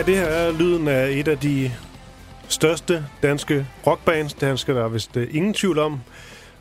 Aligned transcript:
Ja, 0.00 0.04
det 0.04 0.16
her 0.16 0.24
er 0.24 0.52
lyden 0.52 0.88
af 0.88 1.10
et 1.10 1.28
af 1.28 1.38
de 1.38 1.72
største 2.48 3.06
danske 3.22 3.66
rockbands. 3.86 4.34
Det 4.34 4.60
skal 4.60 4.74
der 4.74 4.88
vist 4.88 5.16
uh, 5.16 5.22
ingen 5.30 5.54
tvivl 5.54 5.78
om. 5.78 6.00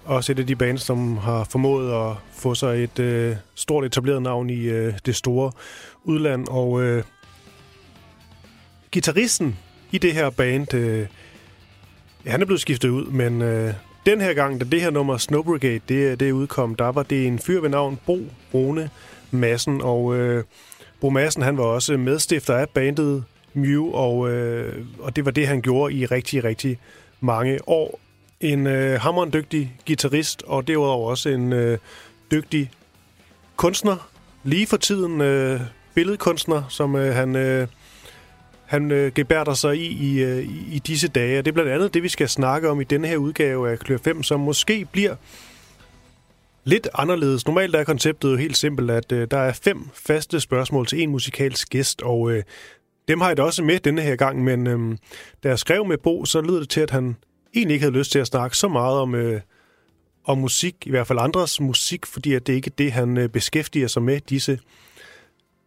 Også 0.06 0.32
et 0.32 0.40
af 0.40 0.48
de 0.48 0.56
bands, 0.56 0.82
som 0.82 1.18
har 1.18 1.44
formået 1.44 2.10
at 2.10 2.16
få 2.34 2.56
sig 2.56 2.84
et 2.84 3.00
uh, 3.00 3.38
stort 3.56 3.86
etableret 3.86 4.22
navn 4.22 4.50
i 4.50 4.70
uh, 4.70 4.94
det 5.06 5.16
store 5.16 5.52
udland. 6.04 6.48
Og 6.48 6.72
uh, 6.72 7.02
gitarristen 8.92 9.58
i 9.92 9.98
det 9.98 10.14
her 10.14 10.30
band, 10.30 10.74
uh, 10.74 11.06
han 12.26 12.42
er 12.42 12.46
blevet 12.46 12.62
skiftet 12.62 12.90
ud, 12.90 13.06
men 13.06 13.42
uh, 13.42 13.74
den 14.06 14.22
her 14.22 14.34
gang, 14.34 14.60
da 14.62 14.66
det 14.66 14.82
her 14.82 14.90
nummer 14.90 15.18
Snow 15.18 15.44
Brigade, 15.44 15.80
det, 15.90 16.20
det 16.20 16.32
udkom, 16.32 16.76
der 16.76 16.88
var 16.88 17.04
det 17.04 17.28
en 17.28 17.40
fyr 17.40 17.62
ved 17.62 17.70
navn 17.70 18.00
Bo 18.06 18.20
Rune 18.54 18.90
Massen, 19.32 19.82
og 19.82 20.04
uh, 20.04 20.42
Bo 21.02 21.10
Madsen, 21.10 21.44
han 21.44 21.58
var 21.58 21.64
også 21.64 21.98
medstifter 21.98 22.56
af 22.56 22.70
bandet 22.70 23.24
Mew, 23.54 23.92
og, 23.92 24.30
øh, 24.30 24.86
og 25.00 25.16
det 25.16 25.26
var 25.26 25.32
det, 25.32 25.48
han 25.48 25.62
gjorde 25.62 25.94
i 25.94 26.06
rigtig, 26.06 26.44
rigtig 26.44 26.80
mange 27.20 27.60
år. 27.68 28.00
En 28.40 28.68
øh, 28.68 29.02
hammerende 29.02 29.38
dygtig 29.38 29.76
guitarist, 29.88 30.44
og 30.48 30.68
derudover 30.68 31.10
også 31.10 31.30
en 31.30 31.54
øh, 31.54 31.78
dygtig 32.32 32.72
kunstner. 33.56 34.10
Lige 34.44 34.68
for 34.68 34.78
tiden 34.78 35.22
øh, 35.22 35.62
billedkunstner, 35.94 36.64
som 36.70 36.96
øh, 36.96 37.16
han, 37.16 37.36
øh, 37.36 37.68
han 38.66 38.92
øh, 38.92 39.12
gebærder 39.14 39.54
sig 39.54 39.76
i 39.76 39.88
i, 39.88 40.24
øh, 40.24 40.44
i 40.72 40.82
disse 40.88 41.08
dage. 41.08 41.40
Og 41.40 41.46
det 41.46 41.52
er 41.52 41.54
blandt 41.54 41.72
andet 41.72 41.94
det, 41.94 42.04
vi 42.04 42.10
skal 42.10 42.30
snakke 42.30 42.70
om 42.70 42.82
i 42.82 42.84
denne 42.84 43.08
her 43.08 43.18
udgave 43.18 43.72
af 43.72 43.80
Klør 43.80 43.98
5, 43.98 44.24
som 44.24 44.40
måske 44.40 44.86
bliver 44.92 45.16
lidt 46.70 46.88
anderledes. 46.94 47.48
Normalt 47.48 47.76
er 47.76 47.84
konceptet 47.84 48.32
jo 48.32 48.36
helt 48.36 48.58
simpelt, 48.58 48.92
at 48.92 49.12
øh, 49.12 49.28
der 49.32 49.38
er 49.38 49.54
fem 49.54 49.90
faste 49.94 50.40
spørgsmål 50.40 50.88
til 50.88 51.02
en 51.02 51.10
musikalsk 51.10 51.70
gæst, 51.70 52.02
og 52.02 52.32
øh, 52.32 52.44
dem 53.08 53.22
har 53.22 53.28
jeg 53.28 53.38
da 53.38 53.42
også 53.42 53.64
med 53.64 53.80
denne 53.80 54.02
her 54.02 54.16
gang, 54.16 54.44
men 54.44 54.68
øh, 54.68 54.98
da 55.44 55.50
jeg 55.50 55.60
skrev 55.60 55.86
med 55.86 55.98
Bo, 55.98 56.26
så 56.26 56.42
lød 56.42 56.60
det 56.60 56.70
til, 56.70 56.82
at 56.82 56.92
han 56.92 57.16
egentlig 57.56 57.74
ikke 57.74 57.84
havde 57.84 57.98
lyst 57.98 58.12
til 58.12 58.20
at 58.20 58.28
snakke 58.28 58.58
så 58.58 58.68
meget 58.68 59.00
om, 59.00 59.16
øh, 59.16 59.42
om 60.26 60.38
musik, 60.38 60.76
i 60.86 60.90
hvert 60.90 61.08
fald 61.08 61.20
andres 61.20 61.60
musik, 61.60 62.06
fordi 62.06 62.34
at 62.34 62.48
det 62.48 62.54
ikke 62.54 62.68
er 62.68 62.76
det, 62.78 62.92
han 62.92 63.18
øh, 63.18 63.30
beskæftiger 63.30 63.88
sig 63.88 64.02
med 64.02 64.22
disse 64.30 64.60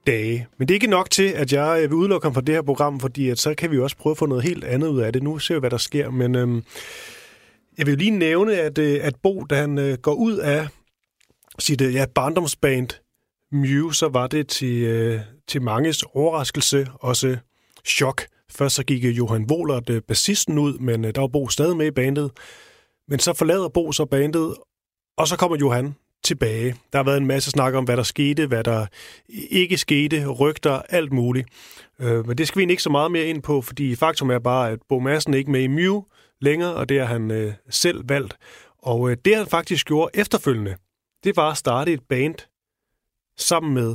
dage. 0.07 0.47
Men 0.59 0.69
det 0.69 0.75
er 0.75 0.77
ikke 0.77 0.87
nok 0.87 1.11
til, 1.11 1.29
at 1.29 1.53
jeg 1.53 1.81
øh, 1.83 1.91
vil 1.91 1.97
udelukke 1.97 2.25
ham 2.25 2.35
fra 2.35 2.41
det 2.41 2.55
her 2.55 2.63
program, 2.63 3.01
fordi 3.01 3.29
at 3.29 3.39
så 3.39 3.55
kan 3.55 3.71
vi 3.71 3.79
også 3.79 3.97
prøve 3.97 4.11
at 4.11 4.19
få 4.19 4.27
noget 4.27 4.45
helt 4.45 4.65
andet 4.65 4.89
ud 4.89 5.01
af 5.01 5.13
det. 5.13 5.23
Nu 5.23 5.39
ser 5.39 5.55
vi, 5.55 5.61
hvad 5.61 5.71
der 5.71 5.77
sker, 5.79 6.11
men 6.11 6.35
øh, 6.35 6.63
jeg 7.79 7.87
vil 7.87 7.99
lige 7.99 8.11
nævne, 8.11 8.57
at, 8.57 8.79
øh, 8.79 9.01
at 9.03 9.15
Bo, 9.23 9.45
da 9.51 9.55
han 9.55 9.79
øh, 9.79 9.99
går 9.99 10.15
ud 10.15 10.37
af 10.37 10.69
sit 11.63 11.81
ja, 11.81 12.07
barndomsband 12.15 12.89
Mew, 13.53 13.91
så 13.91 14.09
var 14.09 14.27
det 14.27 14.49
til, 14.49 14.83
øh, 14.83 15.21
til 15.49 15.63
manges 15.63 16.03
overraskelse, 16.15 16.87
også 17.01 17.37
chok. 17.85 18.23
Først 18.51 18.75
så 18.75 18.85
gik 18.85 19.05
øh, 19.05 19.19
Johan 19.19 19.47
Wohlert, 19.51 19.91
øh, 19.91 20.03
bassisten, 20.09 20.59
ud, 20.59 20.79
men 20.79 21.05
øh, 21.05 21.15
der 21.15 21.21
var 21.21 21.29
Bo 21.29 21.49
stadig 21.49 21.77
med 21.77 21.87
i 21.87 21.91
bandet. 21.91 22.31
Men 23.09 23.19
så 23.19 23.33
forlader 23.33 23.69
Bo 23.69 23.93
så 23.93 24.05
bandet, 24.05 24.55
og 25.17 25.29
så 25.29 25.37
kommer 25.37 25.57
Johan 25.57 25.95
tilbage. 26.25 26.75
Der 26.93 26.99
har 26.99 27.05
været 27.05 27.17
en 27.17 27.27
masse 27.27 27.51
snak 27.51 27.75
om, 27.75 27.85
hvad 27.85 27.97
der 27.97 28.03
skete, 28.03 28.47
hvad 28.47 28.65
der 28.65 28.87
ikke 29.51 29.79
skete, 29.79 30.27
rygter, 30.27 30.83
alt 30.89 31.13
muligt. 31.13 31.49
Øh, 32.01 32.27
men 32.27 32.39
det 32.39 32.49
skal 32.49 32.67
vi 32.67 32.71
ikke 32.71 32.83
så 32.83 32.91
meget 32.91 33.11
mere 33.11 33.25
ind 33.25 33.43
på, 33.43 33.63
fordi 33.63 33.97
faktum 33.97 34.31
er 34.31 34.39
bare, 34.39 34.71
at 34.71 34.79
Bo 34.89 34.99
Madsen 34.99 35.35
er 35.35 35.39
ikke 35.39 35.51
med 35.51 35.63
i 35.63 35.67
Mew 35.67 36.03
længere, 36.41 36.75
og 36.75 36.89
det 36.89 37.01
har 37.01 37.07
han 37.07 37.31
øh, 37.31 37.53
selv 37.71 38.09
valgt. 38.09 38.37
Og 38.79 39.11
øh, 39.11 39.17
det 39.25 39.37
han 39.37 39.47
faktisk 39.47 39.87
gjorde 39.87 40.11
efterfølgende, 40.15 40.77
det 41.25 41.37
var 41.37 41.51
at 41.51 41.57
starte 41.57 41.93
et 41.93 42.03
band 42.09 42.35
sammen 43.37 43.75
med 43.75 43.95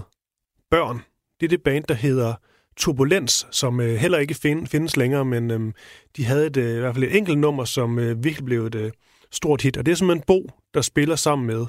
børn. 0.72 1.02
Det 1.40 1.46
er 1.46 1.50
det 1.50 1.64
band, 1.64 1.84
der 1.84 1.94
hedder 1.94 2.34
Turbulens, 2.78 3.48
som 3.52 3.80
øh, 3.80 3.96
heller 3.96 4.18
ikke 4.18 4.34
find, 4.34 4.68
findes 4.68 4.98
længere, 4.98 5.26
men 5.26 5.52
øh, 5.52 5.74
de 6.18 6.26
havde 6.26 6.48
et, 6.48 6.58
øh, 6.58 6.78
i 6.78 6.80
hvert 6.80 6.96
fald 6.96 7.04
et 7.04 7.18
enkelt 7.18 7.38
nummer, 7.38 7.66
som 7.66 8.00
øh, 8.00 8.24
virkelig 8.24 8.46
blev 8.46 8.66
et 8.66 8.76
øh, 8.76 8.92
stort 9.32 9.62
hit. 9.62 9.78
Og 9.78 9.86
det 9.86 9.92
er 9.92 9.96
simpelthen 9.96 10.24
Bo, 10.28 10.50
der 10.74 10.82
spiller 10.82 11.16
sammen 11.16 11.48
med, 11.48 11.66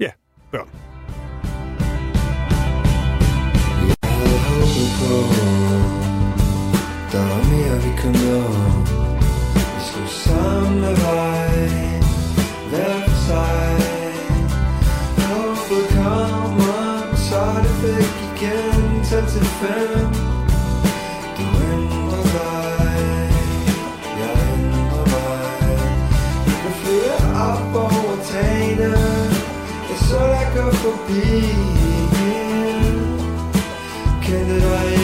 ja, 0.00 0.10
børn. 0.50 0.68
Der 7.12 7.22
var 7.28 7.42
mere, 7.50 7.82
vi 7.82 8.02
kunne 8.02 8.12
nå. 8.12 8.71
Til 19.32 19.44
fem. 19.44 20.12
Du 21.36 21.44
ændrer 21.72 22.22
dig, 22.36 23.32
jeg 24.20 24.32
ændrer 24.54 25.06
mig. 25.12 25.78
Vi 26.46 26.52
kan 26.62 26.72
flyve 26.80 27.16
op 27.48 27.74
over 27.74 28.16
tagene, 28.24 28.92
jeg 29.88 29.98
så 30.08 30.18
dig 30.18 30.46
gå 30.56 30.70
forbi. 30.70 31.54
Kendte 34.22 34.60
dig 34.60 35.01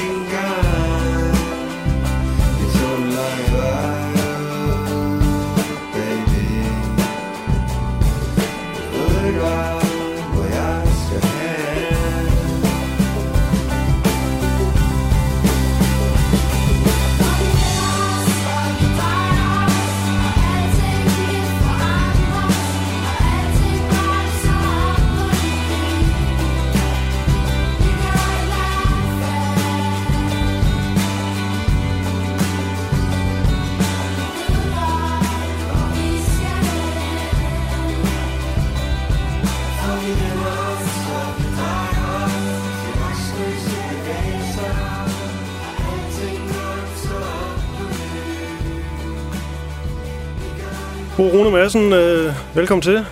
Bo 51.18 51.28
Rune 51.28 51.50
Madsen, 51.50 51.92
øh, 51.92 52.34
velkommen 52.54 52.82
til. 52.82 53.06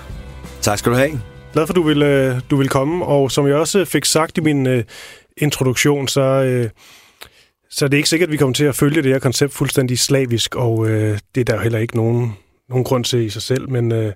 Tak 0.61 0.79
skal 0.79 0.93
du 0.93 0.97
have. 0.97 1.21
Glad 1.53 1.67
for, 1.67 1.73
at 1.73 1.77
du 1.77 1.83
vil, 1.83 2.03
øh, 2.03 2.41
du 2.51 2.57
vil 2.57 2.69
komme. 2.69 3.05
Og 3.05 3.31
som 3.31 3.47
jeg 3.47 3.57
også 3.57 3.85
fik 3.85 4.05
sagt 4.05 4.39
i 4.39 4.41
min 4.41 4.67
øh, 4.67 4.85
introduktion, 5.37 6.09
så, 6.09 6.21
øh, 6.21 6.71
så 7.71 7.85
er 7.85 7.89
det 7.89 7.97
ikke 7.97 8.09
sikkert, 8.09 8.29
at 8.29 8.33
vi 8.33 8.37
kommer 8.37 8.55
til 8.55 8.65
at 8.65 8.75
følge 8.75 9.03
det 9.03 9.13
her 9.13 9.19
koncept 9.19 9.53
fuldstændig 9.53 9.99
slavisk, 9.99 10.55
og 10.55 10.89
øh, 10.89 11.19
det 11.35 11.41
er 11.41 11.45
der 11.45 11.55
jo 11.55 11.61
heller 11.61 11.79
ikke 11.79 11.97
nogen, 11.97 12.37
nogen 12.69 12.85
grund 12.85 13.05
til 13.05 13.19
i 13.19 13.31
sig 13.31 13.43
selv, 13.43 13.71
men 13.71 13.93
øh, 13.93 14.13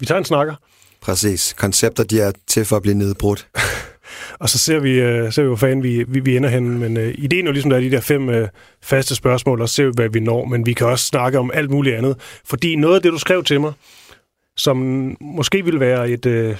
vi 0.00 0.06
tager 0.06 0.18
en 0.18 0.24
snakker. 0.24 0.54
Præcis. 1.00 1.54
Koncepter, 1.58 2.04
de 2.04 2.20
er 2.20 2.32
til 2.46 2.64
for 2.64 2.76
at 2.76 2.82
blive 2.82 2.94
nedbrudt. 2.94 3.48
Og 4.38 4.48
så 4.48 4.58
ser 4.58 4.78
vi, 4.78 5.00
øh, 5.00 5.32
ser 5.32 5.42
vi 5.42 5.46
hvor 5.46 5.56
fanden 5.56 5.82
vi, 5.82 6.04
vi, 6.08 6.20
vi 6.20 6.36
ender 6.36 6.48
hen. 6.48 6.78
Men 6.78 6.96
øh, 6.96 7.14
ideen 7.18 7.46
er 7.46 7.48
jo 7.48 7.52
ligesom, 7.52 7.70
der 7.70 7.76
er 7.76 7.80
de 7.80 7.90
der 7.90 8.00
fem 8.00 8.28
øh, 8.28 8.48
faste 8.82 9.14
spørgsmål, 9.14 9.60
og 9.60 9.68
ser 9.68 9.84
vi, 9.84 9.92
hvad 9.94 10.08
vi 10.08 10.20
når. 10.20 10.44
Men 10.44 10.66
vi 10.66 10.72
kan 10.72 10.86
også 10.86 11.04
snakke 11.04 11.38
om 11.38 11.50
alt 11.54 11.70
muligt 11.70 11.96
andet. 11.96 12.16
Fordi 12.44 12.76
noget 12.76 12.96
af 12.96 13.02
det, 13.02 13.12
du 13.12 13.18
skrev 13.18 13.44
til 13.44 13.60
mig, 13.60 13.72
som 14.56 14.76
måske 15.20 15.64
ville 15.64 15.80
være 15.80 16.10
et, 16.10 16.26
øh, 16.26 16.56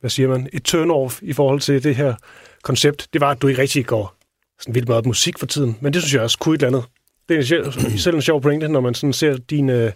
hvad 0.00 0.10
siger 0.10 0.28
man, 0.28 0.48
et 0.52 0.74
turn-off 0.74 1.18
i 1.22 1.32
forhold 1.32 1.60
til 1.60 1.84
det 1.84 1.96
her 1.96 2.14
koncept, 2.62 3.08
det 3.12 3.20
var, 3.20 3.30
at 3.30 3.42
du 3.42 3.48
ikke 3.48 3.62
rigtig 3.62 3.86
går 3.86 4.16
sådan 4.60 4.74
vildt 4.74 4.88
meget 4.88 5.06
musik 5.06 5.38
for 5.38 5.46
tiden. 5.46 5.76
Men 5.80 5.92
det 5.92 6.02
synes 6.02 6.14
jeg 6.14 6.22
også 6.22 6.38
kunne 6.38 6.54
et 6.54 6.62
eller 6.62 6.78
andet. 6.78 6.90
Det 7.28 7.38
er 7.38 7.42
selv, 7.42 7.72
selv 8.04 8.16
en 8.16 8.22
sjov 8.22 8.42
pointe, 8.42 8.68
når 8.68 8.80
man 8.80 8.94
sådan 8.94 9.12
ser 9.12 9.36
din, 9.36 9.70
øh, 9.70 9.92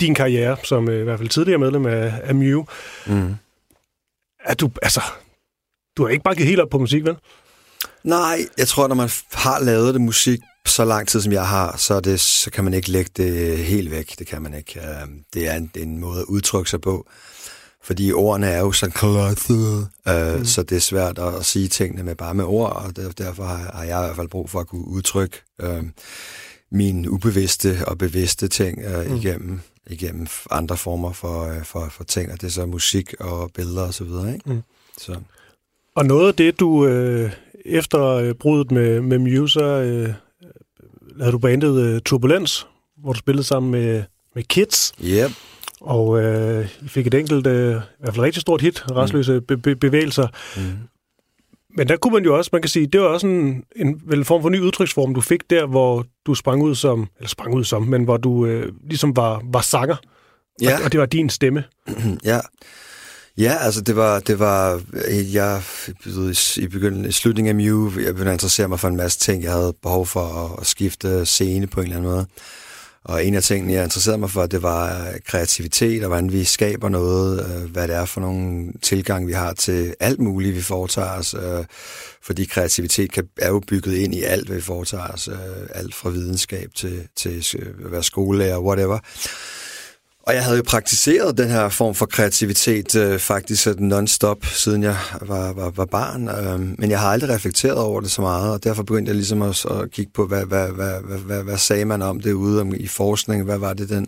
din 0.00 0.14
karriere, 0.14 0.56
som 0.64 0.88
øh, 0.88 1.00
i 1.00 1.04
hvert 1.04 1.18
fald 1.18 1.28
tidligere 1.28 1.58
medlem 1.58 1.86
af, 1.86 2.12
af 2.22 2.34
Mew. 2.34 2.64
Mm. 3.06 3.34
At 4.44 4.60
du, 4.60 4.70
altså, 4.82 5.00
du 5.96 6.02
har 6.02 6.10
ikke 6.10 6.24
bare 6.24 6.34
givet 6.34 6.48
helt 6.48 6.60
op 6.60 6.68
på 6.70 6.78
musik, 6.78 7.04
vel? 7.04 7.16
Nej, 8.04 8.46
jeg 8.58 8.68
tror, 8.68 8.88
når 8.88 8.94
man 8.94 9.10
har 9.32 9.60
lavet 9.60 9.94
det 9.94 10.00
musik 10.00 10.40
så 10.66 10.84
lang 10.84 11.08
tid, 11.08 11.20
som 11.20 11.32
jeg 11.32 11.48
har, 11.48 11.76
så, 11.76 12.00
det, 12.00 12.20
så 12.20 12.50
kan 12.50 12.64
man 12.64 12.74
ikke 12.74 12.90
lægge 12.90 13.10
det 13.16 13.58
helt 13.58 13.90
væk. 13.90 14.18
Det 14.18 14.26
kan 14.26 14.42
man 14.42 14.54
ikke. 14.54 14.80
Øhm, 14.80 15.24
Det 15.34 15.48
er 15.48 15.54
en, 15.54 15.70
det 15.74 15.82
er 15.82 15.86
en 15.86 15.98
måde 15.98 16.20
at 16.20 16.24
udtrykke 16.24 16.70
sig 16.70 16.80
på. 16.80 17.06
Fordi 17.84 18.12
ordene 18.12 18.46
er 18.46 18.58
jo 18.60 18.72
så 18.72 18.90
klodset, 18.90 19.88
øh, 20.08 20.38
mm. 20.38 20.44
så 20.44 20.62
det 20.62 20.76
er 20.76 20.80
svært 20.80 21.18
at, 21.18 21.34
at 21.34 21.44
sige 21.44 21.68
tingene 21.68 22.02
med 22.02 22.14
bare 22.14 22.34
med 22.34 22.44
ord, 22.44 22.72
og 22.76 22.96
der, 22.96 23.10
derfor 23.10 23.44
har, 23.44 23.70
har 23.74 23.84
jeg 23.84 24.00
i 24.00 24.04
hvert 24.04 24.16
fald 24.16 24.28
brug 24.28 24.50
for 24.50 24.60
at 24.60 24.66
kunne 24.66 24.88
udtrykke 24.88 25.42
øh, 25.60 25.82
mine 26.72 27.10
ubevidste 27.10 27.78
og 27.86 27.98
bevidste 27.98 28.48
ting 28.48 28.78
øh, 28.82 29.10
mm. 29.10 29.16
igennem, 29.16 29.60
igennem 29.86 30.26
andre 30.50 30.76
former 30.76 31.12
for, 31.12 31.42
øh, 31.42 31.64
for, 31.64 31.88
for 31.90 32.04
ting, 32.04 32.32
og 32.32 32.40
det 32.40 32.46
er 32.46 32.50
så 32.50 32.66
musik 32.66 33.14
og 33.20 33.50
billeder 33.54 33.82
og 33.82 33.94
så 33.94 34.04
videre. 34.04 34.34
Ikke? 34.34 34.52
Mm. 34.52 34.62
Så. 34.98 35.16
Og 35.96 36.06
noget 36.06 36.28
af 36.28 36.34
det, 36.34 36.60
du 36.60 36.86
øh, 36.86 37.30
efter 37.64 38.04
øh, 38.06 38.34
bruddet 38.34 38.70
med, 38.70 39.00
med 39.00 39.18
Muse, 39.18 39.60
øh, 39.60 40.08
havde 41.20 41.32
du 41.32 41.38
bandet 41.38 41.94
uh, 41.94 42.00
Turbulens, 42.04 42.66
hvor 42.98 43.12
du 43.12 43.18
spillede 43.18 43.44
sammen 43.44 43.72
med, 43.72 44.02
med 44.34 44.42
Kids. 44.42 44.92
Yep. 45.04 45.30
Og 45.80 46.22
øh, 46.22 46.68
I 46.84 46.88
fik 46.88 47.06
et 47.06 47.14
enkelt, 47.14 47.46
øh, 47.46 47.70
i 47.76 47.80
hvert 48.00 48.14
fald 48.14 48.24
rigtig 48.24 48.40
stort 48.40 48.60
hit, 48.60 48.84
Restløse 48.90 49.40
be- 49.40 49.56
be- 49.56 49.76
bevægelser. 49.76 50.28
Mm. 50.56 50.62
Men 51.76 51.88
der 51.88 51.96
kunne 51.96 52.12
man 52.14 52.24
jo 52.24 52.36
også, 52.36 52.50
man 52.52 52.62
kan 52.62 52.68
sige, 52.68 52.86
det 52.86 53.00
var 53.00 53.06
også 53.06 53.26
en, 53.26 53.64
en, 53.76 54.02
vel 54.06 54.18
en 54.18 54.24
form 54.24 54.42
for 54.42 54.48
ny 54.48 54.60
udtryksform, 54.60 55.14
du 55.14 55.20
fik 55.20 55.50
der, 55.50 55.66
hvor 55.66 56.06
du 56.26 56.34
sprang 56.34 56.62
ud 56.62 56.74
som, 56.74 57.08
eller 57.18 57.28
sprang 57.28 57.54
ud 57.54 57.64
som, 57.64 57.82
men 57.82 58.04
hvor 58.04 58.16
du 58.16 58.46
øh, 58.46 58.72
ligesom 58.88 59.16
var, 59.16 59.42
var 59.52 59.60
sanger, 59.60 59.96
Ja. 60.62 60.76
og, 60.78 60.84
og 60.84 60.92
det 60.92 61.00
var 61.00 61.06
din 61.06 61.28
stemme. 61.30 61.64
Ja. 62.24 62.38
Ja, 63.38 63.56
altså 63.60 63.80
det 63.80 63.96
var, 63.96 64.20
det 64.20 64.38
var 64.38 64.82
øh, 64.92 65.34
jeg, 65.34 65.62
i, 66.56 66.66
begyndelsen, 66.66 67.04
i 67.04 67.12
slutningen 67.12 67.48
af 67.48 67.54
Mew, 67.54 67.90
jeg 68.00 68.14
begyndte 68.14 68.30
at 68.30 68.34
interessere 68.34 68.68
mig 68.68 68.80
for 68.80 68.88
en 68.88 68.96
masse 68.96 69.18
ting. 69.18 69.42
Jeg 69.42 69.52
havde 69.52 69.74
behov 69.82 70.06
for 70.06 70.20
at, 70.20 70.60
at 70.60 70.66
skifte 70.66 71.26
scene 71.26 71.66
på 71.66 71.80
en 71.80 71.86
eller 71.86 71.96
anden 71.96 72.12
måde. 72.12 72.26
Og 73.04 73.24
en 73.24 73.34
af 73.34 73.42
tingene, 73.42 73.72
jeg 73.72 73.84
interesserede 73.84 74.18
mig 74.18 74.30
for, 74.30 74.46
det 74.46 74.62
var 74.62 75.08
øh, 75.08 75.14
kreativitet, 75.26 76.02
og 76.02 76.08
hvordan 76.08 76.32
vi 76.32 76.44
skaber 76.44 76.88
noget, 76.88 77.46
øh, 77.46 77.70
hvad 77.70 77.88
det 77.88 77.96
er 77.96 78.04
for 78.04 78.20
nogle 78.20 78.72
tilgang, 78.82 79.26
vi 79.26 79.32
har 79.32 79.52
til 79.52 79.94
alt 80.00 80.20
muligt, 80.20 80.56
vi 80.56 80.62
foretager 80.62 81.18
os. 81.18 81.34
Fordi 82.22 82.44
kreativitet 82.44 83.12
kan, 83.12 83.24
er 83.38 83.48
jo 83.48 83.62
bygget 83.68 83.94
ind 83.94 84.14
i 84.14 84.22
alt, 84.22 84.46
hvad 84.46 84.56
vi 84.56 84.62
foretager 84.62 85.08
os. 85.08 85.28
Alt 85.70 85.94
fra 85.94 86.10
videnskab 86.10 86.70
til, 86.74 87.08
til 87.16 87.44
at 87.84 87.92
være 87.92 88.02
skolelærer, 88.02 88.58
whatever. 88.58 88.98
Og 90.22 90.34
jeg 90.34 90.44
havde 90.44 90.56
jo 90.56 90.62
praktiseret 90.66 91.38
den 91.38 91.48
her 91.48 91.68
form 91.68 91.94
for 91.94 92.06
kreativitet 92.06 92.94
øh, 92.94 93.18
faktisk 93.18 93.62
sådan 93.62 93.92
non-stop, 93.92 94.44
siden 94.44 94.82
jeg 94.82 94.96
var, 95.20 95.52
var, 95.52 95.70
var 95.70 95.84
barn. 95.84 96.28
Øh, 96.28 96.60
men 96.78 96.90
jeg 96.90 97.00
har 97.00 97.08
aldrig 97.08 97.30
reflekteret 97.30 97.78
over 97.78 98.00
det 98.00 98.10
så 98.10 98.22
meget, 98.22 98.52
og 98.52 98.64
derfor 98.64 98.82
begyndte 98.82 99.10
jeg 99.10 99.16
ligesom 99.16 99.40
også 99.40 99.68
at 99.68 99.90
kigge 99.90 100.12
på, 100.14 100.26
hvad, 100.26 100.44
hvad, 100.44 100.68
hvad, 100.68 101.00
hvad, 101.00 101.18
hvad, 101.18 101.42
hvad 101.42 101.58
sagde 101.58 101.84
man 101.84 102.02
om 102.02 102.20
det 102.20 102.32
ude 102.32 102.60
om, 102.60 102.74
i 102.74 102.86
forskning, 102.86 103.44
hvad 103.44 103.58
var 103.58 103.72
det 103.72 103.88
den... 103.88 104.06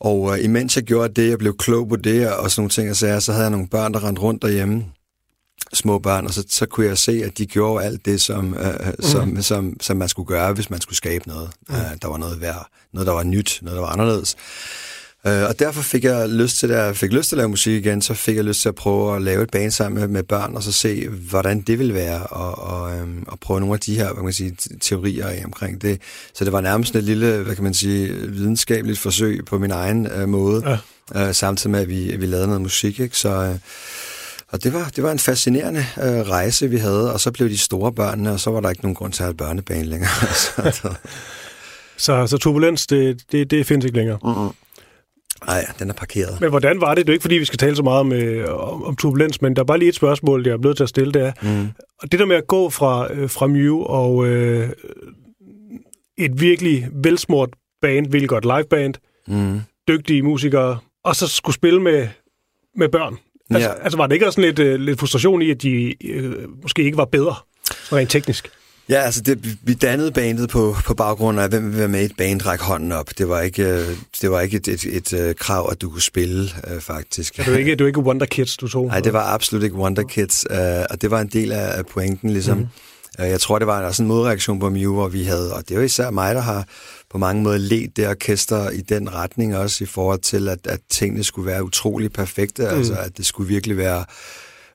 Og 0.00 0.38
øh, 0.38 0.44
imens 0.44 0.76
jeg 0.76 0.84
gjorde 0.84 1.22
det, 1.22 1.28
jeg 1.28 1.38
blev 1.38 1.56
klog 1.56 1.88
på 1.88 1.96
det 1.96 2.32
og 2.32 2.50
sådan 2.50 2.60
nogle 2.60 2.70
ting, 2.70 2.90
og 2.90 2.96
så, 2.96 3.20
så 3.20 3.32
havde 3.32 3.44
jeg 3.44 3.50
nogle 3.50 3.68
børn, 3.68 3.94
der 3.94 4.04
rendte 4.04 4.22
rundt 4.22 4.42
derhjemme, 4.42 4.84
små 5.72 5.98
børn, 5.98 6.26
og 6.26 6.34
så, 6.34 6.44
så 6.48 6.66
kunne 6.66 6.86
jeg 6.86 6.98
se, 6.98 7.22
at 7.24 7.38
de 7.38 7.46
gjorde 7.46 7.84
alt 7.84 8.04
det, 8.04 8.20
som, 8.20 8.54
øh, 8.54 8.86
mm. 8.86 9.02
som, 9.02 9.42
som, 9.42 9.76
som 9.80 9.96
man 9.96 10.08
skulle 10.08 10.26
gøre, 10.26 10.52
hvis 10.52 10.70
man 10.70 10.80
skulle 10.80 10.96
skabe 10.96 11.28
noget. 11.28 11.50
Mm. 11.68 11.74
Øh, 11.74 11.80
der 12.02 12.08
var 12.08 12.16
noget 12.16 12.40
værd, 12.40 12.66
noget, 12.92 13.06
der 13.06 13.12
var 13.12 13.22
nyt, 13.22 13.58
noget, 13.62 13.76
der 13.76 13.82
var 13.82 13.92
anderledes. 13.92 14.36
Øh, 15.26 15.42
og 15.48 15.58
derfor 15.58 15.82
fik 15.82 16.04
jeg 16.04 16.28
lyst 16.28 16.56
til, 16.56 16.70
at 16.70 16.84
jeg 16.84 16.96
fik 16.96 17.12
lyst 17.12 17.28
til 17.28 17.36
at 17.36 17.38
lave 17.38 17.48
musik 17.48 17.86
igen, 17.86 18.02
så 18.02 18.14
fik 18.14 18.36
jeg 18.36 18.44
lyst 18.44 18.60
til 18.60 18.68
at 18.68 18.74
prøve 18.74 19.16
at 19.16 19.22
lave 19.22 19.42
et 19.42 19.50
band 19.50 19.70
sammen 19.70 20.00
med, 20.00 20.08
med 20.08 20.22
børn, 20.22 20.56
og 20.56 20.62
så 20.62 20.72
se, 20.72 21.08
hvordan 21.08 21.60
det 21.60 21.78
ville 21.78 21.94
være, 21.94 22.22
og, 22.22 22.58
og, 22.58 22.96
øhm, 22.96 23.24
og 23.26 23.40
prøve 23.40 23.60
nogle 23.60 23.74
af 23.74 23.80
de 23.80 23.96
her 23.96 24.04
hvad 24.04 24.14
kan 24.14 24.24
man 24.24 24.32
sige, 24.32 24.56
teorier 24.80 25.26
af 25.26 25.42
omkring 25.44 25.82
det. 25.82 26.00
Så 26.34 26.44
det 26.44 26.52
var 26.52 26.60
nærmest 26.60 26.96
et 26.96 27.04
lille, 27.04 27.36
hvad 27.36 27.54
kan 27.54 27.64
man 27.64 27.74
sige, 27.74 28.08
videnskabeligt 28.12 28.98
forsøg 28.98 29.44
på 29.44 29.58
min 29.58 29.70
egen 29.70 30.06
øh, 30.06 30.28
måde, 30.28 30.78
ja. 31.14 31.28
øh, 31.28 31.34
samtidig 31.34 31.70
med, 31.70 31.80
at 31.80 31.88
vi, 31.88 32.12
at 32.12 32.20
vi 32.20 32.26
lavede 32.26 32.46
noget 32.46 32.62
musik. 32.62 33.00
Ikke? 33.00 33.18
Så, 33.18 33.28
øh, 33.28 33.54
og 34.48 34.64
det 34.64 34.72
var, 34.72 34.90
det 34.96 35.04
var 35.04 35.12
en 35.12 35.18
fascinerende 35.18 35.86
øh, 36.02 36.20
rejse, 36.20 36.70
vi 36.70 36.76
havde, 36.76 37.12
og 37.12 37.20
så 37.20 37.30
blev 37.30 37.48
de 37.48 37.58
store 37.58 37.92
børnene, 37.92 38.32
og 38.32 38.40
så 38.40 38.50
var 38.50 38.60
der 38.60 38.70
ikke 38.70 38.82
nogen 38.82 38.94
grund 38.94 39.12
til 39.12 39.22
at 39.22 39.24
have 39.24 39.30
et 39.30 39.36
børnebane 39.36 39.84
længere. 39.84 40.10
så, 40.44 40.72
så, 41.96 42.26
så 42.26 42.38
turbulens, 42.38 42.86
det, 42.86 43.22
det, 43.32 43.50
det 43.50 43.66
findes 43.66 43.84
ikke 43.84 43.96
længere? 43.96 44.18
Uh-uh. 44.24 44.52
Nej, 45.46 45.66
den 45.78 45.90
er 45.90 45.94
parkeret. 45.94 46.40
Men 46.40 46.50
hvordan 46.50 46.80
var 46.80 46.94
det? 46.94 47.06
Det 47.06 47.12
er 47.12 47.14
ikke, 47.14 47.22
fordi 47.22 47.34
vi 47.34 47.44
skal 47.44 47.58
tale 47.58 47.76
så 47.76 47.82
meget 47.82 48.00
om, 48.00 48.12
øh, 48.12 48.54
om, 48.86 48.96
turbulens, 48.96 49.42
men 49.42 49.56
der 49.56 49.62
er 49.62 49.66
bare 49.66 49.78
lige 49.78 49.88
et 49.88 49.94
spørgsmål, 49.94 50.46
jeg 50.46 50.52
er 50.52 50.58
blevet 50.58 50.76
til 50.76 50.82
at 50.82 50.88
stille, 50.88 51.12
det 51.12 51.22
er, 51.22 51.32
mm. 51.42 51.68
og 52.02 52.12
det 52.12 52.20
der 52.20 52.26
med 52.26 52.36
at 52.36 52.46
gå 52.46 52.70
fra, 52.70 53.12
øh, 53.12 53.30
fra 53.30 53.46
Mew 53.46 53.82
og 53.82 54.26
øh, 54.26 54.70
et 56.18 56.40
virkelig 56.40 56.88
velsmurt 56.92 57.50
band, 57.82 58.06
virkelig 58.06 58.28
godt 58.28 58.44
liveband, 58.44 58.94
mm. 59.26 59.60
dygtige 59.88 60.22
musikere, 60.22 60.78
og 61.04 61.16
så 61.16 61.26
skulle 61.26 61.54
spille 61.54 61.82
med, 61.82 62.08
med 62.76 62.88
børn. 62.88 63.16
Altså, 63.50 63.68
ja. 63.68 63.74
altså 63.82 63.96
var 63.96 64.06
det 64.06 64.14
ikke 64.14 64.26
også 64.26 64.36
sådan 64.36 64.48
lidt, 64.48 64.58
øh, 64.58 64.80
lidt 64.80 64.98
frustration 64.98 65.42
i, 65.42 65.50
at 65.50 65.62
de 65.62 65.94
øh, 66.04 66.34
måske 66.62 66.82
ikke 66.82 66.96
var 66.96 67.04
bedre, 67.04 67.34
rent 67.92 68.10
teknisk? 68.10 68.50
Ja, 68.88 69.00
altså 69.00 69.20
det, 69.20 69.58
vi 69.62 69.74
dannede 69.74 70.12
bandet 70.12 70.48
på, 70.50 70.76
på 70.84 70.94
baggrund 70.94 71.40
af, 71.40 71.48
hvem 71.48 71.70
vil 71.70 71.78
være 71.78 71.88
med 71.88 72.00
i 72.00 72.04
et 72.04 72.12
band, 72.18 72.46
række 72.46 72.64
hånden 72.64 72.92
op. 72.92 73.18
Det 73.18 73.28
var 73.28 73.40
ikke, 73.40 73.62
øh, 73.62 73.88
det 74.22 74.30
var 74.30 74.40
ikke 74.40 74.56
et, 74.56 74.68
et, 74.68 74.84
et, 74.84 75.12
et 75.12 75.38
krav, 75.38 75.68
at 75.72 75.82
du 75.82 75.90
kunne 75.90 76.02
spille, 76.02 76.50
øh, 76.70 76.80
faktisk. 76.80 77.38
Ja, 77.38 77.42
det 77.42 77.52
var 77.52 77.58
ikke, 77.58 77.70
det 77.70 77.80
var 77.80 77.86
ikke 77.86 78.00
Wonder 78.00 78.26
Kids, 78.26 78.56
du 78.56 78.68
tog? 78.68 78.86
Nej, 78.86 79.00
det 79.00 79.12
var 79.12 79.34
absolut 79.34 79.64
ikke 79.64 79.76
Wonder 79.76 80.02
Kids, 80.02 80.46
øh, 80.50 80.58
og 80.90 81.02
det 81.02 81.10
var 81.10 81.20
en 81.20 81.28
del 81.28 81.52
af, 81.52 81.78
af 81.78 81.86
pointen, 81.86 82.30
ligesom. 82.30 82.58
Mm. 82.58 82.68
Jeg 83.18 83.40
tror, 83.40 83.58
det 83.58 83.66
var 83.66 83.82
også 83.82 84.02
en 84.02 84.08
modreaktion 84.08 84.60
på 84.60 84.70
Mew, 84.70 84.94
hvor 84.94 85.08
vi 85.08 85.24
havde, 85.24 85.54
og 85.54 85.68
det 85.68 85.76
var 85.76 85.82
især 85.82 86.10
mig, 86.10 86.34
der 86.34 86.40
har 86.40 86.64
på 87.10 87.18
mange 87.18 87.42
måder 87.42 87.58
let 87.58 87.96
det 87.96 88.08
orkester 88.08 88.70
i 88.70 88.80
den 88.80 89.14
retning 89.14 89.56
også, 89.56 89.84
i 89.84 89.86
forhold 89.86 90.20
til, 90.20 90.48
at, 90.48 90.58
at 90.66 90.80
tingene 90.90 91.24
skulle 91.24 91.46
være 91.46 91.64
utrolig 91.64 92.12
perfekte, 92.12 92.62
mm. 92.62 92.78
altså 92.78 92.94
at 92.94 93.16
det 93.16 93.26
skulle 93.26 93.48
virkelig 93.48 93.76
være 93.76 94.04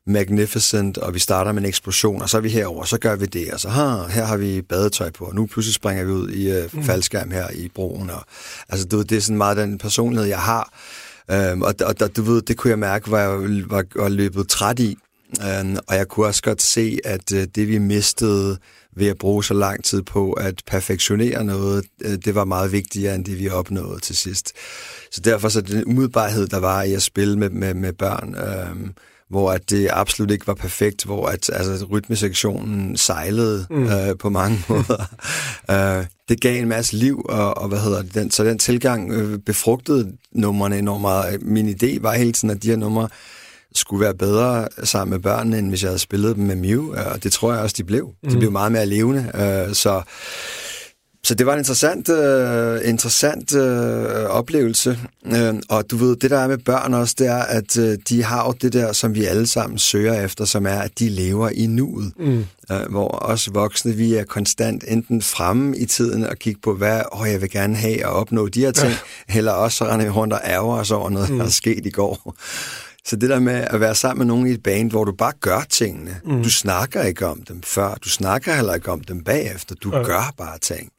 magnificent, 0.08 0.98
og 0.98 1.14
vi 1.14 1.20
starter 1.20 1.52
med 1.52 1.62
en 1.62 1.68
eksplosion, 1.68 2.22
og 2.22 2.30
så 2.30 2.38
er 2.38 2.42
vi 2.42 2.50
herover, 2.50 2.86
så 2.86 2.98
gør 2.98 3.16
vi 3.16 3.26
det, 3.26 3.52
og 3.52 3.60
så 3.60 3.70
her, 3.70 4.08
her 4.08 4.26
har 4.26 4.38
vi 4.38 4.62
badetøj 4.62 5.10
på, 5.12 5.26
og 5.26 5.36
nu 5.36 5.46
pludselig 5.46 5.74
springer 5.74 6.04
vi 6.04 6.12
ud 6.12 6.30
i 6.30 6.58
uh, 6.58 6.84
faldskærm 6.84 7.32
her 7.32 7.50
i 7.50 7.70
broen. 7.76 8.10
Og, 8.10 8.24
altså, 8.70 8.88
du 8.88 8.98
ved, 8.98 9.06
det 9.06 9.18
er 9.18 9.22
sådan 9.22 9.38
meget 9.38 9.58
den 9.58 9.78
personlighed, 9.78 10.28
jeg 10.28 10.40
har. 10.40 10.74
Um, 11.54 11.62
og, 11.62 11.76
og, 11.86 11.96
og 12.02 12.16
du 12.16 12.22
ved, 12.22 12.42
det 12.42 12.58
kunne 12.58 12.70
jeg 12.70 12.80
mærke, 12.80 13.12
var 13.12 13.20
jeg 13.20 13.30
var, 13.70 13.84
var 13.96 14.10
løbet 14.10 14.50
træt 14.50 14.80
i. 14.80 14.98
Um, 15.62 15.78
og 15.88 15.96
jeg 15.96 16.08
kunne 16.08 16.26
også 16.26 16.42
godt 16.42 16.62
se, 16.62 17.00
at 17.06 17.32
uh, 17.32 17.44
det 17.56 17.68
vi 17.68 17.78
mistede 17.78 18.58
ved 18.96 19.08
at 19.08 19.18
bruge 19.18 19.44
så 19.44 19.54
lang 19.54 19.84
tid 19.84 20.02
på 20.02 20.32
at 20.32 20.62
perfektionere 20.68 21.44
noget, 21.44 21.86
uh, 22.06 22.12
det 22.12 22.36
var 22.36 22.46
meget 22.46 22.72
vigtigere 22.72 23.16
end 23.16 23.26
det, 23.26 23.40
vi 23.40 23.50
opnåede 23.50 24.00
til 24.00 24.18
sidst. 24.18 24.54
Så 25.12 25.22
derfor 25.22 25.50
så 25.50 25.62
den 25.62 25.86
umiddelbarhed, 25.86 26.48
der 26.48 26.60
var 26.60 26.84
i 26.84 26.94
at 26.94 27.02
spille 27.02 27.40
med, 27.40 27.50
med, 27.50 27.74
med 27.74 27.94
børn, 27.94 28.36
um, 28.72 28.94
hvor 29.29 29.51
at 29.51 29.69
det 29.69 29.89
absolut 29.91 30.31
ikke 30.31 30.48
var 30.48 30.53
perfekt, 30.53 31.03
hvor 31.05 31.27
at 31.27 31.50
altså, 31.53 31.86
rytmesektionen 31.86 32.98
sejlede 32.98 33.65
mm. 33.69 33.88
øh, 33.88 34.17
på 34.19 34.29
mange 34.29 34.63
måder. 34.67 35.05
øh, 36.00 36.05
det 36.29 36.41
gav 36.41 36.62
en 36.62 36.67
masse 36.67 36.98
liv, 36.98 37.25
og, 37.29 37.57
og 37.57 37.67
hvad 37.67 37.79
hedder 37.79 38.01
det, 38.01 38.13
den, 38.13 38.31
så 38.31 38.43
den 38.43 38.60
tilgang 38.60 39.12
øh, 39.12 39.39
befrugtede 39.39 40.12
numrene 40.31 40.77
enormt 40.77 41.01
meget. 41.01 41.41
Min 41.41 41.69
idé 41.69 42.01
var 42.01 42.13
hele 42.13 42.31
tiden, 42.31 42.50
at 42.50 42.63
de 42.63 42.69
her 42.69 42.77
numre 42.77 43.10
skulle 43.75 44.01
være 44.01 44.15
bedre 44.15 44.67
sammen 44.84 45.12
med 45.12 45.19
børnene, 45.19 45.60
end 45.60 45.69
hvis 45.69 45.84
jeg 45.84 45.89
havde 45.89 46.00
spillet 46.00 46.36
dem 46.36 46.46
med 46.46 46.55
Mew, 46.55 46.96
og 46.96 47.24
det 47.24 47.31
tror 47.31 47.53
jeg 47.53 47.62
også, 47.62 47.75
de 47.77 47.84
blev. 47.84 48.10
Mm. 48.24 48.29
De 48.29 48.38
blev 48.38 48.51
meget 48.51 48.72
mere 48.72 48.86
levende, 48.86 49.31
øh, 49.36 49.75
så 49.75 50.01
så 51.24 51.36
det 51.36 51.46
var 51.46 51.54
en 51.54 51.60
interessant, 51.60 52.10
uh, 52.10 52.90
interessant 52.90 53.56
uh, 53.56 54.30
oplevelse. 54.30 55.00
Uh, 55.26 55.60
og 55.70 55.92
du 55.92 55.98
ved, 55.98 56.16
det 56.16 56.32
der 56.32 56.38
er 56.38 56.48
med 56.48 56.58
børn 56.58 56.94
også, 56.94 57.16
det 57.18 57.28
er, 57.28 57.38
at 57.38 57.78
uh, 57.78 57.94
de 58.10 58.24
har 58.24 58.46
jo 58.46 58.52
det 58.52 58.74
der, 58.74 58.94
som 58.94 59.16
vi 59.16 59.26
alle 59.26 59.48
sammen 59.48 59.78
søger 59.78 60.22
efter, 60.22 60.46
som 60.46 60.66
er, 60.66 60.80
at 60.80 61.00
de 61.00 61.10
lever 61.10 61.50
i 61.50 61.66
nuet. 61.66 62.12
Mm. 62.20 62.46
Uh, 62.70 62.78
hvor 62.90 63.24
os 63.26 63.50
voksne, 63.54 63.94
vi 63.94 64.14
er 64.14 64.24
konstant 64.24 64.84
enten 64.88 65.22
fremme 65.22 65.78
i 65.78 65.86
tiden 65.86 66.24
og 66.24 66.38
kigge 66.38 66.62
på, 66.64 66.74
hvad 66.74 67.02
oh, 67.12 67.30
jeg 67.30 67.42
vil 67.42 67.50
gerne 67.50 67.76
have 67.76 67.98
at 67.98 68.10
opnå 68.10 68.48
de 68.48 68.60
her 68.60 68.72
ting, 68.72 68.94
ja. 69.30 69.38
eller 69.38 69.52
også 69.52 69.78
så 69.78 69.86
render 69.86 70.06
vi 70.06 70.12
rundt 70.12 70.34
og 70.34 70.42
ærger 70.46 70.76
os 70.78 70.92
over 70.92 71.10
noget, 71.10 71.30
mm. 71.30 71.38
der 71.38 71.46
er 71.46 71.50
sket 71.50 71.86
i 71.86 71.90
går. 71.90 72.36
Så 73.06 73.16
det 73.16 73.30
der 73.30 73.40
med 73.40 73.68
at 73.70 73.80
være 73.80 73.96
sammen 73.96 74.28
med 74.28 74.36
nogen 74.36 74.48
i 74.48 74.52
et 74.52 74.64
band, 74.64 74.92
hvor 74.92 75.04
du 75.04 75.12
bare 75.12 75.34
gør 75.42 75.62
tingene. 75.70 76.16
Mm. 76.26 76.44
Du 76.44 76.50
snakker 76.50 77.04
ikke 77.04 77.28
om 77.28 77.42
dem 77.42 77.62
før, 77.64 77.96
du 78.04 78.10
snakker 78.10 78.54
heller 78.54 78.74
ikke 78.74 78.92
om 78.92 79.02
dem 79.02 79.24
bagefter. 79.24 79.76
Du 79.76 79.90
okay. 79.90 80.06
gør 80.06 80.34
bare 80.38 80.60
ting. 80.60 80.90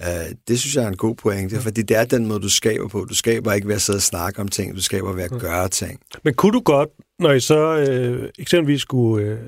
Uh, 0.00 0.08
det 0.48 0.60
synes 0.60 0.76
jeg 0.76 0.84
er 0.84 0.88
en 0.88 0.96
god 0.96 1.14
pointe, 1.14 1.60
fordi 1.60 1.82
det 1.82 1.96
er 1.96 2.04
den 2.04 2.26
måde, 2.26 2.40
du 2.40 2.48
skaber 2.48 2.88
på. 2.88 3.06
Du 3.08 3.14
skaber 3.14 3.52
ikke 3.52 3.68
ved 3.68 3.74
at 3.74 3.82
sidde 3.82 3.96
og 3.96 4.02
snakke 4.02 4.40
om 4.40 4.48
ting, 4.48 4.76
du 4.76 4.82
skaber 4.82 5.12
ved 5.12 5.22
at 5.22 5.30
mm. 5.30 5.38
gøre 5.38 5.68
ting. 5.68 6.00
Men 6.24 6.34
kunne 6.34 6.52
du 6.52 6.60
godt, 6.60 6.88
når 7.18 7.32
I 7.32 7.40
så 7.40 7.76
øh, 7.76 8.28
eksempelvis 8.38 8.80
skulle, 8.80 9.26
øh, 9.26 9.38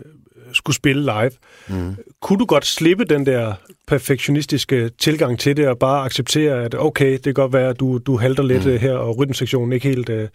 skulle 0.52 0.76
spille 0.76 1.02
live, 1.02 1.30
mm. 1.68 1.96
kunne 2.22 2.38
du 2.38 2.44
godt 2.44 2.66
slippe 2.66 3.04
den 3.04 3.26
der 3.26 3.54
perfektionistiske 3.86 4.90
tilgang 4.98 5.38
til 5.38 5.56
det, 5.56 5.68
og 5.68 5.78
bare 5.78 6.04
acceptere, 6.04 6.64
at 6.64 6.74
okay, 6.74 7.12
det 7.12 7.22
kan 7.22 7.34
godt 7.34 7.52
være, 7.52 7.68
at 7.68 7.80
du, 7.80 7.98
du 7.98 8.16
halter 8.16 8.42
lidt 8.42 8.66
mm. 8.66 8.78
her, 8.78 8.92
og 8.92 9.18
rytmesektionen 9.18 9.72
ikke 9.72 9.88
helt 9.88 10.08
øh, 10.08 10.28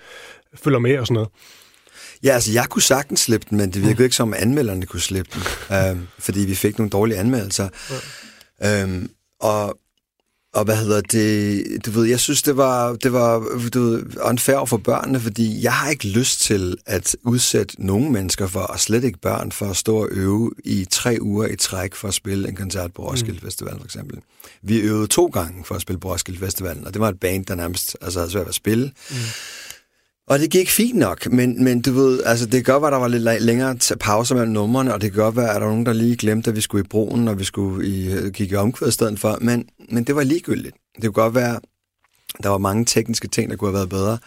følger 0.56 0.80
med 0.80 0.98
og 1.00 1.08
sådan 1.08 1.14
noget? 1.14 1.30
Ja, 2.24 2.34
altså 2.34 2.52
jeg 2.52 2.66
kunne 2.70 2.82
sagtens 2.82 3.20
slippe 3.20 3.48
den, 3.50 3.58
men 3.58 3.72
det 3.72 3.82
virkede 3.82 3.98
mm. 3.98 4.04
ikke 4.04 4.16
som, 4.16 4.34
at 4.34 4.40
anmelderne 4.40 4.86
kunne 4.86 5.02
slippe 5.02 5.32
den, 5.34 5.42
øh, 5.78 5.98
fordi 6.20 6.40
vi 6.40 6.56
fik 6.56 6.78
nogle 6.78 6.90
dårlige 6.90 7.18
anmeldelser. 7.18 7.70
Ja. 8.62 8.84
Øhm, 8.84 9.10
og 9.40 9.78
og 10.54 10.64
hvad 10.64 10.78
hedder 10.78 11.02
det, 11.02 11.86
du 11.86 11.92
ved, 11.92 12.06
jeg 12.06 12.20
synes, 12.20 12.42
det 12.42 12.58
var, 12.58 12.96
det 12.96 13.14
var 13.14 13.40
du 13.74 13.82
ved, 13.82 14.04
unfair 14.24 14.66
for 14.66 14.78
børnene, 14.78 15.20
fordi 15.20 15.64
jeg 15.64 15.74
har 15.74 15.90
ikke 15.90 16.08
lyst 16.08 16.42
til 16.42 16.78
at 16.86 17.16
udsætte 17.24 17.86
nogle 17.86 18.12
mennesker 18.12 18.48
for, 18.48 18.60
og 18.60 18.80
slet 18.80 19.04
ikke 19.04 19.20
børn, 19.20 19.52
for 19.52 19.66
at 19.66 19.78
stå 19.78 19.98
og 19.98 20.08
øve 20.12 20.52
i 20.64 20.88
tre 20.90 21.18
uger 21.22 21.48
i 21.48 21.56
træk 21.56 21.96
for 21.96 22.08
at 22.08 22.14
spille 22.14 22.50
en 22.50 22.56
koncert 22.56 22.94
på 22.94 23.10
Roskilde 23.10 23.40
mm. 23.40 23.46
Festival, 23.46 23.78
for 23.78 23.86
eksempel. 23.86 24.20
Vi 24.62 24.80
øvede 24.80 25.08
to 25.08 25.26
gange 25.26 25.66
for 25.66 25.76
at 25.76 25.82
spille 25.82 26.00
på 26.00 26.12
Roskilde 26.12 26.40
Festivalen, 26.40 26.88
og 26.88 26.94
det 26.94 27.02
var 27.02 27.10
et 27.10 27.20
band, 27.20 27.46
der 27.46 27.56
nærmest 27.56 27.98
altså, 28.02 28.20
havde 28.20 28.32
svært 28.32 28.48
at 28.48 28.56
spille. 28.56 28.92
Mm. 29.10 29.16
Og 30.28 30.40
det 30.40 30.52
gik 30.52 30.70
fint 30.70 31.00
nok, 31.00 31.32
men, 31.32 31.64
men 31.64 31.82
du 31.82 31.92
ved, 31.92 32.24
altså 32.26 32.46
det 32.46 32.66
kan 32.66 32.74
godt 32.74 32.82
være, 32.82 32.90
at 32.90 32.94
der 32.94 33.00
var 33.00 33.08
lidt 33.08 33.44
længere 33.44 33.98
pauser 34.00 34.36
mellem 34.36 34.52
numrene, 34.52 34.94
og 34.94 35.02
det 35.02 35.12
kan 35.12 35.24
godt 35.24 35.36
være, 35.36 35.50
at 35.50 35.56
der 35.56 35.62
var 35.62 35.70
nogen, 35.70 35.86
der 35.86 35.94
lige 35.94 36.16
glemte, 36.16 36.50
at 36.50 36.56
vi 36.56 36.62
skulle 36.62 36.84
i 36.86 36.88
broen, 36.88 37.28
og 37.28 37.40
vi 37.40 37.44
skulle 37.44 37.88
i, 37.88 38.30
gik 38.32 38.52
i 38.52 38.56
omkvæd 38.56 38.88
i 38.88 38.92
stedet 38.92 39.20
for, 39.20 39.38
men, 39.42 39.66
men 39.90 40.04
det 40.04 40.16
var 40.16 40.24
ligegyldigt. 40.24 40.76
Det 40.96 41.04
kunne 41.04 41.24
godt 41.24 41.36
være, 41.36 41.60
der 42.44 42.50
var 42.50 42.58
mange 42.58 42.86
tekniske 42.86 43.28
ting, 43.28 43.50
der 43.50 43.56
kunne 43.56 43.68
have 43.68 43.74
været 43.74 43.90
bedre. 43.90 44.18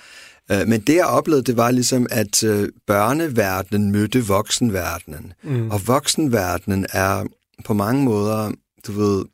Øh, 0.50 0.69
men 0.69 0.81
det, 0.81 0.95
jeg 0.95 1.07
oplevede, 1.07 1.45
det 1.45 1.57
var 1.57 1.71
ligesom, 1.71 2.07
at 2.11 2.45
øh, 2.45 2.69
børneverdenen 2.87 3.93
mødte 3.93 4.26
voksenverdenen. 4.26 5.33
Mm. 5.43 5.71
Og 5.71 5.87
voksenverdenen 5.87 6.87
er 6.93 7.25
på 7.65 7.75
mange 7.75 8.05
måder, 8.05 8.53
du 8.87 8.93
ved, 8.93 9.25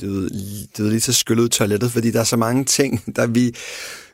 du 0.00 0.06
ved, 0.06 0.30
du 0.78 0.82
ved 0.82 0.90
lige 0.90 1.00
så 1.00 1.12
skyllet 1.12 1.50
toilettet, 1.50 1.92
fordi 1.92 2.10
der 2.10 2.20
er 2.20 2.24
så 2.24 2.36
mange 2.36 2.64
ting, 2.64 3.02
der 3.16 3.26
vi, 3.26 3.54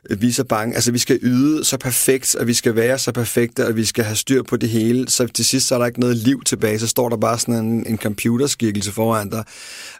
vi 0.09 0.27
er 0.27 0.33
så 0.33 0.43
bange. 0.43 0.75
Altså, 0.75 0.91
vi 0.91 0.97
skal 0.97 1.19
yde 1.21 1.63
så 1.63 1.77
perfekt, 1.77 2.35
og 2.35 2.47
vi 2.47 2.53
skal 2.53 2.75
være 2.75 2.97
så 2.97 3.11
perfekte, 3.11 3.67
og 3.67 3.75
vi 3.75 3.85
skal 3.85 4.03
have 4.03 4.15
styr 4.15 4.43
på 4.43 4.57
det 4.57 4.69
hele. 4.69 5.09
Så 5.09 5.27
til 5.27 5.45
sidst 5.45 5.67
så 5.67 5.75
er 5.75 5.79
der 5.79 5.85
ikke 5.85 5.99
noget 5.99 6.17
liv 6.17 6.43
tilbage, 6.43 6.79
så 6.79 6.87
står 6.87 7.09
der 7.09 7.17
bare 7.17 7.39
sådan 7.39 7.65
en, 7.65 7.87
en 7.87 7.97
computerskikkelse 7.97 8.91
foran 8.91 9.29
dig. 9.29 9.43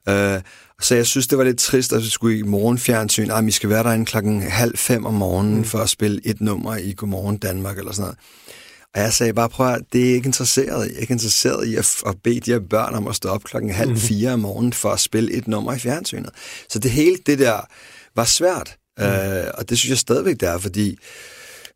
Uh, 0.09 0.41
så 0.81 0.95
jeg 0.95 1.05
synes, 1.05 1.27
det 1.27 1.37
var 1.37 1.43
lidt 1.43 1.59
trist, 1.59 1.93
at 1.93 2.01
vi 2.01 2.09
skulle 2.09 2.37
i 2.37 2.41
morgenfjernsyn. 2.41 3.29
Ej, 3.29 3.41
vi 3.41 3.51
skal 3.51 3.69
være 3.69 3.83
derinde 3.83 4.05
klokken 4.05 4.41
halv 4.41 4.77
fem 4.77 5.05
om 5.05 5.13
morgenen 5.13 5.57
mm. 5.57 5.63
for 5.63 5.79
at 5.79 5.89
spille 5.89 6.21
et 6.23 6.41
nummer 6.41 6.75
i 6.75 6.93
Godmorgen 6.97 7.37
Danmark 7.37 7.77
eller 7.77 7.91
sådan 7.91 8.01
noget. 8.01 8.17
Og 8.95 9.01
jeg 9.01 9.13
sagde 9.13 9.33
bare, 9.33 9.49
prøv 9.49 9.67
at 9.67 9.81
det 9.93 10.09
er 10.09 10.13
ikke 10.13 10.27
interesseret. 10.27 10.87
Jeg 10.87 10.95
er 10.95 10.99
ikke 10.99 11.11
interesseret 11.11 11.67
i 11.67 11.75
at, 11.75 11.95
at 12.05 12.15
bede 12.23 12.39
de 12.39 12.51
her 12.51 12.59
børn 12.59 12.95
om 12.95 13.07
at 13.07 13.15
stå 13.15 13.29
op 13.29 13.43
klokken 13.43 13.71
halv 13.71 13.89
mm. 13.89 13.97
fire 13.97 14.33
om 14.33 14.39
morgenen 14.39 14.73
for 14.73 14.89
at 14.89 14.99
spille 14.99 15.31
et 15.31 15.47
nummer 15.47 15.73
i 15.73 15.79
fjernsynet. 15.79 16.29
Så 16.69 16.79
det 16.79 16.91
hele 16.91 17.17
det 17.25 17.39
der 17.39 17.59
var 18.15 18.25
svært. 18.25 18.77
Mm. 18.97 19.05
Uh, 19.05 19.43
og 19.53 19.69
det 19.69 19.77
synes 19.77 19.89
jeg 19.89 19.97
stadigvæk, 19.97 20.39
det 20.39 20.49
er, 20.49 20.57
fordi 20.57 20.97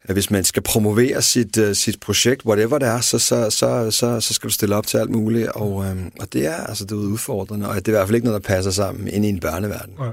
at 0.04 0.16
hvis 0.16 0.32
man 0.32 0.44
skal 0.44 0.64
promovere 0.64 1.22
sit, 1.22 1.58
uh, 1.58 1.74
sit 1.74 2.00
projekt, 2.00 2.46
whatever 2.46 2.78
det 2.78 2.88
er, 2.88 3.02
så, 3.02 3.20
så, 3.20 3.50
så, 3.50 3.92
så, 3.92 4.20
så 4.20 4.34
skal 4.34 4.48
du 4.48 4.54
stille 4.54 4.76
op 4.76 4.88
til 4.88 4.98
alt 4.98 5.10
muligt, 5.10 5.48
og, 5.48 5.72
um, 5.72 6.12
og 6.20 6.34
det 6.34 6.46
er 6.46 6.56
altså 6.56 6.84
det 6.86 6.92
er 6.92 6.96
udfordrende, 6.96 7.70
og 7.70 7.76
det 7.76 7.88
er 7.88 7.92
i 7.92 7.96
hvert 7.96 8.08
fald 8.08 8.16
ikke 8.16 8.28
noget, 8.28 8.44
der 8.44 8.48
passer 8.48 8.72
sammen 8.72 9.08
ind 9.08 9.26
i 9.26 9.30
en 9.30 9.40
børneverden. 9.40 9.94
Ja. 10.00 10.10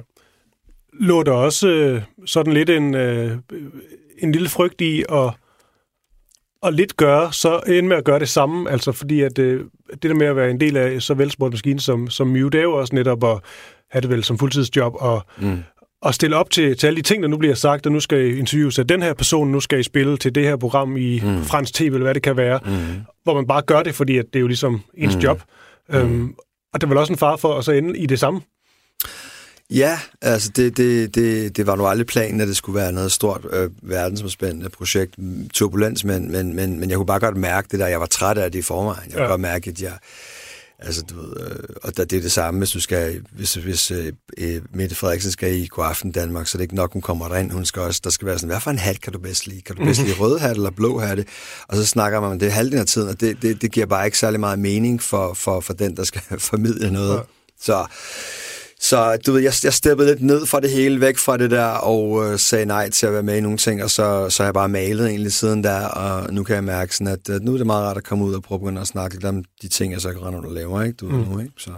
Lå 1.01 1.23
der 1.23 1.33
også 1.33 1.69
uh, 1.95 2.27
sådan 2.27 2.53
lidt 2.53 2.71
en, 2.71 2.95
uh, 2.95 3.33
en 4.19 4.33
lille 4.33 4.49
frygt 4.49 4.81
i 4.81 5.05
at, 5.13 5.31
at 6.63 6.75
lidt 6.75 6.97
gøre, 6.97 7.33
så 7.33 7.61
ende 7.67 7.89
med 7.89 7.97
at 7.97 8.05
gøre 8.05 8.19
det 8.19 8.29
samme, 8.29 8.71
altså 8.71 8.93
fordi 8.93 9.21
at 9.21 9.39
uh, 9.39 9.45
det 9.91 10.03
der 10.03 10.15
med 10.15 10.27
at 10.27 10.37
være 10.37 10.51
en 10.51 10.61
del 10.61 10.77
af 10.77 11.03
så 11.03 11.15
velsport 11.15 11.63
som, 11.79 12.11
som 12.11 12.27
Mew, 12.27 12.49
det 12.49 12.59
er 12.59 12.63
jo 12.63 12.73
også 12.73 12.95
netop 12.95 13.25
at 13.25 13.39
have 13.91 14.01
det 14.01 14.11
vel 14.11 14.25
som 14.25 14.39
fuldtidsjob, 14.39 14.95
og, 14.97 15.27
mm 15.39 15.63
at 16.07 16.15
stille 16.15 16.37
op 16.37 16.51
til, 16.51 16.77
til 16.77 16.87
alle 16.87 16.97
de 16.97 17.03
ting, 17.03 17.23
der 17.23 17.29
nu 17.29 17.37
bliver 17.37 17.55
sagt, 17.55 17.87
og 17.87 17.93
nu 17.93 18.01
skal 18.01 18.27
I 18.27 18.39
interviews 18.39 18.79
af 18.79 18.87
den 18.87 19.03
her 19.03 19.15
person, 19.15 19.49
nu 19.49 19.61
skal 19.61 19.81
I 19.81 19.83
spille 19.83 20.17
til 20.17 20.35
det 20.35 20.45
her 20.45 20.57
program 20.57 20.97
i 20.97 21.21
mm. 21.21 21.45
fransk 21.45 21.75
tv, 21.75 21.85
eller 21.85 21.99
hvad 21.99 22.15
det 22.15 22.23
kan 22.23 22.37
være, 22.37 22.61
mm. 22.65 23.01
hvor 23.25 23.35
man 23.35 23.47
bare 23.47 23.63
gør 23.63 23.83
det, 23.83 23.95
fordi 23.95 24.19
at 24.19 24.25
det 24.33 24.37
er 24.37 24.41
jo 24.41 24.47
ligesom 24.47 24.81
ens 24.95 25.15
mm. 25.15 25.21
job. 25.21 25.43
Mm. 25.89 25.97
Øhm, 25.97 26.35
og 26.75 26.81
det 26.81 26.83
er 26.83 26.89
vel 26.89 26.99
også 26.99 27.13
en 27.13 27.19
far 27.19 27.37
for 27.37 27.59
at 27.59 27.65
så 27.65 27.73
ende 27.73 27.99
i 27.99 28.07
det 28.07 28.21
samme? 28.21 28.41
Ja, 29.71 29.99
altså 30.23 30.51
det, 30.57 30.77
det, 30.77 31.15
det, 31.15 31.57
det 31.57 31.67
var 31.67 31.77
nu 31.77 31.87
aldrig 31.87 32.07
planen, 32.07 32.41
at 32.41 32.49
det 32.49 32.57
skulle 32.57 32.81
være 32.81 32.93
noget 32.93 33.13
stort 33.13 33.47
øh, 33.53 33.71
verdensomspændende 33.83 34.69
projekt, 34.69 35.15
turbulens, 35.55 36.05
men, 36.05 36.33
men, 36.33 36.57
men, 36.57 36.81
men 36.81 36.91
jeg 36.91 36.97
kunne 36.97 37.07
bare 37.07 37.21
godt 37.21 37.37
mærke 37.37 37.69
det 37.71 37.81
der, 37.81 37.87
jeg 37.87 38.01
var 38.01 38.07
træt 38.07 38.39
af 38.39 38.53
det 38.53 38.59
i 38.59 38.63
forvejen. 38.63 39.05
Jeg 39.05 39.13
kunne 39.13 39.23
ja. 39.23 39.29
godt 39.29 39.41
mærke, 39.41 39.71
at 39.71 39.83
jeg, 39.83 39.93
Altså, 40.83 41.03
du 41.03 41.15
ved, 41.21 41.33
øh, 41.41 41.57
og 41.83 41.97
der, 41.97 42.05
det 42.05 42.17
er 42.17 42.21
det 42.21 42.33
samme, 42.33 42.59
hvis 42.59 42.71
du 42.71 42.81
skal, 42.81 43.23
hvis, 43.33 43.55
hvis 43.55 43.91
øh, 43.91 44.13
øh 44.39 44.63
Mette 44.75 44.97
Frederiksen 44.97 45.33
skal 45.33 45.55
i 45.55 45.67
God 45.67 45.85
Aften 45.85 46.13
Danmark, 46.13 46.47
så 46.47 46.59
det 46.59 46.63
er 46.63 46.65
ikke 46.65 46.75
nok, 46.75 46.93
hun 46.93 47.03
kommer 47.03 47.29
derind. 47.29 47.53
Hun 47.53 47.65
skal 47.65 47.83
også, 47.83 48.01
der 48.05 48.11
skal 48.11 48.27
være 48.27 48.39
sådan, 48.39 48.49
hvad 48.49 48.61
for 48.61 48.71
en 48.71 48.79
hat 48.79 49.01
kan 49.01 49.13
du 49.13 49.19
bedst 49.19 49.47
lide? 49.47 49.61
Kan 49.61 49.77
du 49.77 49.85
bedst 49.85 50.01
lide 50.01 50.15
rød 50.15 50.39
hat 50.39 50.57
eller 50.57 50.71
blå 50.71 50.99
hatte? 50.99 51.25
Og 51.69 51.77
så 51.77 51.87
snakker 51.87 52.21
man 52.21 52.31
om 52.31 52.39
det 52.39 52.53
halvdelen 52.53 52.81
af 52.81 52.87
tiden, 52.87 53.09
og 53.09 53.21
det, 53.21 53.43
det, 53.43 53.63
det 53.63 53.73
giver 53.73 53.87
bare 53.87 54.07
ikke 54.07 54.19
særlig 54.19 54.41
meget 54.41 54.59
mening 54.59 55.03
for, 55.03 55.35
for, 55.35 55.61
for 55.61 55.73
den, 55.73 55.97
der 55.97 56.05
skal 56.05 56.23
formidle 56.51 56.91
noget. 56.91 57.17
Ja. 57.17 57.23
Så 57.61 57.87
så 58.81 59.19
du 59.27 59.33
ved, 59.33 59.41
jeg, 59.41 59.53
jeg 59.65 59.73
steppede 59.73 60.09
lidt 60.09 60.23
ned 60.23 60.47
fra 60.47 60.61
det 60.61 60.71
hele, 60.71 61.01
væk 61.01 61.19
fra 61.19 61.37
det 61.37 61.51
der, 61.51 61.67
og 61.67 62.25
øh, 62.25 62.39
sagde 62.39 62.67
nej 62.67 62.91
til 62.91 63.07
at 63.07 63.13
være 63.13 63.23
med 63.23 63.37
i 63.37 63.41
nogle 63.41 63.59
ting, 63.59 63.83
og 63.83 63.91
så, 63.91 64.31
så 64.31 64.43
har 64.43 64.47
jeg 64.47 64.55
bare 64.55 64.69
malet 64.69 65.09
egentlig 65.09 65.33
siden 65.33 65.65
der, 65.65 65.87
og 65.87 66.35
nu 66.35 66.45
kan 66.45 66.55
jeg 66.55 66.65
mærke 66.65 66.95
sådan, 66.95 67.13
at, 67.13 67.29
at 67.29 67.43
nu 67.43 67.53
er 67.53 67.57
det 67.57 67.67
meget 67.67 67.87
rart 67.87 67.97
at 67.97 68.05
komme 68.05 68.25
ud 68.25 68.35
og 68.35 68.43
prøve 68.43 68.81
at 68.81 68.87
snakke 68.87 69.17
lidt 69.17 69.25
om 69.25 69.45
de 69.63 69.69
ting, 69.69 69.93
jeg 69.93 70.01
så 70.01 70.13
kan 70.13 70.23
rende 70.23 70.39
og 70.39 70.53
laver, 70.53 70.83
ikke? 70.83 70.97
Du 70.97 71.07
mm. 71.07 71.15
nu, 71.15 71.39
ikke? 71.39 71.53
Så. 71.57 71.71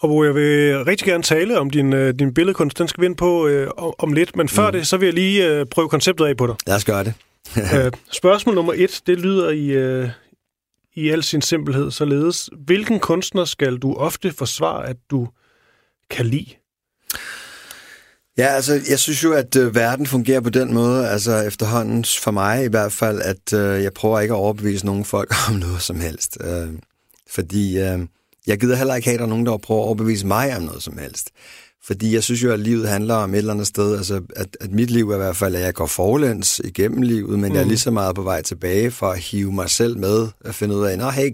Og 0.00 0.08
hvor 0.08 0.24
jeg 0.24 0.34
vil 0.34 0.84
rigtig 0.84 1.06
gerne 1.06 1.22
tale 1.22 1.58
om 1.58 1.70
din, 1.70 1.92
øh, 1.92 2.14
din 2.18 2.34
billedkunst, 2.34 2.78
den 2.78 2.88
skal 2.88 3.00
vi 3.00 3.06
ind 3.06 3.16
på 3.16 3.46
øh, 3.46 3.68
om 3.98 4.12
lidt, 4.12 4.36
men 4.36 4.48
før 4.48 4.66
mm. 4.66 4.72
det, 4.72 4.86
så 4.86 4.96
vil 4.96 5.06
jeg 5.06 5.14
lige 5.14 5.48
øh, 5.48 5.66
prøve 5.66 5.88
konceptet 5.88 6.24
af 6.24 6.36
på 6.36 6.46
dig. 6.46 6.54
Lad 6.66 6.76
os 6.76 6.84
gøre 6.84 7.04
det. 7.04 7.14
øh, 7.76 7.92
spørgsmål 8.12 8.54
nummer 8.54 8.72
et, 8.76 9.00
det 9.06 9.18
lyder 9.18 9.50
i, 9.50 9.66
øh, 9.66 10.08
i 10.94 11.08
al 11.08 11.22
sin 11.22 11.42
simpelhed 11.42 11.90
således. 11.90 12.50
Hvilken 12.64 13.00
kunstner 13.00 13.44
skal 13.44 13.76
du 13.76 13.94
ofte 13.94 14.32
forsvare, 14.32 14.86
at 14.86 14.96
du 15.10 15.28
kan 16.10 16.26
lide? 16.26 16.54
Ja, 18.38 18.46
altså, 18.46 18.80
jeg 18.90 18.98
synes 18.98 19.24
jo, 19.24 19.32
at 19.32 19.56
øh, 19.56 19.74
verden 19.74 20.06
fungerer 20.06 20.40
på 20.40 20.50
den 20.50 20.74
måde, 20.74 21.08
altså 21.08 21.36
efterhånden 21.40 22.04
for 22.04 22.30
mig 22.30 22.64
i 22.64 22.68
hvert 22.68 22.92
fald, 22.92 23.22
at 23.22 23.52
øh, 23.52 23.82
jeg 23.82 23.92
prøver 23.92 24.20
ikke 24.20 24.34
at 24.34 24.38
overbevise 24.38 24.86
nogen 24.86 25.04
folk 25.04 25.34
om 25.48 25.54
noget 25.54 25.82
som 25.82 26.00
helst. 26.00 26.38
Øh, 26.40 26.68
fordi 27.30 27.78
øh, 27.78 27.98
jeg 28.46 28.60
gider 28.60 28.76
heller 28.76 28.94
ikke 28.94 29.06
have, 29.08 29.14
at 29.14 29.18
der 29.18 29.24
er 29.24 29.30
nogen, 29.30 29.46
der 29.46 29.56
prøver 29.56 29.80
at 29.80 29.86
overbevise 29.86 30.26
mig 30.26 30.56
om 30.56 30.62
noget 30.62 30.82
som 30.82 30.98
helst. 30.98 31.30
Fordi 31.86 32.14
jeg 32.14 32.22
synes 32.22 32.42
jo, 32.42 32.52
at 32.52 32.60
livet 32.60 32.88
handler 32.88 33.14
om 33.14 33.34
et 33.34 33.38
eller 33.38 33.52
andet 33.52 33.66
sted, 33.66 33.96
altså 33.96 34.20
at, 34.36 34.56
at 34.60 34.72
mit 34.72 34.90
liv 34.90 35.10
er 35.10 35.14
i 35.14 35.18
hvert 35.18 35.36
fald, 35.36 35.54
at 35.54 35.62
jeg 35.62 35.74
går 35.74 35.86
forlæns 35.86 36.60
igennem 36.64 37.02
livet, 37.02 37.38
men 37.38 37.48
mm. 37.48 37.54
jeg 37.54 37.60
er 37.60 37.64
mm. 37.64 37.68
lige 37.68 37.78
så 37.78 37.90
meget 37.90 38.14
på 38.14 38.22
vej 38.22 38.42
tilbage 38.42 38.90
for 38.90 39.06
at 39.06 39.18
hive 39.18 39.52
mig 39.52 39.70
selv 39.70 39.98
med, 39.98 40.28
at 40.44 40.54
finde 40.54 40.76
ud 40.76 40.84
af, 40.84 40.98
nå 40.98 41.10
hey 41.10 41.30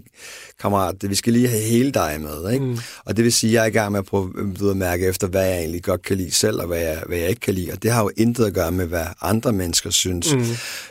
kammerat, 0.59 0.95
vi 1.09 1.15
skal 1.15 1.33
lige 1.33 1.47
have 1.47 1.61
hele 1.61 1.91
dig 1.91 2.17
med, 2.21 2.53
ikke? 2.53 2.65
Mm. 2.65 2.77
Og 3.05 3.17
det 3.17 3.23
vil 3.23 3.33
sige, 3.33 3.49
at 3.49 3.53
jeg 3.53 3.61
er 3.61 3.65
i 3.65 3.69
gang 3.69 3.91
med 3.91 3.99
at 3.99 4.05
prøve 4.05 4.71
at 4.71 4.77
mærke 4.77 5.07
efter, 5.07 5.27
hvad 5.27 5.45
jeg 5.45 5.57
egentlig 5.57 5.83
godt 5.83 6.01
kan 6.01 6.17
lide 6.17 6.31
selv, 6.31 6.59
og 6.59 6.67
hvad 6.67 6.79
jeg, 6.79 7.03
hvad 7.07 7.17
jeg 7.17 7.29
ikke 7.29 7.41
kan 7.41 7.53
lide, 7.53 7.71
og 7.71 7.83
det 7.83 7.91
har 7.91 8.03
jo 8.03 8.11
intet 8.17 8.45
at 8.45 8.53
gøre 8.53 8.71
med, 8.71 8.85
hvad 8.85 9.05
andre 9.21 9.53
mennesker 9.53 9.89
synes. 9.89 10.35
Mm. 10.35 10.45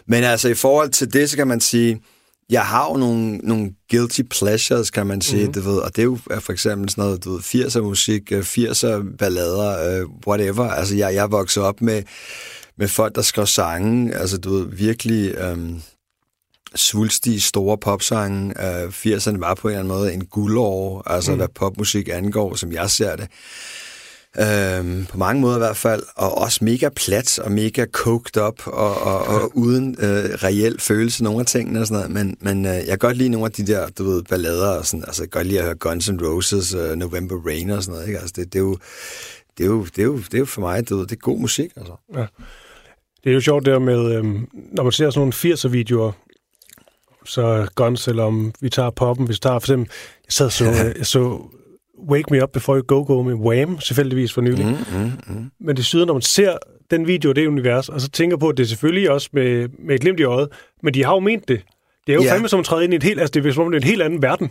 Men 0.07 0.25
altså 0.25 0.49
i 0.49 0.55
forhold 0.55 0.91
til 0.91 1.13
det, 1.13 1.31
så 1.31 1.37
kan 1.37 1.49
man 1.49 1.61
sige, 1.61 2.01
jeg 2.51 2.67
har 2.67 2.89
jo 2.89 2.97
nogle, 2.97 3.37
nogle 3.37 3.71
guilty 3.91 4.21
pleasures, 4.23 4.91
kan 4.91 5.07
man 5.07 5.21
sige, 5.21 5.47
mm. 5.47 5.53
du 5.53 5.61
ved, 5.61 5.79
og 5.79 5.97
det 5.97 6.03
er 6.03 6.07
jo 6.07 6.19
for 6.41 6.53
eksempel 6.53 6.91
sådan 6.91 7.05
noget, 7.05 7.25
du 7.25 7.33
ved, 7.33 7.41
80'er 7.41 7.81
musik, 7.81 8.33
80'er 8.33 8.87
øh, 8.87 9.05
ballader, 9.19 10.03
uh, 10.03 10.11
whatever. 10.27 10.65
Altså, 10.65 10.97
jeg, 10.97 11.15
jeg 11.15 11.31
voksede 11.31 11.67
op 11.67 11.81
med, 11.81 12.03
med 12.79 12.89
folk, 12.89 13.15
der 13.15 13.23
skrev 13.23 13.47
sange, 13.47 14.15
altså, 14.15 14.39
du 14.39 14.51
ved, 14.51 14.67
virkelig 14.67 15.53
um, 15.53 15.83
svulstige, 16.75 17.41
store 17.41 17.79
popsange. 17.79 18.55
Uh, 18.59 18.89
80'erne 18.89 19.39
var 19.39 19.55
på 19.55 19.69
en 19.69 19.75
eller 19.75 19.81
anden 19.81 19.99
måde 19.99 20.13
en 20.13 20.27
guldår, 20.27 21.03
altså, 21.07 21.31
mm. 21.31 21.37
hvad 21.37 21.49
popmusik 21.55 22.09
angår, 22.09 22.55
som 22.55 22.73
jeg 22.73 22.91
ser 22.91 23.17
det. 23.17 23.29
Øhm, 24.39 25.07
på 25.07 25.19
mange 25.19 25.41
måder 25.41 25.57
i 25.57 25.59
hvert 25.59 25.77
fald, 25.77 26.03
og 26.17 26.39
også 26.39 26.65
mega 26.65 26.89
plat 26.89 27.39
og 27.39 27.53
mega 27.53 27.87
coked 27.93 28.43
up 28.43 28.67
og, 28.67 29.03
og, 29.03 29.25
og 29.27 29.57
uden 29.57 29.97
øh, 29.99 30.25
reel 30.45 30.81
følelse 30.81 31.25
nogle 31.25 31.41
af 31.41 31.47
tingene 31.47 31.81
og 31.81 31.87
sådan 31.87 32.11
noget. 32.11 32.27
Men, 32.27 32.37
men 32.41 32.67
øh, 32.67 32.73
jeg 32.73 32.87
kan 32.87 32.99
godt 32.99 33.17
lide 33.17 33.29
nogle 33.29 33.47
af 33.47 33.53
de 33.53 33.67
der, 33.67 33.89
du 33.89 34.05
ved, 34.05 34.23
ballader 34.23 34.79
og 34.79 34.87
sådan, 34.87 35.05
altså 35.05 35.23
jeg 35.23 35.31
kan 35.31 35.39
godt 35.39 35.47
lide 35.47 35.59
at 35.59 35.65
høre 35.65 35.75
Guns 35.75 36.09
N' 36.09 36.27
Roses, 36.27 36.75
uh, 36.75 36.93
November 36.93 37.37
Rain 37.47 37.71
og 37.71 37.83
sådan 37.83 37.93
noget, 37.95 38.09
ikke? 38.09 38.19
Altså 38.19 38.33
det, 38.37 38.53
det, 38.53 38.59
er 38.59 38.63
jo, 38.63 38.77
det, 39.59 39.65
er 39.65 39.69
jo, 39.69 39.85
det, 39.85 39.99
er 39.99 40.05
jo, 40.05 40.17
det 40.17 40.35
er 40.35 40.39
jo 40.39 40.45
for 40.45 40.61
mig, 40.61 40.89
du 40.89 40.97
ved, 40.97 41.07
det 41.07 41.17
er 41.17 41.21
god 41.21 41.39
musik, 41.39 41.71
altså. 41.77 41.93
Ja. 42.15 42.27
Det 43.25 43.31
er 43.31 43.35
jo 43.35 43.41
sjovt 43.41 43.67
der 43.67 43.79
med, 43.79 44.15
øhm, 44.15 44.49
når 44.73 44.83
man 44.83 44.93
ser 44.93 45.11
sådan 45.11 45.21
nogle 45.21 45.55
80'er-videoer, 45.55 46.13
så 47.25 47.69
Guns, 47.75 48.09
eller 48.09 48.25
om 48.25 48.53
vi 48.61 48.69
tager 48.69 48.91
poppen, 48.91 49.27
hvis 49.27 49.35
vi 49.35 49.41
tager 49.41 49.59
for 49.59 49.67
eksempel, 49.67 49.93
jeg 50.27 50.33
sad 50.33 50.51
så, 50.51 50.65
jeg 50.99 51.07
så 51.07 51.43
Wake 52.09 52.25
Me 52.31 52.43
Up 52.43 52.51
Before 52.53 52.79
You 52.79 52.85
Go 52.87 53.03
Go 53.03 53.23
med 53.23 53.35
Wham, 53.35 53.79
tilfældigvis 53.79 54.33
for 54.33 54.41
nylig. 54.41 54.67
Mm, 54.67 55.01
mm, 55.01 55.13
mm. 55.27 55.51
Men 55.61 55.77
det 55.77 55.85
syder, 55.85 56.05
når 56.05 56.13
man 56.13 56.23
ser 56.23 56.57
den 56.91 57.07
video 57.07 57.31
og 57.31 57.37
det 57.37 57.47
univers, 57.47 57.89
og 57.89 58.01
så 58.01 58.11
tænker 58.11 58.37
på, 58.37 58.49
at 58.49 58.57
det 58.57 58.63
er 58.63 58.69
selvfølgelig 58.69 59.11
også 59.11 59.29
med, 59.33 59.69
med 59.87 59.95
et 59.95 60.01
glimt 60.01 60.21
i 60.21 60.25
øjet, 60.25 60.49
men 60.83 60.95
de 60.95 61.05
har 61.05 61.13
jo 61.13 61.21
ment 61.21 61.49
det. 61.49 61.61
Det 62.07 62.13
er 62.13 62.17
jo 62.17 62.23
ja. 62.23 62.33
fandme 62.33 62.49
som 62.49 62.61
at 62.61 62.67
træde 62.67 62.85
ind 62.85 62.93
i 62.93 62.97
et 62.97 63.03
helt, 63.03 63.21
altså 63.21 63.33
det 63.33 63.47
er 63.47 63.53
som 63.53 63.65
om 63.65 63.71
det 63.71 63.79
er 63.79 63.83
en 63.83 63.89
helt 63.89 64.03
anden 64.03 64.23
verden. 64.23 64.51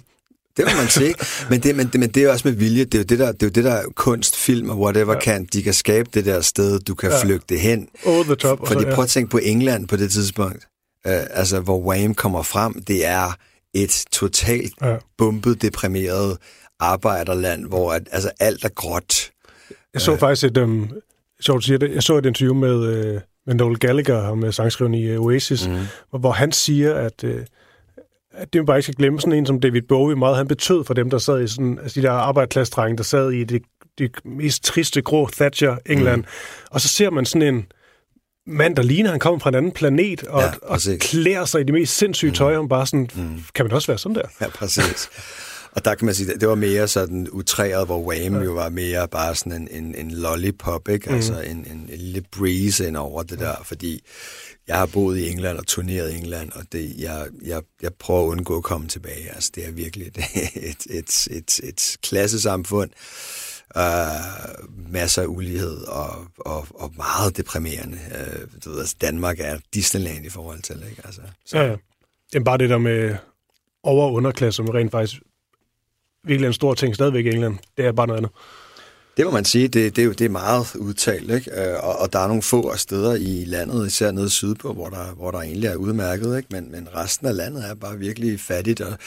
Det 0.58 0.66
må 0.66 0.78
man 0.78 0.88
sige. 0.88 1.16
men, 1.50 1.60
det, 1.60 1.76
men, 1.76 1.88
det, 1.88 2.00
men 2.00 2.10
det 2.10 2.24
er 2.24 2.32
også 2.32 2.48
med 2.48 2.56
vilje. 2.56 2.86
Det 2.86 2.94
er 2.94 3.00
jo 3.00 3.04
det 3.04 3.20
der, 3.20 3.32
det 3.32 3.44
er 3.44 3.48
jo 3.48 3.52
det 3.52 3.64
der 3.64 3.82
kunst, 3.96 4.36
film 4.38 4.70
og 4.70 4.80
whatever 4.80 5.14
ja. 5.14 5.20
kan. 5.20 5.48
De 5.54 5.64
kan 5.64 5.74
skabe 5.74 6.10
det 6.14 6.26
der 6.26 6.42
sted, 6.42 6.80
du 6.80 6.96
kan 6.96 7.10
ja. 7.10 7.24
flygte 7.24 7.58
hen. 7.58 7.88
Over 8.06 8.24
the 8.24 8.36
top. 8.36 8.68
Fordi 8.68 8.82
så, 8.82 8.88
ja. 8.88 8.96
prøv 8.96 9.04
at 9.04 9.10
tænke 9.10 9.32
på 9.32 9.38
England 9.38 9.88
på 9.88 9.96
det 9.96 10.12
tidspunkt. 10.12 10.68
Uh, 11.06 11.14
altså, 11.30 11.60
hvor 11.60 11.80
Wham 11.80 12.14
kommer 12.14 12.44
frem, 12.44 12.84
det 12.88 13.06
er 13.06 13.38
et 13.74 14.06
totalt 14.12 14.74
ja. 14.82 14.96
bumpet, 15.18 15.62
deprimeret 15.62 16.38
arbejderland, 16.80 17.68
hvor 17.68 17.94
at, 17.94 18.08
altså, 18.12 18.32
alt 18.40 18.66
er 18.66 18.70
gråt. 18.70 19.32
Jeg 19.94 20.02
så 20.02 20.14
øh. 20.14 20.20
faktisk 20.20 20.44
et, 20.44 20.58
um, 20.58 20.92
sjovt 21.42 21.64
siger 21.64 21.78
det, 21.78 21.94
jeg 21.94 22.04
så 22.04 22.18
et 22.18 22.26
interview 22.26 22.54
med, 22.54 22.76
uh, 22.76 23.22
med 23.46 23.56
Noel 23.56 23.80
Gallagher, 23.80 24.34
med 24.34 24.52
sangskriveren 24.52 24.94
i 24.94 25.16
uh, 25.16 25.26
Oasis, 25.26 25.68
mm. 25.68 25.76
hvor, 26.10 26.20
hvor 26.20 26.32
han 26.32 26.52
siger, 26.52 26.94
at, 26.94 27.24
uh, 27.24 27.32
at 28.34 28.54
det 28.54 28.60
man 28.60 28.66
bare 28.66 28.78
ikke 28.78 28.84
skal 28.84 28.96
glemme 28.96 29.22
sådan 29.22 29.34
en 29.34 29.46
som 29.46 29.60
David 29.60 29.82
Bowie, 29.82 30.16
meget 30.16 30.38
han 30.38 30.48
betød 30.48 30.84
for 30.84 30.94
dem, 30.94 31.10
der 31.10 31.18
sad 31.18 31.44
i 31.44 31.48
sådan, 31.48 31.80
altså 31.84 32.02
de 32.02 32.08
der 32.08 32.12
arbejderklassdrenge, 32.12 32.98
der 32.98 33.04
sad 33.04 33.32
i 33.32 33.44
det, 33.44 33.62
det 33.98 34.12
mest 34.26 34.64
triste 34.64 35.02
grå 35.02 35.28
Thatcher, 35.28 35.78
England. 35.86 36.22
Mm. 36.22 36.28
Og 36.72 36.82
så 36.82 36.88
ser 36.88 37.10
man 37.10 37.26
sådan 37.26 37.56
en, 37.56 37.66
mand, 38.48 38.76
der 38.76 38.84
ligner, 38.84 39.10
han 39.10 39.20
kommer 39.20 39.40
fra 39.40 39.50
en 39.50 39.56
anden 39.56 39.72
planet, 39.72 40.24
og, 40.24 40.42
ja, 40.42 40.52
og 40.62 40.80
klæder 41.00 41.46
sig 41.46 41.62
i 41.62 41.64
de 41.64 41.74
mest 41.74 41.98
sindssyge 41.98 42.32
tøj, 42.32 42.54
mm. 42.54 42.60
og 42.60 42.70
bare 42.70 42.86
sådan, 42.88 43.10
mm. 43.16 43.44
kan 43.56 43.66
man 43.66 43.72
også 43.72 43.88
være 43.88 43.98
sådan 43.98 44.16
der? 44.16 44.28
Ja, 44.42 44.50
præcis. 44.50 45.10
Og 45.72 45.86
der 45.86 45.96
kan 45.96 46.06
man 46.06 46.16
sige, 46.16 46.34
det 46.34 46.48
var 46.48 46.56
mere 46.56 46.88
sådan 46.88 47.28
utræret, 47.32 47.86
hvor 47.86 48.00
Wham 48.02 48.36
ja. 48.36 48.44
jo 48.44 48.54
var 48.54 48.70
mere 48.70 49.08
bare 49.08 49.36
sådan 49.36 49.54
en, 49.54 49.68
en, 49.84 49.96
en 49.96 50.12
lollipop, 50.12 50.90
ikke? 50.90 51.10
Mm. 51.10 51.16
Altså 51.16 51.40
en, 51.40 51.58
en, 51.58 51.66
en 51.66 51.90
lille 51.98 52.24
breeze 52.32 52.88
ind 52.88 52.98
over 52.98 53.24
det 53.24 53.40
der, 53.40 53.56
fordi 53.64 54.04
jeg 54.68 54.78
har 54.78 54.86
boet 54.86 55.18
i 55.18 55.30
England 55.30 55.58
og 55.58 55.68
turneret 55.68 56.14
i 56.14 56.18
England, 56.18 56.52
og 56.52 56.64
det, 56.72 56.96
jeg, 56.98 57.28
jeg, 57.46 57.62
jeg 57.82 57.94
prøver 57.94 58.24
at 58.24 58.28
undgå 58.28 58.58
at 58.58 58.64
komme 58.64 58.88
tilbage. 58.88 59.30
Altså, 59.36 59.52
det 59.56 59.68
er 59.68 59.72
virkelig 59.72 60.08
et, 60.08 60.18
et, 60.70 60.88
et, 60.90 61.28
et, 61.32 61.60
et 61.64 61.98
klassesamfund. 62.04 62.90
Uh, 63.76 64.92
masser 64.92 65.22
af 65.22 65.26
ulighed 65.26 65.78
og, 65.88 66.26
og, 66.38 66.68
og 66.74 66.94
meget 66.98 67.38
deprimerende. 67.38 67.98
Uh, 68.12 68.50
du 68.66 68.70
ved, 68.70 68.80
altså 68.80 68.96
Danmark 69.02 69.40
er 69.40 69.58
Disneyland 69.74 70.26
i 70.26 70.30
forhold 70.30 70.62
til, 70.62 70.84
ikke? 70.90 71.02
Altså, 71.06 71.22
så. 71.46 71.58
Ja, 71.58 71.66
ja. 71.66 71.76
Jamen 72.34 72.44
bare 72.44 72.58
det 72.58 72.70
der 72.70 72.78
med 72.78 73.16
over- 73.84 74.06
og 74.06 74.14
underklasse, 74.14 74.56
som 74.56 74.70
rent 74.70 74.92
faktisk 74.92 75.22
virkelig 76.24 76.48
en 76.48 76.54
stor 76.54 76.74
ting 76.74 76.96
stadigvæk 76.96 77.26
i 77.26 77.30
England. 77.30 77.58
Det 77.78 77.86
er 77.86 77.92
bare 77.92 78.08
noget 78.08 78.18
andet. 78.18 78.32
Det 79.18 79.26
må 79.26 79.32
man 79.32 79.46
sige, 79.46 79.68
det, 79.68 79.96
det, 79.96 80.04
er, 80.04 80.14
det 80.14 80.26
er 80.26 80.30
meget 80.30 80.76
udtalt, 80.76 81.32
ikke? 81.32 81.52
Øh, 81.62 81.84
og, 81.84 82.00
og 82.00 82.14
der 82.14 82.20
er 82.20 82.28
nogle 82.28 82.42
få 82.42 82.78
steder 82.78 83.16
i 83.16 83.46
landet, 83.46 83.88
især 83.88 84.12
nede 84.12 84.30
sydpå, 84.30 84.74
hvor 84.74 84.90
der, 84.90 85.14
hvor 85.16 85.32
der 85.32 85.42
egentlig 85.42 85.68
er 85.68 85.76
udmærket, 85.76 86.38
ikke? 86.38 86.48
Men, 86.52 86.72
men 86.72 86.88
resten 86.96 87.28
af 87.28 87.36
landet 87.36 87.70
er 87.70 87.76
bare 87.76 87.98
virkelig 87.98 88.40
fattigt, 88.40 88.82
og, 88.82 88.98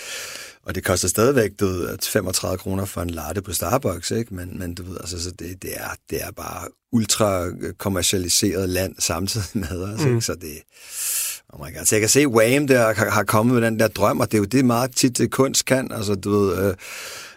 og 0.62 0.74
det 0.74 0.84
koster 0.84 1.08
stadigvæk 1.08 1.50
du 1.60 1.66
ved, 1.66 1.98
35 2.02 2.58
kroner 2.58 2.84
for 2.84 3.02
en 3.02 3.10
latte 3.10 3.42
på 3.42 3.52
Starbucks, 3.52 4.10
ikke? 4.10 4.34
Men, 4.34 4.58
men 4.58 4.74
du 4.74 4.82
ved, 4.82 4.96
altså, 5.00 5.22
så 5.22 5.30
det, 5.30 5.62
det, 5.62 5.70
er, 5.76 5.94
det 6.10 6.22
er 6.22 6.30
bare 6.30 6.68
ultra 6.92 7.46
kommercialiseret 7.78 8.68
land 8.68 8.94
samtidig 8.98 9.46
med 9.70 9.82
os, 9.82 10.00
mm. 10.00 10.08
ikke? 10.08 10.20
Så 10.20 10.34
det, 10.34 10.62
Oh 11.52 11.66
my 11.66 11.76
God. 11.76 11.84
Så 11.84 11.94
jeg 11.94 12.00
kan 12.00 12.08
se, 12.08 12.28
Wham 12.28 12.66
der 12.66 12.94
har, 12.94 13.10
har 13.10 13.24
kommet 13.24 13.54
med 13.54 13.62
den 13.62 13.78
der 13.78 13.88
drøm, 13.88 14.20
og 14.20 14.26
det 14.26 14.34
er 14.34 14.38
jo 14.38 14.44
det 14.44 14.64
meget 14.64 14.96
tit 14.96 15.18
det 15.18 15.30
kunst 15.30 15.64
kan. 15.64 15.92
Altså, 15.92 16.14
du 16.14 16.30
ved, 16.30 16.68
øh, 16.68 16.74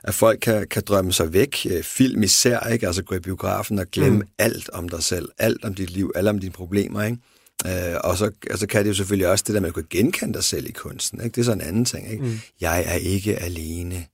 at 0.04 0.14
folk 0.14 0.40
kan, 0.42 0.68
kan 0.72 0.84
drømme 0.88 1.14
sig 1.14 1.34
væk. 1.34 1.68
Øh, 1.70 1.84
film 1.84 2.24
især, 2.24 2.60
ikke? 2.60 2.88
Altså 2.88 3.04
gå 3.04 3.16
i 3.16 3.20
biografen 3.20 3.80
og 3.80 3.86
glemme 3.92 4.20
mm. 4.20 4.28
alt 4.38 4.70
om 4.70 4.90
dig 4.90 5.04
selv, 5.04 5.30
alt 5.38 5.66
om 5.66 5.74
dit 5.74 5.90
liv, 5.90 6.12
alle 6.16 6.30
om 6.30 6.40
dine 6.40 6.52
problemer, 6.52 7.04
ikke? 7.04 7.18
Øh, 7.66 7.96
og 8.04 8.18
så 8.18 8.32
altså 8.50 8.68
kan 8.68 8.84
det 8.84 8.90
jo 8.90 8.94
selvfølgelig 8.94 9.28
også 9.28 9.44
det 9.48 9.56
der 9.56 9.62
med 9.62 9.68
at 9.68 9.74
kunne 9.74 9.86
genkende 9.90 10.34
dig 10.34 10.44
selv 10.44 10.66
i 10.68 10.72
kunsten. 10.72 11.22
Ikke? 11.22 11.36
Det 11.36 11.42
er 11.42 11.46
så 11.46 11.52
en 11.52 11.62
anden 11.62 11.86
ting. 11.86 12.12
Ikke? 12.12 12.24
Mm. 12.24 12.40
Jeg 12.62 12.84
er 12.88 12.96
ikke 12.96 13.36
alene. 13.36 14.06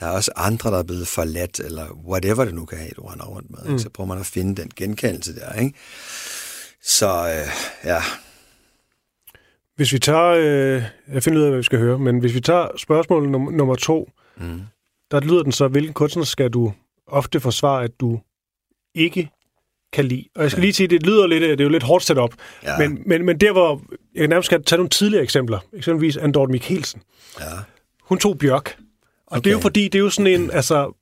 Der 0.00 0.06
er 0.06 0.10
også 0.10 0.30
andre, 0.36 0.70
der 0.70 0.78
er 0.78 0.82
blevet 0.82 1.08
forladt, 1.08 1.60
eller 1.60 1.86
whatever 2.08 2.44
det 2.44 2.54
nu 2.54 2.64
kan 2.64 2.78
have, 2.78 2.90
du 2.96 3.02
render 3.02 3.24
rundt 3.24 3.50
med. 3.50 3.58
Ikke? 3.62 3.72
Mm. 3.72 3.78
Så 3.78 3.88
prøver 3.88 4.08
man 4.08 4.18
at 4.18 4.26
finde 4.26 4.62
den 4.62 4.70
genkendelse 4.76 5.34
der. 5.34 5.52
Ikke? 5.52 5.74
Så 6.82 7.08
øh, 7.08 7.48
ja, 7.84 8.02
hvis 9.78 9.92
vi 9.92 9.98
tager... 9.98 10.26
Øh, 10.26 10.82
jeg 11.14 11.22
finder 11.22 11.38
ud 11.38 11.44
af, 11.44 11.50
hvad 11.50 11.58
vi 11.58 11.62
skal 11.62 11.78
høre, 11.78 11.98
men 11.98 12.18
hvis 12.18 12.34
vi 12.34 12.40
tager 12.40 12.68
spørgsmål 12.76 13.22
num- 13.22 13.56
nummer 13.56 13.74
to, 13.74 14.10
mm. 14.36 14.60
der 15.10 15.20
lyder 15.20 15.42
den 15.42 15.52
så, 15.52 15.68
hvilken 15.68 15.94
kunstner 15.94 16.24
skal 16.24 16.50
du 16.50 16.72
ofte 17.06 17.40
forsvare, 17.40 17.84
at 17.84 17.90
du 18.00 18.20
ikke 18.94 19.30
kan 19.92 20.04
lide? 20.04 20.24
Og 20.34 20.42
jeg 20.42 20.50
skal 20.50 20.60
ja. 20.60 20.64
lige 20.64 20.72
sige, 20.72 20.86
det 20.86 21.06
lyder 21.06 21.26
lidt, 21.26 21.42
det 21.42 21.60
er 21.60 21.64
jo 21.64 21.70
lidt 21.70 21.82
hårdt 21.82 22.04
sat 22.04 22.18
op, 22.18 22.34
ja. 22.62 22.78
men, 22.78 23.02
men, 23.06 23.24
men 23.24 23.40
der, 23.40 23.52
hvor 23.52 23.82
jeg 24.14 24.28
nærmest 24.28 24.46
skal 24.46 24.64
tage 24.64 24.76
nogle 24.76 24.90
tidligere 24.90 25.22
eksempler, 25.22 25.58
eksempelvis 25.72 26.16
Andort 26.16 26.50
Mikkelsen. 26.50 27.02
Ja. 27.40 27.44
Hun 28.02 28.18
tog 28.18 28.38
Bjørk. 28.38 28.76
Og 29.26 29.36
okay. 29.36 29.44
det 29.44 29.50
er 29.50 29.54
jo 29.54 29.60
fordi, 29.60 29.84
det 29.84 29.94
er 29.94 30.02
jo 30.02 30.10
sådan 30.10 30.40
en, 30.40 30.50
altså, 30.50 30.92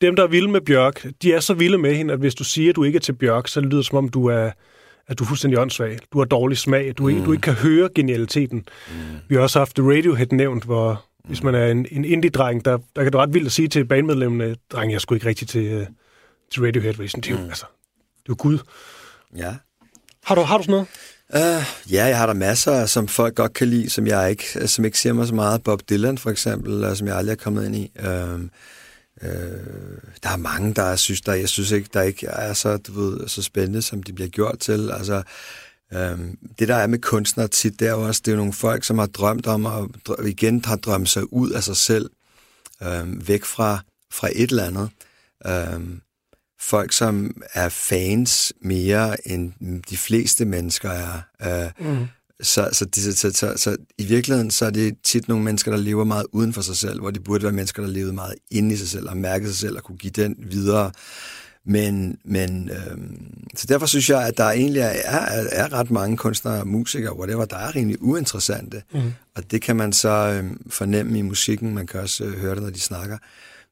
dem, 0.00 0.16
der 0.16 0.22
er 0.22 0.28
vilde 0.28 0.50
med 0.50 0.60
Bjørk, 0.60 1.06
de 1.22 1.32
er 1.32 1.40
så 1.40 1.54
vilde 1.54 1.78
med 1.78 1.94
hende, 1.94 2.12
at 2.12 2.20
hvis 2.20 2.34
du 2.34 2.44
siger, 2.44 2.70
at 2.70 2.76
du 2.76 2.84
ikke 2.84 2.96
er 2.96 3.00
til 3.00 3.12
Bjørk, 3.12 3.48
så 3.48 3.60
lyder 3.60 3.76
det 3.76 3.86
som 3.86 3.98
om, 3.98 4.08
du 4.08 4.26
er 4.26 4.50
at 5.10 5.18
du 5.18 5.24
er 5.24 5.28
fuldstændig 5.28 5.58
åndssvag. 5.58 5.98
Du 6.12 6.18
har 6.18 6.24
dårlig 6.24 6.58
smag. 6.58 6.94
Du, 6.98 7.08
mm. 7.08 7.24
du 7.24 7.32
ikke 7.32 7.42
kan 7.42 7.54
høre 7.54 7.88
genialiteten. 7.94 8.58
Mm. 8.58 8.94
Vi 9.28 9.34
har 9.34 9.42
også 9.42 9.58
haft 9.58 9.78
Radiohead 9.78 10.26
nævnt, 10.32 10.64
hvor 10.64 10.92
mm. 10.92 11.28
hvis 11.28 11.42
man 11.42 11.54
er 11.54 11.66
en, 11.66 11.86
en 11.90 12.04
indie-dreng, 12.04 12.64
der, 12.64 12.78
der 12.96 13.02
kan 13.02 13.12
du 13.12 13.18
ret 13.18 13.34
vildt 13.34 13.46
at 13.46 13.52
sige 13.52 13.68
til 13.68 13.84
bandmedlemmerne, 13.84 14.56
dreng, 14.72 14.92
jeg 14.92 15.00
skulle 15.00 15.16
ikke 15.16 15.28
rigtig 15.28 15.48
til, 15.48 15.80
uh, 15.80 15.86
til 16.52 16.62
Radiohead. 16.62 16.94
Fordi 16.94 17.08
sådan, 17.08 17.20
det, 17.20 17.30
er 17.30 17.34
jo, 17.34 17.40
mm. 17.40 17.48
altså, 17.48 17.66
det 18.12 18.18
er 18.18 18.24
jo 18.28 18.36
Gud. 18.38 18.58
Ja. 19.36 19.54
Har 20.24 20.34
du, 20.34 20.40
har 20.40 20.58
du 20.58 20.64
sådan 20.64 20.72
noget? 20.72 21.58
Uh, 21.58 21.92
ja, 21.92 22.04
jeg 22.04 22.18
har 22.18 22.26
der 22.26 22.34
masser, 22.34 22.86
som 22.86 23.08
folk 23.08 23.34
godt 23.34 23.52
kan 23.52 23.68
lide, 23.68 23.90
som 23.90 24.06
jeg 24.06 24.30
ikke, 24.30 24.68
som 24.68 24.84
ikke 24.84 24.98
siger 24.98 25.12
mig 25.12 25.26
så 25.26 25.34
meget. 25.34 25.62
Bob 25.62 25.80
Dylan 25.90 26.18
for 26.18 26.30
eksempel, 26.30 26.96
som 26.96 27.06
jeg 27.06 27.16
aldrig 27.16 27.32
er 27.32 27.36
kommet 27.36 27.66
ind 27.66 27.76
i. 27.76 27.90
Uh, 27.98 28.40
Øh, 29.22 29.30
der 30.22 30.30
er 30.30 30.36
mange, 30.36 30.74
der 30.74 30.96
synes, 30.96 31.20
der 31.20 31.34
jeg 31.34 31.48
synes 31.48 31.70
ikke, 31.70 31.88
der 31.94 32.02
ikke 32.02 32.26
er 32.26 32.52
så, 32.52 32.76
du 32.76 32.92
ved, 33.00 33.28
så 33.28 33.42
spændende, 33.42 33.82
som 33.82 34.02
det 34.02 34.14
bliver 34.14 34.28
gjort 34.28 34.58
til. 34.58 34.90
Altså, 34.90 35.22
øh, 35.92 36.18
det 36.58 36.68
der 36.68 36.74
er 36.76 36.86
med 36.86 36.98
kunstnere 36.98 37.48
tit, 37.48 37.80
det 37.80 37.88
er 37.88 37.92
jo 37.92 38.06
også, 38.06 38.22
det 38.24 38.30
er 38.30 38.32
jo 38.32 38.36
nogle 38.36 38.52
folk, 38.52 38.84
som 38.84 38.98
har 38.98 39.06
drømt 39.06 39.46
om, 39.46 39.64
og 39.64 39.90
igen 40.24 40.64
har 40.64 40.76
drømt 40.76 41.08
sig 41.08 41.32
ud 41.32 41.50
af 41.50 41.62
sig 41.62 41.76
selv, 41.76 42.10
øh, 42.82 43.28
væk 43.28 43.44
fra, 43.44 43.78
fra 44.12 44.28
et 44.34 44.50
eller 44.50 44.64
andet. 44.64 44.88
Øh, 45.46 45.80
folk, 46.60 46.92
som 46.92 47.42
er 47.54 47.68
fans 47.68 48.52
mere 48.60 49.28
end 49.28 49.82
de 49.90 49.96
fleste 49.96 50.44
mennesker 50.44 50.90
er. 50.90 51.20
Øh, 51.42 51.86
mm. 51.86 52.06
Så, 52.42 52.68
så, 52.72 52.86
så, 52.92 53.12
så, 53.12 53.30
så, 53.32 53.52
så 53.56 53.76
i 53.98 54.04
virkeligheden 54.04 54.50
så 54.50 54.66
er 54.66 54.70
det 54.70 54.96
tit 55.02 55.28
nogle 55.28 55.44
mennesker, 55.44 55.70
der 55.70 55.78
lever 55.78 56.04
meget 56.04 56.26
uden 56.32 56.52
for 56.52 56.60
sig 56.60 56.76
selv, 56.76 57.00
hvor 57.00 57.10
det 57.10 57.24
burde 57.24 57.42
være 57.42 57.52
mennesker, 57.52 57.82
der 57.82 57.90
levede 57.90 58.12
meget 58.12 58.34
inde 58.50 58.74
i 58.74 58.76
sig 58.76 58.88
selv 58.88 59.08
og 59.08 59.16
mærket 59.16 59.48
sig 59.48 59.56
selv 59.56 59.76
og 59.76 59.82
kunne 59.82 59.98
give 59.98 60.10
den 60.10 60.36
videre. 60.38 60.90
Men, 61.64 62.18
men 62.24 62.70
øhm, 62.70 63.48
så 63.56 63.66
derfor 63.66 63.86
synes 63.86 64.10
jeg, 64.10 64.26
at 64.26 64.36
der 64.36 64.50
egentlig 64.50 64.80
er, 64.80 64.88
er, 65.04 65.46
er 65.52 65.72
ret 65.72 65.90
mange 65.90 66.16
kunstnere 66.16 66.64
musikere, 66.64 67.18
whatever, 67.18 67.44
der 67.44 67.56
er 67.56 67.76
rimelig 67.76 68.02
uinteressante. 68.02 68.82
Mm. 68.92 69.00
Og 69.36 69.50
det 69.50 69.62
kan 69.62 69.76
man 69.76 69.92
så 69.92 70.08
øhm, 70.08 70.60
fornemme 70.70 71.18
i 71.18 71.22
musikken, 71.22 71.74
man 71.74 71.86
kan 71.86 72.00
også 72.00 72.24
øh, 72.24 72.38
høre 72.38 72.54
det, 72.54 72.62
når 72.62 72.70
de 72.70 72.80
snakker. 72.80 73.18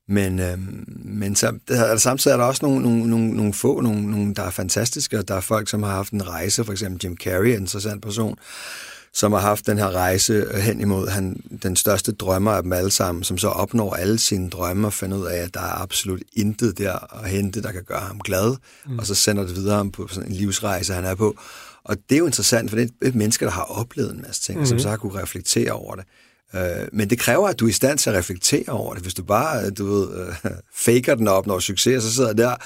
Men, 0.09 0.39
øh, 0.39 0.59
men 1.05 1.37
så, 1.37 1.53
der, 1.69 1.97
samtidig 1.97 2.33
er 2.33 2.37
der 2.37 2.45
også 2.45 2.67
nogle, 2.67 2.83
nogle, 2.83 3.11
nogle, 3.11 3.29
nogle 3.31 3.53
få, 3.53 3.81
nogle, 3.81 4.11
nogle, 4.11 4.35
der 4.35 4.43
er 4.43 4.51
fantastiske, 4.51 5.19
og 5.19 5.29
der 5.29 5.35
er 5.35 5.41
folk, 5.41 5.69
som 5.69 5.83
har 5.83 5.91
haft 5.91 6.13
en 6.13 6.29
rejse, 6.29 6.65
for 6.65 6.73
eksempel 6.73 7.01
Jim 7.05 7.17
Carrey, 7.17 7.49
en 7.49 7.61
interessant 7.61 8.03
person, 8.03 8.39
som 9.13 9.33
har 9.33 9.41
haft 9.41 9.67
den 9.67 9.79
her 9.79 9.91
rejse 9.91 10.47
hen 10.55 10.81
imod 10.81 11.09
han, 11.09 11.43
den 11.63 11.77
største 11.77 12.13
drømmer 12.13 12.51
af 12.51 12.63
dem 12.63 12.73
alle 12.73 12.91
sammen, 12.91 13.25
som 13.25 13.39
så 13.39 13.49
opnår 13.49 13.95
alle 13.95 14.19
sine 14.19 14.51
drømme 14.51 14.87
og 14.87 14.93
finder 14.93 15.19
ud 15.19 15.27
af, 15.27 15.37
at 15.37 15.55
der 15.55 15.61
er 15.61 15.83
absolut 15.83 16.23
intet 16.33 16.79
der 16.79 17.23
at 17.23 17.31
hente, 17.31 17.63
der 17.63 17.73
kan 17.73 17.85
gøre 17.85 18.01
ham 18.01 18.19
glad, 18.19 18.57
mm. 18.87 18.99
og 18.99 19.07
så 19.07 19.15
sender 19.15 19.47
det 19.47 19.57
videre 19.57 19.77
ham 19.77 19.91
på 19.91 20.09
sådan 20.09 20.31
en 20.31 20.37
livsrejse, 20.37 20.93
han 20.93 21.05
er 21.05 21.15
på. 21.15 21.37
Og 21.85 21.97
det 22.09 22.15
er 22.15 22.19
jo 22.19 22.27
interessant, 22.27 22.71
for 22.71 22.77
det 22.77 22.91
er 23.03 23.07
et 23.09 23.15
menneske, 23.15 23.45
der 23.45 23.51
har 23.51 23.63
oplevet 23.63 24.13
en 24.13 24.23
masse 24.23 24.43
ting, 24.43 24.59
mm. 24.59 24.67
som 24.67 24.79
så 24.79 24.89
har 24.89 24.97
kunne 24.97 25.23
reflektere 25.23 25.73
over 25.73 25.95
det. 25.95 26.05
Øh, 26.55 26.89
men 26.93 27.11
det 27.11 27.19
kræver, 27.19 27.49
at 27.49 27.61
du 27.61 27.65
er 27.65 27.69
i 27.69 27.73
stand 27.73 27.99
til 27.99 28.11
at 28.11 28.17
reflektere 28.17 28.69
over 28.69 28.95
det. 28.95 29.03
Hvis 29.03 29.15
du 29.15 29.23
bare, 29.23 29.65
øh, 29.65 29.73
du 29.79 29.87
ved, 29.87 30.29
øh, 30.45 30.51
faker 30.87 31.15
den 31.15 31.29
op, 31.29 31.47
når 31.47 31.59
succes, 31.59 32.03
så 32.03 32.15
sidder 32.15 32.33
der 32.33 32.57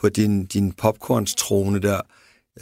på 0.00 0.08
din, 0.08 0.46
din 0.46 0.72
popcorns-trone 0.72 1.78
der, 1.78 2.00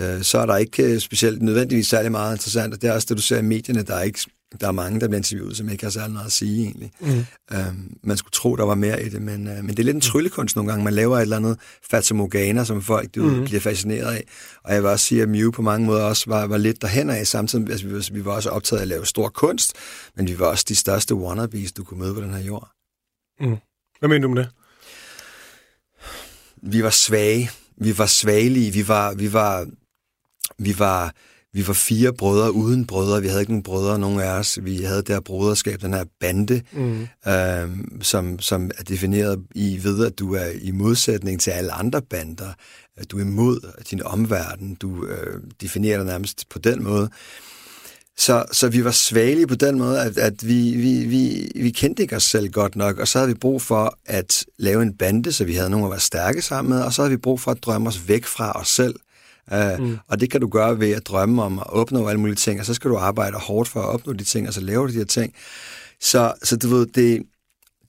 øh, 0.00 0.22
så 0.22 0.38
er 0.38 0.46
der 0.46 0.56
ikke 0.56 0.82
øh, 0.82 1.00
specielt 1.00 1.42
nødvendigvis 1.42 1.88
særlig 1.88 2.10
meget 2.10 2.34
interessant. 2.34 2.74
Og 2.74 2.82
det 2.82 2.90
er 2.90 2.94
også 2.94 3.06
det, 3.08 3.16
du 3.16 3.22
ser 3.22 3.38
i 3.38 3.42
medierne, 3.42 3.82
der 3.82 3.94
er 3.94 4.02
ikke 4.02 4.20
der 4.60 4.68
er 4.68 4.72
mange, 4.72 5.00
der 5.00 5.08
bliver 5.08 5.18
interviewet, 5.18 5.56
som 5.56 5.68
ikke 5.68 5.84
har 5.84 5.90
særlig 5.90 6.12
meget 6.12 6.26
at 6.26 6.32
sige 6.32 6.62
egentlig. 6.62 6.92
Mm. 7.00 7.24
Øhm, 7.52 7.96
man 8.02 8.16
skulle 8.16 8.32
tro, 8.32 8.56
der 8.56 8.64
var 8.64 8.74
mere 8.74 9.06
i 9.06 9.08
det, 9.08 9.22
men, 9.22 9.46
øh, 9.46 9.56
men 9.56 9.68
det 9.68 9.78
er 9.78 9.82
lidt 9.82 9.88
en 9.88 9.96
mm. 9.96 10.00
tryllekunst 10.00 10.56
nogle 10.56 10.70
gange. 10.70 10.84
Man 10.84 10.94
laver 10.94 11.16
et 11.16 11.22
eller 11.22 11.36
andet 11.36 11.58
fatamorgana, 11.90 12.64
som 12.64 12.82
folk 12.82 13.14
du, 13.14 13.22
mm. 13.22 13.44
bliver 13.44 13.60
fascineret 13.60 14.14
af. 14.14 14.24
Og 14.64 14.74
jeg 14.74 14.82
vil 14.82 14.90
også 14.90 15.06
sige, 15.06 15.22
at 15.22 15.28
Mew 15.28 15.50
på 15.50 15.62
mange 15.62 15.86
måder 15.86 16.04
også 16.04 16.24
var, 16.26 16.46
var 16.46 16.56
lidt 16.56 16.82
derhen 16.82 17.10
af 17.10 17.26
samtidig. 17.26 17.70
Altså, 17.70 17.86
vi, 17.86 17.94
var, 17.94 18.08
vi 18.12 18.24
var 18.24 18.32
også 18.32 18.50
optaget 18.50 18.80
af 18.80 18.82
at 18.82 18.88
lave 18.88 19.06
stor 19.06 19.28
kunst, 19.28 19.72
men 20.16 20.28
vi 20.28 20.38
var 20.38 20.46
også 20.46 20.64
de 20.68 20.74
største 20.74 21.14
wannabes, 21.14 21.72
du 21.72 21.84
kunne 21.84 22.00
møde 22.00 22.14
på 22.14 22.20
den 22.20 22.34
her 22.34 22.42
jord. 22.42 22.70
Mm. 23.40 23.56
Hvad 23.98 24.08
mener 24.08 24.28
du 24.28 24.34
med 24.34 24.42
det? 24.42 24.50
Vi 26.62 26.82
var 26.82 26.90
svage. 26.90 27.50
Vi 27.76 27.98
var 27.98 28.06
svagelige. 28.06 28.72
Vi 28.72 28.88
var, 28.88 29.14
vi 29.14 29.32
var, 29.32 29.66
vi 30.58 30.78
var, 30.78 31.14
vi 31.54 31.66
var 31.66 31.72
fire 31.72 32.12
brødre 32.12 32.52
uden 32.52 32.86
brødre. 32.86 33.22
Vi 33.22 33.28
havde 33.28 33.40
ikke 33.40 33.52
nogen 33.52 33.62
brødre, 33.62 33.98
nogen 33.98 34.20
af 34.20 34.30
os. 34.30 34.58
Vi 34.62 34.76
havde 34.76 35.02
der 35.02 35.20
broderskab, 35.20 35.80
den 35.80 35.94
her 35.94 36.04
bande, 36.20 36.62
mm. 36.72 37.06
øhm, 37.28 38.02
som, 38.02 38.38
som 38.38 38.70
er 38.78 38.82
defineret 38.82 39.40
i 39.54 39.80
ved, 39.82 40.06
at 40.06 40.18
du 40.18 40.34
er 40.34 40.46
i 40.62 40.70
modsætning 40.70 41.40
til 41.40 41.50
alle 41.50 41.72
andre 41.72 42.02
bander. 42.02 42.52
At 42.96 43.10
du 43.10 43.16
er 43.18 43.22
imod 43.22 43.60
din 43.90 44.02
omverden. 44.02 44.74
Du 44.74 45.06
øh, 45.06 45.40
definerer 45.60 45.96
dig 45.96 46.06
nærmest 46.06 46.48
på 46.48 46.58
den 46.58 46.82
måde. 46.82 47.10
Så, 48.16 48.44
så 48.52 48.68
vi 48.68 48.84
var 48.84 48.90
svagelige 48.90 49.46
på 49.46 49.54
den 49.54 49.78
måde, 49.78 50.00
at, 50.00 50.18
at 50.18 50.46
vi, 50.46 50.76
vi, 50.76 51.04
vi, 51.04 51.50
vi 51.54 51.70
kendte 51.70 52.02
ikke 52.02 52.16
os 52.16 52.22
selv 52.24 52.48
godt 52.48 52.76
nok, 52.76 52.98
og 52.98 53.08
så 53.08 53.18
havde 53.18 53.28
vi 53.28 53.34
brug 53.34 53.62
for 53.62 53.98
at 54.06 54.44
lave 54.58 54.82
en 54.82 54.96
bande, 54.96 55.32
så 55.32 55.44
vi 55.44 55.54
havde 55.54 55.70
nogen 55.70 55.84
at 55.84 55.90
være 55.90 56.00
stærke 56.00 56.42
sammen 56.42 56.74
med, 56.74 56.82
og 56.82 56.92
så 56.92 57.02
havde 57.02 57.10
vi 57.10 57.16
brug 57.16 57.40
for 57.40 57.50
at 57.50 57.62
drømme 57.62 57.88
os 57.88 58.08
væk 58.08 58.24
fra 58.24 58.60
os 58.60 58.68
selv– 58.68 58.94
Uh, 59.52 59.84
mm. 59.84 59.98
Og 60.08 60.20
det 60.20 60.30
kan 60.30 60.40
du 60.40 60.48
gøre 60.48 60.80
ved 60.80 60.90
at 60.90 61.06
drømme 61.06 61.42
om 61.42 61.58
at 61.58 61.70
opnå 61.70 62.08
alle 62.08 62.20
mulige 62.20 62.36
ting, 62.36 62.60
og 62.60 62.66
så 62.66 62.74
skal 62.74 62.90
du 62.90 62.96
arbejde 62.96 63.36
hårdt 63.36 63.68
for 63.68 63.80
at 63.80 63.88
opnå 63.88 64.12
de 64.12 64.24
ting, 64.24 64.48
og 64.48 64.54
så 64.54 64.60
laver 64.60 64.86
du 64.86 64.92
de 64.92 64.98
her 64.98 65.04
ting. 65.04 65.34
Så, 66.00 66.32
så 66.42 66.56
du 66.56 66.68
ved, 66.68 66.86
det, 66.86 67.22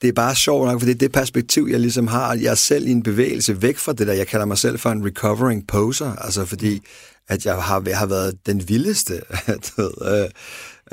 det 0.02 0.10
er 0.10 0.14
bare 0.14 0.36
sjovt 0.36 0.68
nok, 0.68 0.80
for 0.80 0.86
det 0.86 0.94
er 0.94 1.00
det 1.00 1.12
perspektiv, 1.12 1.68
jeg 1.72 1.80
ligesom 1.80 2.08
har. 2.08 2.34
Jeg 2.36 2.52
er 2.52 2.56
selv 2.56 2.88
i 2.88 2.92
en 2.92 3.04
bevægelse 3.04 3.62
væk 3.62 3.78
fra 3.78 3.94
det 3.94 4.08
der. 4.08 4.14
Jeg 4.14 4.28
kalder 4.28 4.46
mig 4.46 4.58
selv 4.58 4.80
for 4.80 4.90
en 4.90 5.06
recovering 5.06 5.68
poser, 5.68 6.16
altså 6.16 6.46
fordi 6.46 6.82
at 7.28 7.46
jeg 7.46 7.64
har, 7.64 7.84
jeg 7.86 7.98
har 7.98 8.06
været 8.06 8.46
den 8.46 8.70
vildeste, 8.70 9.22
du 9.78 9.82
ved, 9.82 10.28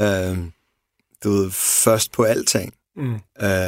øh, 0.01 0.31
øh, 0.31 0.39
du 1.25 1.31
ved, 1.31 1.51
først 1.85 2.13
på 2.13 2.23
alting. 2.23 2.75
Mm. 2.97 3.15
Øh, 3.43 3.61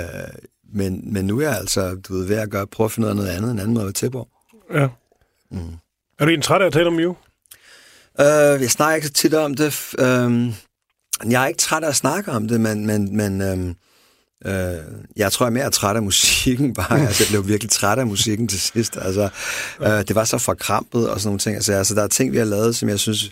men, 0.75 1.13
men 1.13 1.25
nu 1.25 1.39
er 1.39 1.43
jeg 1.43 1.59
altså, 1.59 1.95
du 1.95 2.15
ved, 2.15 2.27
ved 2.27 2.37
at 2.37 2.51
gøre, 2.51 2.67
prøve 2.67 2.85
at 2.85 2.93
finde 2.93 3.15
noget 3.15 3.29
andet, 3.29 3.51
en 3.51 3.59
anden 3.59 3.75
måde 3.75 3.93
til 3.93 4.11
på. 4.11 4.29
Ja. 4.75 4.89
Mm. 5.51 5.59
Er 6.23 6.27
du 6.27 6.31
egentlig 6.31 6.45
træt 6.45 6.63
af 6.63 6.67
at 6.67 6.73
tale 6.73 6.87
om 6.87 6.93
Mew? 6.93 7.15
Øh, 8.21 8.63
jeg 8.63 8.71
snakker 8.71 8.95
ikke 8.95 9.07
så 9.07 9.13
tit 9.13 9.35
om 9.35 9.55
det. 9.55 9.95
Øh, 9.99 10.53
jeg 11.31 11.43
er 11.43 11.47
ikke 11.47 11.59
træt 11.59 11.85
af 11.85 11.89
at 11.89 11.97
snakke 11.97 12.31
om 12.31 12.49
det, 12.49 12.61
men, 12.61 12.87
men, 12.87 13.17
men 13.17 13.41
øh, 13.41 13.75
Øh, 14.47 14.85
jeg 15.17 15.33
tror, 15.33 15.47
jeg 15.47 15.51
er 15.51 15.55
mere 15.55 15.71
træt 15.71 15.97
af 15.97 16.03
musikken 16.03 16.75
bare. 16.79 17.01
altså, 17.01 17.25
jeg 17.25 17.29
blev 17.29 17.49
virkelig 17.49 17.71
træt 17.71 17.99
af 17.99 18.07
musikken 18.07 18.49
til 18.49 18.61
sidst. 18.61 18.97
Altså, 19.01 19.29
øh, 19.81 19.89
det 19.89 20.15
var 20.15 20.25
så 20.25 20.39
forkrampet 20.39 21.11
og 21.11 21.21
sådan 21.21 21.29
nogle 21.29 21.39
ting. 21.39 21.57
Altså, 21.57 21.73
altså, 21.73 21.95
der 21.95 22.03
er 22.03 22.09
ting, 22.09 22.33
vi 22.33 22.39
har 22.39 22.45
lavet, 22.45 22.77
som 22.77 22.89
jeg 22.89 22.99
synes, 22.99 23.31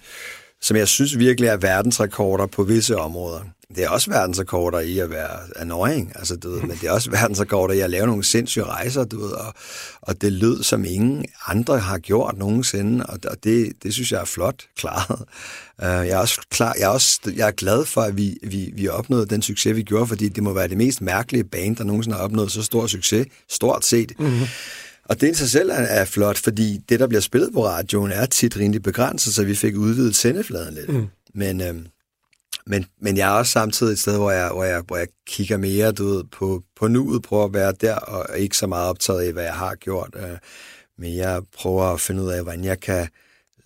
som 0.62 0.76
jeg 0.76 0.88
synes 0.88 1.18
virkelig 1.18 1.48
er 1.48 1.56
verdensrekorder 1.56 2.46
på 2.46 2.62
visse 2.62 2.96
områder. 2.96 3.40
Det 3.76 3.84
er 3.84 3.88
også 3.88 4.10
verdensrekorder 4.10 4.80
i 4.80 4.98
at 4.98 5.10
være 5.10 5.38
annoying, 5.56 6.12
altså, 6.14 6.36
du 6.36 6.50
ved, 6.50 6.60
men 6.60 6.70
det 6.70 6.84
er 6.84 6.92
også 6.92 7.10
verdensrekorder 7.10 7.74
i 7.74 7.80
at 7.80 7.90
lave 7.90 8.06
nogle 8.06 8.24
sindssyge 8.24 8.64
rejser, 8.64 9.04
du 9.04 9.20
ved, 9.20 9.30
og, 9.30 9.54
og 10.02 10.22
det 10.22 10.32
lød, 10.32 10.62
som 10.62 10.84
ingen 10.84 11.24
andre 11.46 11.78
har 11.78 11.98
gjort 11.98 12.38
nogensinde, 12.38 13.06
og, 13.06 13.18
og 13.24 13.44
det, 13.44 13.72
det 13.82 13.94
synes 13.94 14.12
jeg 14.12 14.20
er 14.20 14.24
flot 14.24 14.62
klaret. 14.76 15.20
Uh, 15.78 15.86
jeg 15.86 16.08
er 16.08 16.16
også 16.16 16.40
klar, 16.50 16.74
jeg 16.78 16.84
er 16.84 16.88
også 16.88 17.20
jeg 17.36 17.46
er 17.46 17.52
glad 17.52 17.84
for, 17.84 18.00
at 18.00 18.16
vi, 18.16 18.38
vi, 18.42 18.72
vi 18.74 18.88
opnåede 18.88 19.26
den 19.26 19.42
succes, 19.42 19.76
vi 19.76 19.82
gjorde, 19.82 20.06
fordi 20.06 20.28
det 20.28 20.42
må 20.42 20.52
være 20.52 20.68
det 20.68 20.76
mest 20.76 21.00
mærkelige 21.00 21.44
band, 21.44 21.76
der 21.76 21.84
nogensinde 21.84 22.16
har 22.16 22.24
opnået 22.24 22.52
så 22.52 22.62
stor 22.62 22.86
succes, 22.86 23.26
stort 23.48 23.84
set. 23.84 24.12
Mm-hmm. 24.18 24.46
Og 25.10 25.20
det 25.20 25.30
i 25.30 25.34
sig 25.34 25.50
selv 25.50 25.70
er, 25.70 25.74
er 25.74 26.04
flot, 26.04 26.38
fordi 26.38 26.78
det, 26.88 27.00
der 27.00 27.06
bliver 27.06 27.20
spillet 27.20 27.52
på 27.52 27.66
radioen, 27.66 28.12
er 28.12 28.26
tit 28.26 28.56
rimelig 28.56 28.82
begrænset, 28.82 29.34
så 29.34 29.44
vi 29.44 29.54
fik 29.54 29.76
udvidet 29.76 30.16
sendefladen 30.16 30.74
lidt. 30.74 30.88
Mm. 30.88 31.06
Men, 31.34 31.60
øhm, 31.60 31.86
men, 32.66 32.86
men 33.00 33.16
jeg 33.16 33.28
er 33.28 33.32
også 33.32 33.52
samtidig 33.52 33.92
et 33.92 33.98
sted, 33.98 34.16
hvor 34.16 34.30
jeg, 34.30 34.50
hvor 34.50 34.64
jeg, 34.64 34.82
hvor 34.86 34.96
jeg 34.96 35.06
kigger 35.26 35.56
mere 35.56 35.92
du 35.92 36.04
ved, 36.04 36.24
på, 36.24 36.62
på 36.76 36.88
nuet, 36.88 37.22
prøver 37.22 37.44
at 37.44 37.54
være 37.54 37.72
der, 37.80 37.94
og 37.94 38.38
ikke 38.38 38.56
så 38.56 38.66
meget 38.66 38.88
optaget 38.88 39.20
af, 39.20 39.32
hvad 39.32 39.44
jeg 39.44 39.54
har 39.54 39.74
gjort. 39.74 40.16
Øh, 40.16 40.38
men 40.98 41.16
jeg 41.16 41.42
prøver 41.56 41.84
at 41.84 42.00
finde 42.00 42.22
ud 42.22 42.30
af, 42.30 42.42
hvordan 42.42 42.64
jeg 42.64 42.80
kan 42.80 43.08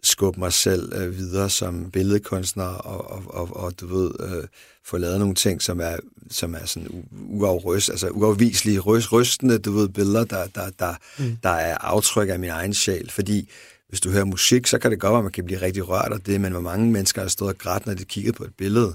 skubbe 0.07 0.41
mig 0.41 0.53
selv 0.53 0.93
øh, 0.97 1.17
videre 1.17 1.51
som 1.51 1.91
billedkunstner, 1.91 2.65
og, 2.65 3.11
og, 3.11 3.23
og, 3.27 3.57
og 3.57 3.81
du 3.81 3.87
ved, 3.87 4.11
øh, 4.21 4.45
få 4.85 4.99
lavet 4.99 5.19
nogle 5.19 5.35
ting, 5.35 5.63
som 5.63 5.81
er, 5.81 5.97
som 6.31 6.55
er 6.55 6.65
sådan 6.65 7.07
uafryst, 7.13 7.91
altså 7.91 8.09
uafviselige, 8.09 8.81
ryst, 8.81 9.13
rystende, 9.13 9.59
du 9.59 9.73
ved, 9.73 9.89
billeder, 9.89 10.25
der, 10.25 10.47
der, 10.47 10.71
der, 10.79 10.95
mm. 11.19 11.37
der 11.43 11.51
er 11.51 11.79
aftryk 11.79 12.29
af 12.29 12.39
min 12.39 12.51
egen 12.51 12.75
sjæl. 12.75 13.11
Fordi 13.11 13.51
hvis 13.89 14.01
du 14.01 14.11
hører 14.11 14.25
musik, 14.25 14.67
så 14.67 14.79
kan 14.79 14.91
det 14.91 15.01
godt 15.01 15.11
være, 15.11 15.19
at 15.19 15.25
man 15.25 15.33
kan 15.33 15.45
blive 15.45 15.61
rigtig 15.61 15.89
rørt 15.89 16.13
af 16.13 16.21
det, 16.21 16.41
men 16.41 16.53
hvor 16.53 16.61
mange 16.61 16.91
mennesker 16.91 17.23
har 17.23 17.29
stået 17.29 17.51
og 17.51 17.59
grædt, 17.59 17.87
når 17.87 17.95
de 17.95 18.05
kiggede 18.05 18.37
på 18.37 18.45
et 18.45 18.55
billede. 18.59 18.95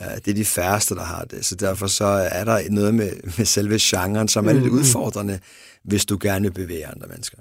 Uh, 0.00 0.06
det 0.16 0.28
er 0.28 0.34
de 0.34 0.44
færreste, 0.44 0.94
der 0.94 1.04
har 1.04 1.24
det. 1.24 1.44
Så 1.44 1.54
derfor 1.54 1.86
så 1.86 2.04
er 2.04 2.44
der 2.44 2.70
noget 2.70 2.94
med, 2.94 3.10
med 3.38 3.44
selve 3.46 3.78
genren, 3.80 4.28
som 4.28 4.48
er 4.48 4.52
lidt 4.52 4.64
mm. 4.64 4.78
udfordrende, 4.78 5.40
hvis 5.84 6.04
du 6.04 6.18
gerne 6.20 6.42
vil 6.42 6.52
bevæge 6.52 6.86
andre 6.86 7.06
mennesker. 7.06 7.38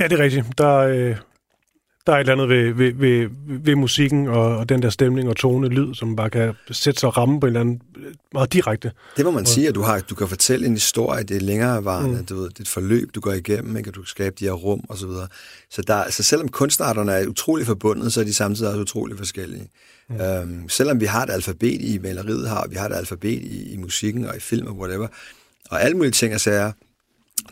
Ja, 0.00 0.04
det 0.04 0.12
er 0.12 0.22
rigtigt. 0.22 0.46
Der, 0.58 0.76
øh, 0.76 1.16
der 2.06 2.12
er 2.12 2.16
et 2.16 2.20
eller 2.20 2.32
andet 2.32 2.48
ved, 2.48 2.72
ved, 2.72 2.92
ved, 2.94 3.28
ved 3.46 3.76
musikken 3.76 4.28
og, 4.28 4.56
og 4.56 4.68
den 4.68 4.82
der 4.82 4.90
stemning 4.90 5.28
og 5.28 5.36
tone, 5.36 5.68
lyd, 5.68 5.94
som 5.94 6.16
bare 6.16 6.30
kan 6.30 6.54
sætte 6.70 7.00
sig 7.00 7.06
og 7.06 7.16
ramme 7.16 7.40
på 7.40 7.46
en 7.46 7.48
eller 7.48 7.60
anden 7.60 7.82
meget 8.32 8.52
direkte. 8.52 8.92
Det 9.16 9.24
må 9.24 9.30
man 9.30 9.40
og, 9.40 9.48
sige, 9.48 9.68
at 9.68 9.74
du, 9.74 9.82
har, 9.82 10.00
du 10.00 10.14
kan 10.14 10.28
fortælle 10.28 10.66
en 10.66 10.72
historie, 10.72 11.22
det 11.22 11.36
er 11.36 11.40
længere 11.40 11.84
varende, 11.84 12.18
mm. 12.18 12.26
du 12.26 12.34
ved, 12.34 12.48
det 12.48 12.58
er 12.58 12.62
et 12.62 12.68
forløb, 12.68 13.14
du 13.14 13.20
går 13.20 13.32
igennem, 13.32 13.76
ikke? 13.76 13.90
og 13.90 13.94
du 13.94 14.00
kan 14.00 14.06
skabe 14.06 14.36
de 14.38 14.44
her 14.44 14.52
rum 14.52 14.84
og 14.88 14.98
så 14.98 15.06
videre. 15.06 15.26
Så, 15.70 15.82
der, 15.82 16.10
så 16.10 16.22
selvom 16.22 16.48
kunstarterne 16.48 17.12
er 17.12 17.26
utrolig 17.26 17.66
forbundet, 17.66 18.12
så 18.12 18.20
er 18.20 18.24
de 18.24 18.34
samtidig 18.34 18.70
også 18.70 18.80
utrolig 18.80 19.18
forskellige. 19.18 19.68
Mm. 20.08 20.20
Øhm, 20.20 20.68
selvom 20.68 21.00
vi 21.00 21.06
har 21.06 21.22
et 21.22 21.30
alfabet 21.30 21.80
i 21.80 21.98
maleriet 22.02 22.48
har, 22.48 22.66
vi 22.70 22.76
har 22.76 22.86
et 22.86 22.96
alfabet 22.96 23.30
i, 23.30 23.72
i 23.72 23.76
musikken 23.76 24.24
og 24.24 24.36
i 24.36 24.40
film 24.40 24.66
og 24.66 24.76
whatever, 24.78 25.06
og 25.70 25.82
alle 25.82 25.96
mulige 25.96 26.12
ting 26.12 26.34
og 26.34 26.40
sager, 26.40 26.72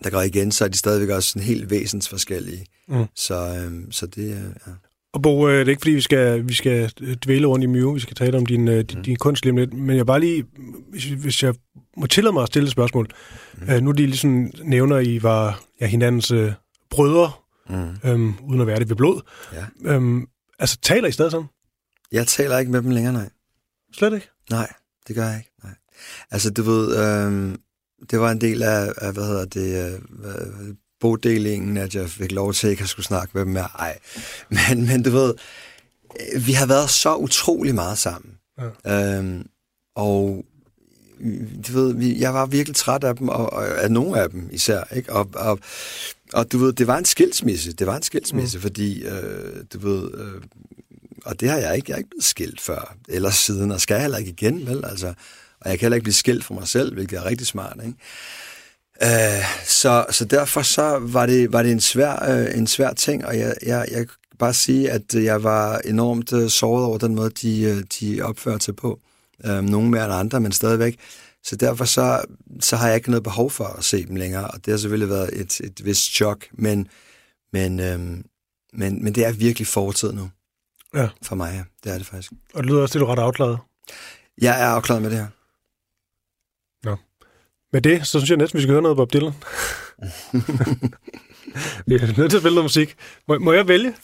der 0.05 0.11
går 0.11 0.23
igen, 0.23 0.53
så 0.53 0.65
er 0.65 0.69
de 0.69 0.79
stadigvæk 0.79 1.09
også 1.09 1.29
sådan 1.29 1.43
helt 1.43 1.71
væsensforskellige. 1.71 2.67
Mm. 2.89 3.05
Så, 3.15 3.35
øhm, 3.35 3.93
så 3.93 4.07
det 4.07 4.31
ja. 4.31 4.73
Og 5.13 5.23
Bo, 5.23 5.49
øh, 5.49 5.59
det 5.59 5.67
er 5.67 5.71
ikke 5.71 5.81
fordi, 5.81 5.93
vi 5.93 6.01
skal, 6.01 6.49
vi 6.49 6.55
skal 6.55 6.91
dvæle 7.25 7.47
rundt 7.47 7.65
i 7.65 7.67
Mew, 7.67 7.93
vi 7.95 8.01
skal 8.01 8.17
tale 8.17 8.37
om 8.37 8.47
din, 8.47 8.69
øh, 8.69 8.85
din, 8.85 8.99
mm. 8.99 9.03
din 9.03 9.17
kunst 9.17 9.45
lige 9.45 9.57
lidt, 9.57 9.73
men 9.73 9.97
jeg 9.97 10.07
bare 10.07 10.21
lige, 10.21 10.45
hvis, 10.91 11.05
hvis 11.05 11.43
jeg 11.43 11.55
må 11.97 12.07
tillade 12.07 12.33
mig 12.33 12.43
at 12.43 12.49
stille 12.49 12.67
et 12.67 12.73
spørgsmål. 12.73 13.09
Mm. 13.55 13.71
Øh, 13.71 13.81
nu 13.81 13.91
er 13.91 13.95
de 13.95 14.07
ligesom 14.07 14.51
nævner, 14.63 14.99
I 14.99 15.23
var 15.23 15.63
ja, 15.81 15.87
hinandens 15.87 16.31
øh, 16.31 16.53
brødre, 16.91 17.31
mm. 17.71 18.11
øhm, 18.11 18.35
uden 18.43 18.61
at 18.61 18.67
være 18.67 18.79
det 18.79 18.89
ved 18.89 18.97
blod. 18.97 19.21
Ja. 19.53 19.93
Øhm, 19.95 20.27
altså, 20.59 20.79
taler 20.83 21.09
I 21.09 21.13
stadig 21.13 21.31
sammen? 21.31 21.49
Jeg 22.13 22.27
taler 22.27 22.59
ikke 22.59 22.73
med 22.73 22.83
dem 22.83 22.91
længere, 22.91 23.13
nej. 23.13 23.31
Slet 23.95 24.15
ikke? 24.15 24.29
Nej, 24.51 24.73
det 25.09 25.17
gør 25.17 25.27
jeg 25.27 25.39
ikke, 25.39 25.51
nej. 25.65 25.75
Altså, 26.31 26.51
du 26.51 26.63
ved, 26.63 26.97
øh, 26.97 27.55
det 28.11 28.21
var 28.21 28.31
en 28.31 28.41
del 28.41 28.63
af, 28.63 28.93
af 28.97 29.13
hvad 29.13 29.25
hedder 29.25 29.45
det, 29.45 29.95
øh, 29.95 30.75
bodelingen, 31.01 31.77
at 31.77 31.95
jeg 31.95 32.11
fik 32.11 32.33
lov 32.33 32.53
til 32.53 32.71
ikke 32.71 32.83
at 32.83 32.89
skulle 32.89 33.07
snakke 33.07 33.31
med 33.35 33.45
dem 33.45 33.53
mere. 33.53 33.69
Ej. 33.79 33.99
Men, 34.69 34.87
men 34.87 35.03
du 35.03 35.11
ved, 35.11 35.35
øh, 36.35 36.47
vi 36.47 36.53
har 36.53 36.67
været 36.67 36.91
så 36.91 37.17
utrolig 37.17 37.75
meget 37.75 37.99
sammen. 37.99 38.35
Ja. 38.87 39.19
Øhm, 39.19 39.47
og 39.97 40.45
du 41.67 41.73
ved, 41.73 41.95
vi, 41.95 42.21
jeg 42.21 42.35
var 42.35 42.47
virkelig 42.47 42.77
træt 42.77 43.05
af 43.05 43.17
dem, 43.17 43.29
og, 43.29 43.53
og 43.53 43.83
af 43.83 43.91
nogle 43.91 44.21
af 44.21 44.31
dem 44.31 44.49
især. 44.53 44.85
Ikke? 44.97 45.13
Og, 45.13 45.29
og, 45.35 45.59
og 46.33 46.53
du 46.53 46.59
ved, 46.59 46.73
det 46.73 46.87
var 46.87 46.99
en 46.99 47.05
skilsmisse. 47.05 47.73
Det 47.73 47.87
var 47.87 47.97
en 47.97 48.03
skilsmisse, 48.03 48.59
mm. 48.59 48.63
fordi, 48.63 49.03
øh, 49.03 49.65
du 49.73 49.79
ved, 49.79 50.11
øh, 50.15 50.43
og 51.25 51.41
det 51.41 51.51
har 51.51 51.59
jeg 51.59 51.77
ikke, 51.77 51.91
jeg 51.91 51.95
er 51.95 51.99
ikke 51.99 52.11
blevet 52.11 52.25
skilt 52.25 52.61
før, 52.61 52.97
eller 53.09 53.31
siden, 53.31 53.71
og 53.71 53.81
skal 53.81 54.01
heller 54.01 54.19
ikke 54.19 54.31
igen, 54.31 54.67
vel? 54.67 54.85
Altså, 54.85 55.15
og 55.65 55.71
jeg 55.71 55.79
kan 55.79 55.85
heller 55.87 55.97
ikke 55.97 56.05
blive 56.05 56.15
skilt 56.15 56.45
for 56.45 56.55
mig 56.55 56.69
selv, 56.69 56.95
hvilket 56.95 57.19
er 57.19 57.25
rigtig 57.25 57.47
smart, 57.47 57.77
ikke? 57.85 57.97
Øh, 59.03 59.45
så, 59.65 60.07
så 60.11 60.25
derfor 60.25 60.63
så 60.63 60.99
var 61.01 61.27
det, 61.27 61.53
var 61.53 61.63
det 61.63 61.73
en, 61.73 61.81
svær, 61.81 62.31
øh, 62.31 62.59
en 62.59 62.67
svær 62.67 62.93
ting, 62.93 63.27
og 63.27 63.39
jeg, 63.39 63.55
jeg, 63.63 63.87
jeg 63.91 63.99
kan 63.99 64.17
bare 64.39 64.55
sige, 64.55 64.91
at 64.91 65.15
jeg 65.15 65.43
var 65.43 65.79
enormt 65.79 66.33
øh, 66.33 66.51
såret 66.51 66.85
over 66.85 66.99
den 66.99 67.15
måde, 67.15 67.31
de, 67.31 67.63
øh, 67.63 67.85
de 68.01 68.23
opførte 68.23 68.65
sig 68.65 68.77
på. 68.77 69.01
Øh, 69.45 69.63
nogle 69.63 69.91
mere 69.91 70.05
end 70.05 70.15
andre, 70.15 70.41
men 70.41 70.53
stadigvæk. 70.53 70.99
Så 71.45 71.57
derfor 71.57 71.85
så, 71.85 72.23
så 72.61 72.77
har 72.77 72.87
jeg 72.87 72.97
ikke 72.97 73.11
noget 73.11 73.23
behov 73.23 73.51
for 73.51 73.65
at 73.65 73.85
se 73.85 74.07
dem 74.07 74.17
længere, 74.17 74.49
og 74.49 74.65
det 74.65 74.73
har 74.73 74.79
selvfølgelig 74.79 75.09
været 75.09 75.41
et, 75.41 75.61
et 75.61 75.85
vist 75.85 76.15
chok, 76.15 76.47
men, 76.53 76.89
men, 77.53 77.81
øh, 77.81 77.99
men, 78.73 79.05
men 79.05 79.15
det 79.15 79.27
er 79.27 79.33
virkelig 79.33 79.67
fortid 79.67 80.13
nu. 80.13 80.31
Ja. 80.95 81.09
For 81.23 81.35
mig, 81.35 81.53
ja. 81.55 81.63
Det 81.85 81.95
er 81.95 81.99
det 81.99 82.07
faktisk. 82.07 82.33
Og 82.55 82.63
det 82.63 82.71
lyder 82.71 82.83
også, 82.83 82.99
at 82.99 83.01
du 83.01 83.07
er 83.07 83.13
ret 83.13 83.19
afklaret. 83.19 83.59
Jeg 84.41 84.63
er 84.63 84.67
afklaret 84.67 85.03
med 85.03 85.11
det 85.11 85.19
her. 85.19 85.27
Med 87.73 87.83
det, 87.83 88.07
så 88.07 88.19
synes 88.19 88.31
jeg 88.31 88.39
næsten, 88.39 88.57
vi 88.57 88.63
skal 88.63 88.73
høre 88.73 88.83
noget 88.83 88.97
Bob 88.97 89.13
Dylan. 89.13 89.33
vi 91.87 91.95
er 91.95 92.19
nødt 92.19 92.31
til 92.31 92.37
at 92.37 92.43
spille 92.43 92.55
noget 92.55 92.65
musik. 92.65 92.95
Må, 93.29 93.39
må 93.39 93.53
jeg 93.53 93.69
vælge? 93.69 93.95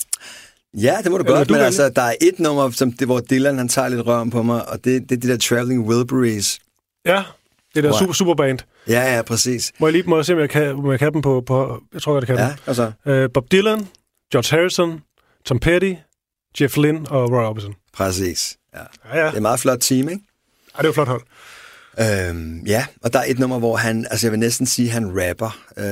Ja, 0.75 0.97
det 1.03 1.11
må 1.11 1.19
du 1.19 1.25
godt, 1.25 1.49
du 1.49 1.55
men 1.55 1.63
altså, 1.63 1.89
der 1.89 2.03
er 2.03 2.15
et 2.21 2.39
nummer, 2.39 2.71
som 2.71 2.93
det, 2.93 3.09
hvor 3.09 3.21
Dylan 3.21 3.59
han 3.59 3.69
tager 3.69 3.89
lidt 3.89 4.07
røven 4.07 4.31
på 4.31 4.43
mig, 4.43 4.69
og 4.69 4.85
det, 4.85 5.03
det 5.03 5.17
er 5.17 5.21
det 5.21 5.23
der 5.23 5.37
Traveling 5.37 5.89
Wilburys. 5.89 6.59
Ja, 7.07 7.23
det 7.75 7.85
der 7.85 7.91
wow. 7.91 7.99
super, 7.99 8.13
superband. 8.13 8.59
Ja, 8.89 9.17
ja, 9.17 9.23
præcis. 9.23 9.73
Må 9.79 9.87
jeg 9.87 9.93
lige 9.93 10.05
må 10.07 10.17
jeg 10.17 10.25
se, 10.25 10.33
om 10.33 10.39
jeg 10.39 10.51
kan, 10.51 10.75
om 10.75 10.91
jeg 10.91 10.99
kan 10.99 11.13
dem 11.13 11.23
på, 11.23 11.41
på... 11.41 11.83
Jeg 11.95 12.03
tror 12.03 12.13
godt, 12.13 12.29
jeg 12.29 12.37
kan 12.37 12.47
ja, 12.47 12.57
altså. 12.67 12.93
Uh, 13.25 13.33
Bob 13.35 13.53
Dylan, 13.53 13.89
George 14.33 14.57
Harrison, 14.57 15.01
Tom 15.45 15.59
Petty, 15.59 15.93
Jeff 16.61 16.77
Lynne 16.77 17.11
og 17.11 17.31
Roy 17.31 17.43
Orbison. 17.43 17.75
Præcis. 17.93 18.57
Ja. 18.75 18.79
Ja, 18.79 19.19
ja. 19.19 19.27
Det 19.27 19.33
er 19.33 19.37
et 19.37 19.43
meget 19.43 19.61
flot 19.61 19.79
team, 19.81 20.09
ikke? 20.09 20.23
Ja, 20.77 20.79
det 20.79 20.85
er 20.85 20.89
et 20.89 20.95
flot 20.95 21.09
hold. 21.09 21.23
Øhm, 22.01 22.63
ja, 22.67 22.87
og 23.03 23.13
der 23.13 23.19
er 23.19 23.25
et 23.27 23.39
nummer, 23.39 23.59
hvor 23.59 23.77
han, 23.77 24.07
altså 24.11 24.27
jeg 24.27 24.33
vil 24.33 24.41
næsten 24.41 24.67
sige, 24.67 24.91
han 24.91 25.07
rapper 25.07 25.59
øh, 25.77 25.85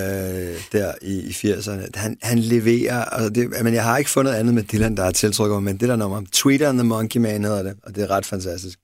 der 0.72 0.92
i, 1.02 1.20
i 1.20 1.30
80'erne. 1.30 1.90
Han, 1.94 2.16
han 2.22 2.38
leverer, 2.38 3.04
altså 3.04 3.28
det, 3.28 3.48
men 3.62 3.74
jeg 3.74 3.84
har 3.84 3.98
ikke 3.98 4.10
fundet 4.10 4.32
andet 4.32 4.54
med 4.54 4.62
Dylan, 4.62 4.96
der 4.96 5.04
er 5.04 5.10
tiltrykket, 5.10 5.62
men 5.62 5.76
det 5.76 5.88
der 5.88 5.96
nummer, 5.96 6.22
Tweeter 6.32 6.68
and 6.68 6.78
the 6.78 6.88
Monkey 6.88 7.20
Man 7.20 7.44
hedder 7.44 7.62
det, 7.62 7.74
og 7.82 7.94
det 7.94 8.02
er 8.02 8.10
ret 8.10 8.26
fantastisk. 8.26 8.78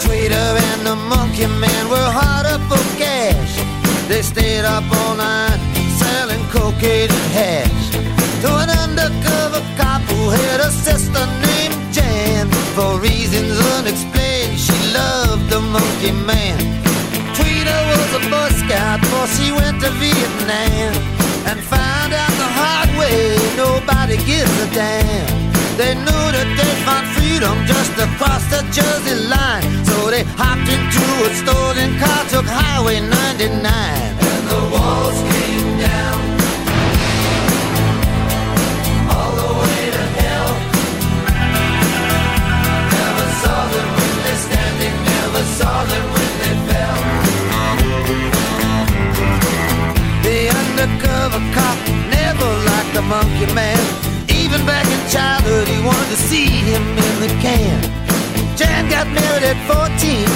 Tweeter 0.00 0.46
and 0.72 0.82
the 0.86 0.96
Monkey 1.12 1.46
Man 1.60 1.84
were 1.92 2.10
hard 2.20 2.46
up 2.54 2.60
for 2.70 2.98
cash. 2.98 3.54
They 4.08 4.22
stayed 4.22 4.64
up 4.64 4.84
all 5.00 5.16
night 5.16 5.60
selling 5.98 6.42
cocaine 6.50 7.10
and 7.10 7.32
hash. 7.38 7.83
Had 10.30 10.60
a 10.60 10.70
sister 10.70 11.24
named 11.48 11.78
Jan. 11.92 12.48
For 12.76 13.00
reasons 13.00 13.58
unexplained, 13.76 14.58
she 14.58 14.76
loved 14.92 15.50
the 15.50 15.60
monkey 15.60 16.12
man. 16.12 16.58
Tweeter 17.36 17.80
was 17.90 18.10
a 18.20 18.22
Boy 18.30 18.50
Scout 18.60 19.00
before 19.00 19.28
she 19.36 19.52
went 19.52 19.80
to 19.82 19.90
Vietnam 20.02 20.92
and 21.48 21.58
found 21.60 22.12
out 22.12 22.34
the 22.42 22.50
hard 22.58 22.90
way 22.98 23.36
nobody 23.56 24.16
gives 24.24 24.54
a 24.62 24.68
damn. 24.72 25.44
They 25.76 25.94
knew 25.94 26.24
that 26.36 26.48
they'd 26.54 26.80
find 26.86 27.06
freedom 27.18 27.56
just 27.66 27.94
across 27.98 28.42
the 28.46 28.62
Jersey 28.70 29.18
line. 29.26 29.66
So 29.84 30.10
they 30.10 30.22
hopped 30.38 30.70
into 30.70 31.06
a 31.26 31.30
stolen 31.42 31.98
car, 31.98 32.22
took 32.30 32.46
Highway 32.46 33.00
99. 33.00 33.58
And 33.58 34.44
the 34.46 34.60
walls 34.70 35.18
came 35.30 35.43
The 50.84 50.90
undercover 50.90 51.40
cop 51.56 51.78
never 52.12 52.44
liked 52.68 52.92
the 52.92 53.00
monkey 53.00 53.48
man. 53.56 53.80
Even 54.28 54.60
back 54.68 54.84
in 54.84 55.00
childhood, 55.08 55.64
he 55.64 55.80
wanted 55.80 56.12
to 56.12 56.20
see 56.28 56.44
him 56.44 56.84
in 56.84 57.14
the 57.24 57.32
can. 57.40 57.80
Jan 58.52 58.92
got 58.92 59.08
married 59.08 59.48
at 59.48 59.56
14 59.64 59.80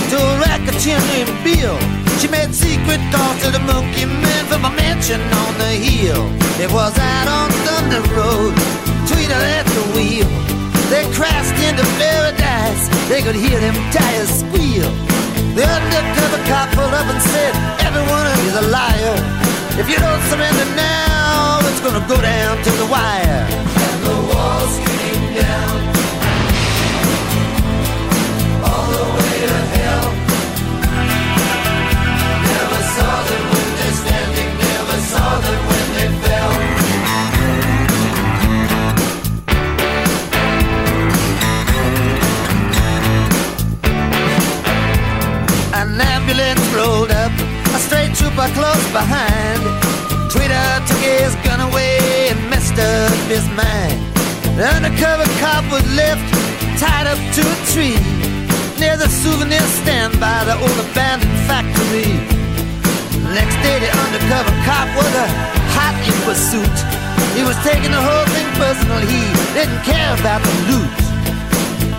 to 0.08 0.16
a 0.16 0.34
racketeer 0.40 0.96
named 1.12 1.36
Bill. 1.44 1.76
She 2.16 2.32
made 2.32 2.56
secret 2.56 2.96
calls 3.12 3.36
to 3.44 3.52
the 3.52 3.60
monkey 3.60 4.08
man 4.08 4.44
from 4.48 4.64
a 4.64 4.72
mansion 4.72 5.20
on 5.20 5.52
the 5.60 5.68
hill. 5.84 6.24
It 6.56 6.72
was 6.72 6.96
out 6.96 7.28
on 7.28 7.52
Thunder 7.68 8.00
Road, 8.16 8.56
Tweeter 9.04 9.42
at 9.52 9.68
the 9.68 9.84
wheel. 9.92 10.32
They 10.88 11.04
crashed 11.12 11.60
into 11.60 11.84
paradise, 12.00 12.88
they 13.12 13.20
could 13.20 13.36
hear 13.36 13.60
them 13.60 13.76
tires 13.92 14.32
squeal. 14.40 14.88
The 15.52 15.68
undercover 15.68 16.40
cop 16.48 16.72
pulled 16.72 16.96
up 16.96 17.04
and 17.04 17.20
said, 17.36 17.52
Everyone 17.84 18.24
is 18.48 18.56
a 18.56 18.66
liar. 18.72 19.48
If 19.80 19.88
you 19.88 19.96
don't 19.96 20.22
surrender 20.22 20.64
now, 20.74 21.60
it's 21.68 21.80
gonna 21.80 22.04
go 22.08 22.20
down 22.20 22.56
to 22.64 22.70
the 22.80 22.86
wire. 22.86 23.46
And 23.86 24.02
the 24.08 24.16
walls 24.30 24.74
came 24.86 25.26
down. 25.38 25.76
All 28.68 28.86
the 28.96 29.04
way 29.16 29.36
to 29.52 29.60
hell. 29.76 30.08
Never 32.50 32.80
saw 32.96 33.12
them 33.28 33.44
when 33.52 33.68
they're 33.78 33.98
standing, 34.02 34.50
never 34.66 34.98
saw 35.12 35.28
them 35.44 35.60
when 35.70 35.86
they 35.96 36.08
fell. 36.24 36.52
An 45.80 45.90
ambulance 46.00 46.66
rolled 46.74 47.12
straight 48.38 48.54
close 48.54 48.86
behind. 48.92 49.58
Tweeter 50.30 50.70
took 50.86 51.02
his 51.02 51.34
gun 51.42 51.58
away 51.58 52.30
and 52.30 52.38
messed 52.50 52.78
up 52.78 53.10
his 53.26 53.42
mind. 53.58 53.98
The 54.54 54.66
undercover 54.78 55.26
cop 55.42 55.64
was 55.72 55.82
left 55.98 56.22
tied 56.78 57.06
up 57.10 57.18
to 57.34 57.42
a 57.42 57.58
tree 57.74 57.98
near 58.78 58.96
the 58.96 59.08
souvenir 59.08 59.66
stand 59.82 60.20
by 60.20 60.44
the 60.44 60.54
old 60.54 60.78
abandoned 60.86 61.34
factory. 61.50 62.14
Next 63.34 63.58
day, 63.66 63.82
the 63.82 63.90
undercover 64.06 64.54
cop 64.62 64.86
was 64.94 65.12
a 65.18 65.28
hot 65.74 65.98
in 66.06 66.14
pursuit. 66.22 66.76
He 67.34 67.42
was 67.42 67.58
taking 67.66 67.90
the 67.90 68.02
whole 68.02 68.26
thing 68.34 68.46
personal. 68.54 69.02
He 69.02 69.22
didn't 69.50 69.82
care 69.82 70.14
about 70.14 70.42
the 70.46 70.54
loot. 70.70 70.94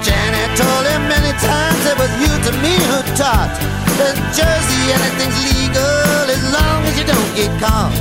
Janet 0.07 0.51
told 0.55 0.83
him 0.87 1.03
many 1.11 1.35
times 1.43 1.81
it 1.83 1.97
was 1.99 2.11
you 2.23 2.31
to 2.47 2.51
me 2.63 2.73
who 2.87 2.99
taught 3.19 3.78
that 3.99 4.15
Jersey 4.31 4.83
anything's 4.95 5.39
legal 5.43 6.23
as 6.31 6.43
long 6.55 6.79
as 6.87 6.95
you 6.99 7.03
don't 7.03 7.31
get 7.35 7.51
caught. 7.59 7.91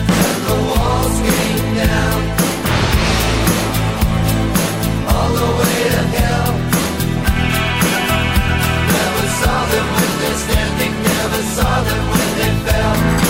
The 0.46 0.56
walls 0.70 1.16
came 1.26 1.68
down 1.74 2.18
all 5.10 5.32
the 5.42 5.50
way 5.58 5.78
to 5.94 6.02
hell. 6.14 6.52
Never 8.94 9.26
saw 9.42 9.58
them 9.72 9.86
when 9.94 10.10
they're 10.22 10.40
standing, 10.46 10.94
never 11.02 11.42
saw 11.56 11.72
them 11.82 12.02
when 12.14 12.28
they 12.38 12.52
fell. 12.70 13.27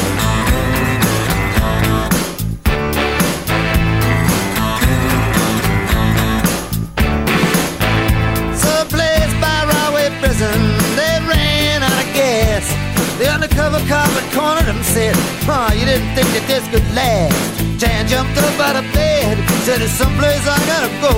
The 13.69 13.77
undercover 13.77 14.01
cop 14.01 14.09
had 14.17 14.29
cornered 14.33 14.65
him, 14.65 14.81
said, 14.81 15.13
Oh, 15.45 15.69
you 15.77 15.85
didn't 15.85 16.09
think 16.17 16.25
that 16.33 16.49
this 16.49 16.65
could 16.73 16.89
last. 16.97 17.37
Jan 17.77 18.09
jumped 18.09 18.33
up 18.41 18.57
out 18.65 18.81
of 18.81 18.87
bed, 18.97 19.37
said, 19.69 19.85
There's 19.85 19.93
someplace 19.93 20.41
I 20.49 20.57
gotta 20.65 20.89
go. 21.05 21.13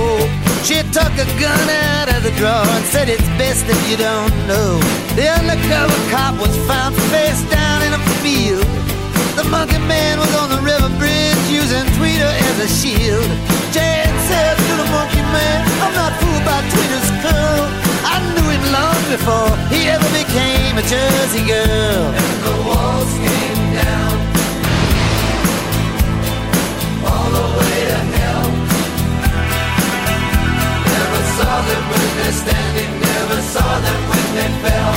She 0.66 0.82
took 0.90 1.14
a 1.14 1.30
gun 1.38 1.66
out 1.94 2.10
of 2.10 2.26
the 2.26 2.34
drawer 2.34 2.66
and 2.74 2.82
said, 2.90 3.06
It's 3.06 3.22
best 3.38 3.70
if 3.70 3.78
you 3.86 3.94
don't 3.94 4.34
know. 4.50 4.82
The 5.14 5.30
undercover 5.30 5.94
cop 6.10 6.42
was 6.42 6.50
found 6.66 6.98
face 7.14 7.38
down 7.54 7.86
in 7.86 7.94
a 7.94 8.02
field. 8.18 8.66
The 9.38 9.46
monkey 9.46 9.78
man 9.86 10.18
was 10.18 10.34
on 10.34 10.50
the 10.50 10.58
river 10.66 10.90
bridge 10.98 11.38
using 11.46 11.86
Tweeter 12.02 12.34
as 12.50 12.56
a 12.66 12.66
shield. 12.66 13.30
Jan 13.70 14.10
said 14.26 14.58
to 14.58 14.72
the 14.74 14.88
monkey 14.90 15.22
man, 15.22 15.58
I'm 15.86 15.94
not 15.94 16.18
fooled 16.18 16.42
by 16.42 16.58
Tweeter's 16.66 17.10
curl. 17.22 17.79
I 18.04 18.16
knew 18.34 18.48
him 18.54 18.64
long 18.72 19.00
before 19.10 19.50
he 19.68 19.88
ever 19.88 20.08
became 20.10 20.78
a 20.78 20.82
Jersey 20.82 21.44
girl. 21.46 22.14
And 22.20 22.38
the 22.46 22.54
walls 22.68 23.12
came 23.26 23.64
down 23.76 24.14
all 27.04 27.28
the 27.36 27.46
way 27.58 27.78
to 27.90 28.00
hell. 28.16 28.48
Never 30.94 31.22
saw 31.36 31.54
them 31.68 31.82
when 31.90 32.08
they're 32.18 32.38
standing, 32.44 32.90
never 33.00 33.38
saw 33.54 33.70
them 33.86 34.00
when 34.10 34.26
they 34.36 34.50
fell. 34.62 34.94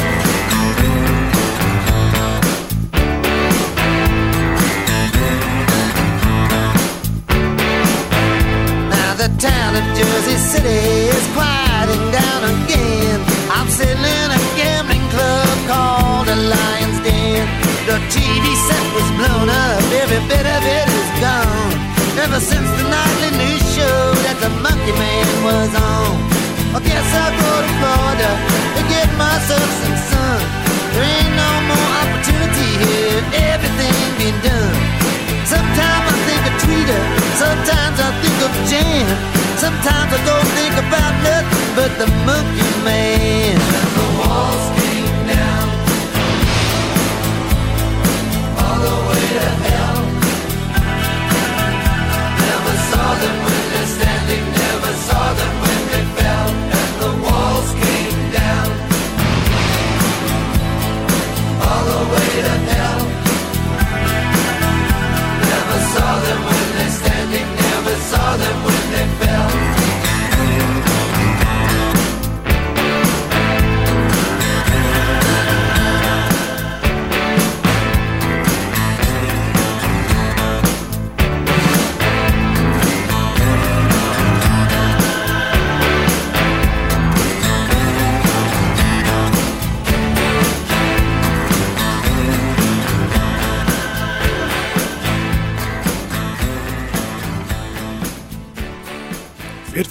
Now 8.89 9.11
the 9.15 9.29
town 9.37 9.75
of 9.75 9.85
Jersey 9.97 10.37
City 10.37 11.02
since 22.43 22.69
the 22.75 22.85
nightly 22.91 23.31
news 23.39 23.63
show 23.71 23.99
that 24.27 24.35
the 24.43 24.51
Monkey 24.59 24.91
Man 24.99 25.27
was 25.47 25.71
on. 25.79 26.11
I 26.75 26.79
guess 26.83 27.07
I'll 27.15 27.31
go 27.39 27.51
to 27.63 27.71
Florida 27.79 28.31
to 28.75 28.81
get 28.91 29.07
myself 29.15 29.63
some 29.79 29.97
sun. 30.11 30.39
There 30.91 31.07
ain't 31.07 31.35
no 31.39 31.51
more 31.71 31.89
opportunity 32.03 32.69
here, 32.83 33.19
everything 33.55 33.95
been 34.19 34.37
done. 34.43 34.75
Sometimes 35.47 36.03
I 36.11 36.15
think 36.27 36.43
of 36.43 36.53
Tweeter, 36.67 37.03
sometimes 37.39 37.97
I 38.03 38.09
think 38.19 38.37
of 38.43 38.51
Jan. 38.67 39.07
Sometimes 39.63 40.11
I 40.11 40.19
don't 40.27 40.49
think 40.59 40.75
about 40.83 41.13
nothing 41.23 41.67
but 41.79 41.91
the 41.95 42.07
monkey 42.27 42.71
man. 42.83 43.92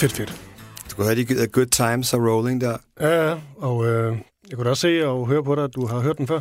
Fedt, 0.02 0.12
fedt. 0.12 0.34
Du 0.90 0.96
kunne 0.96 1.06
høre, 1.06 1.16
de 1.16 1.46
good 1.46 1.66
times 1.66 2.14
are 2.14 2.30
rolling 2.30 2.60
der. 2.60 2.76
Ja, 3.00 3.28
ja, 3.28 3.36
og 3.56 3.86
øh, 3.86 4.16
jeg 4.48 4.56
kunne 4.56 4.64
da 4.64 4.70
også 4.70 4.80
se 4.80 5.06
og 5.06 5.26
høre 5.26 5.44
på 5.44 5.54
dig, 5.54 5.64
at 5.64 5.74
du 5.74 5.86
har 5.86 6.00
hørt 6.00 6.18
den 6.18 6.26
før. 6.26 6.40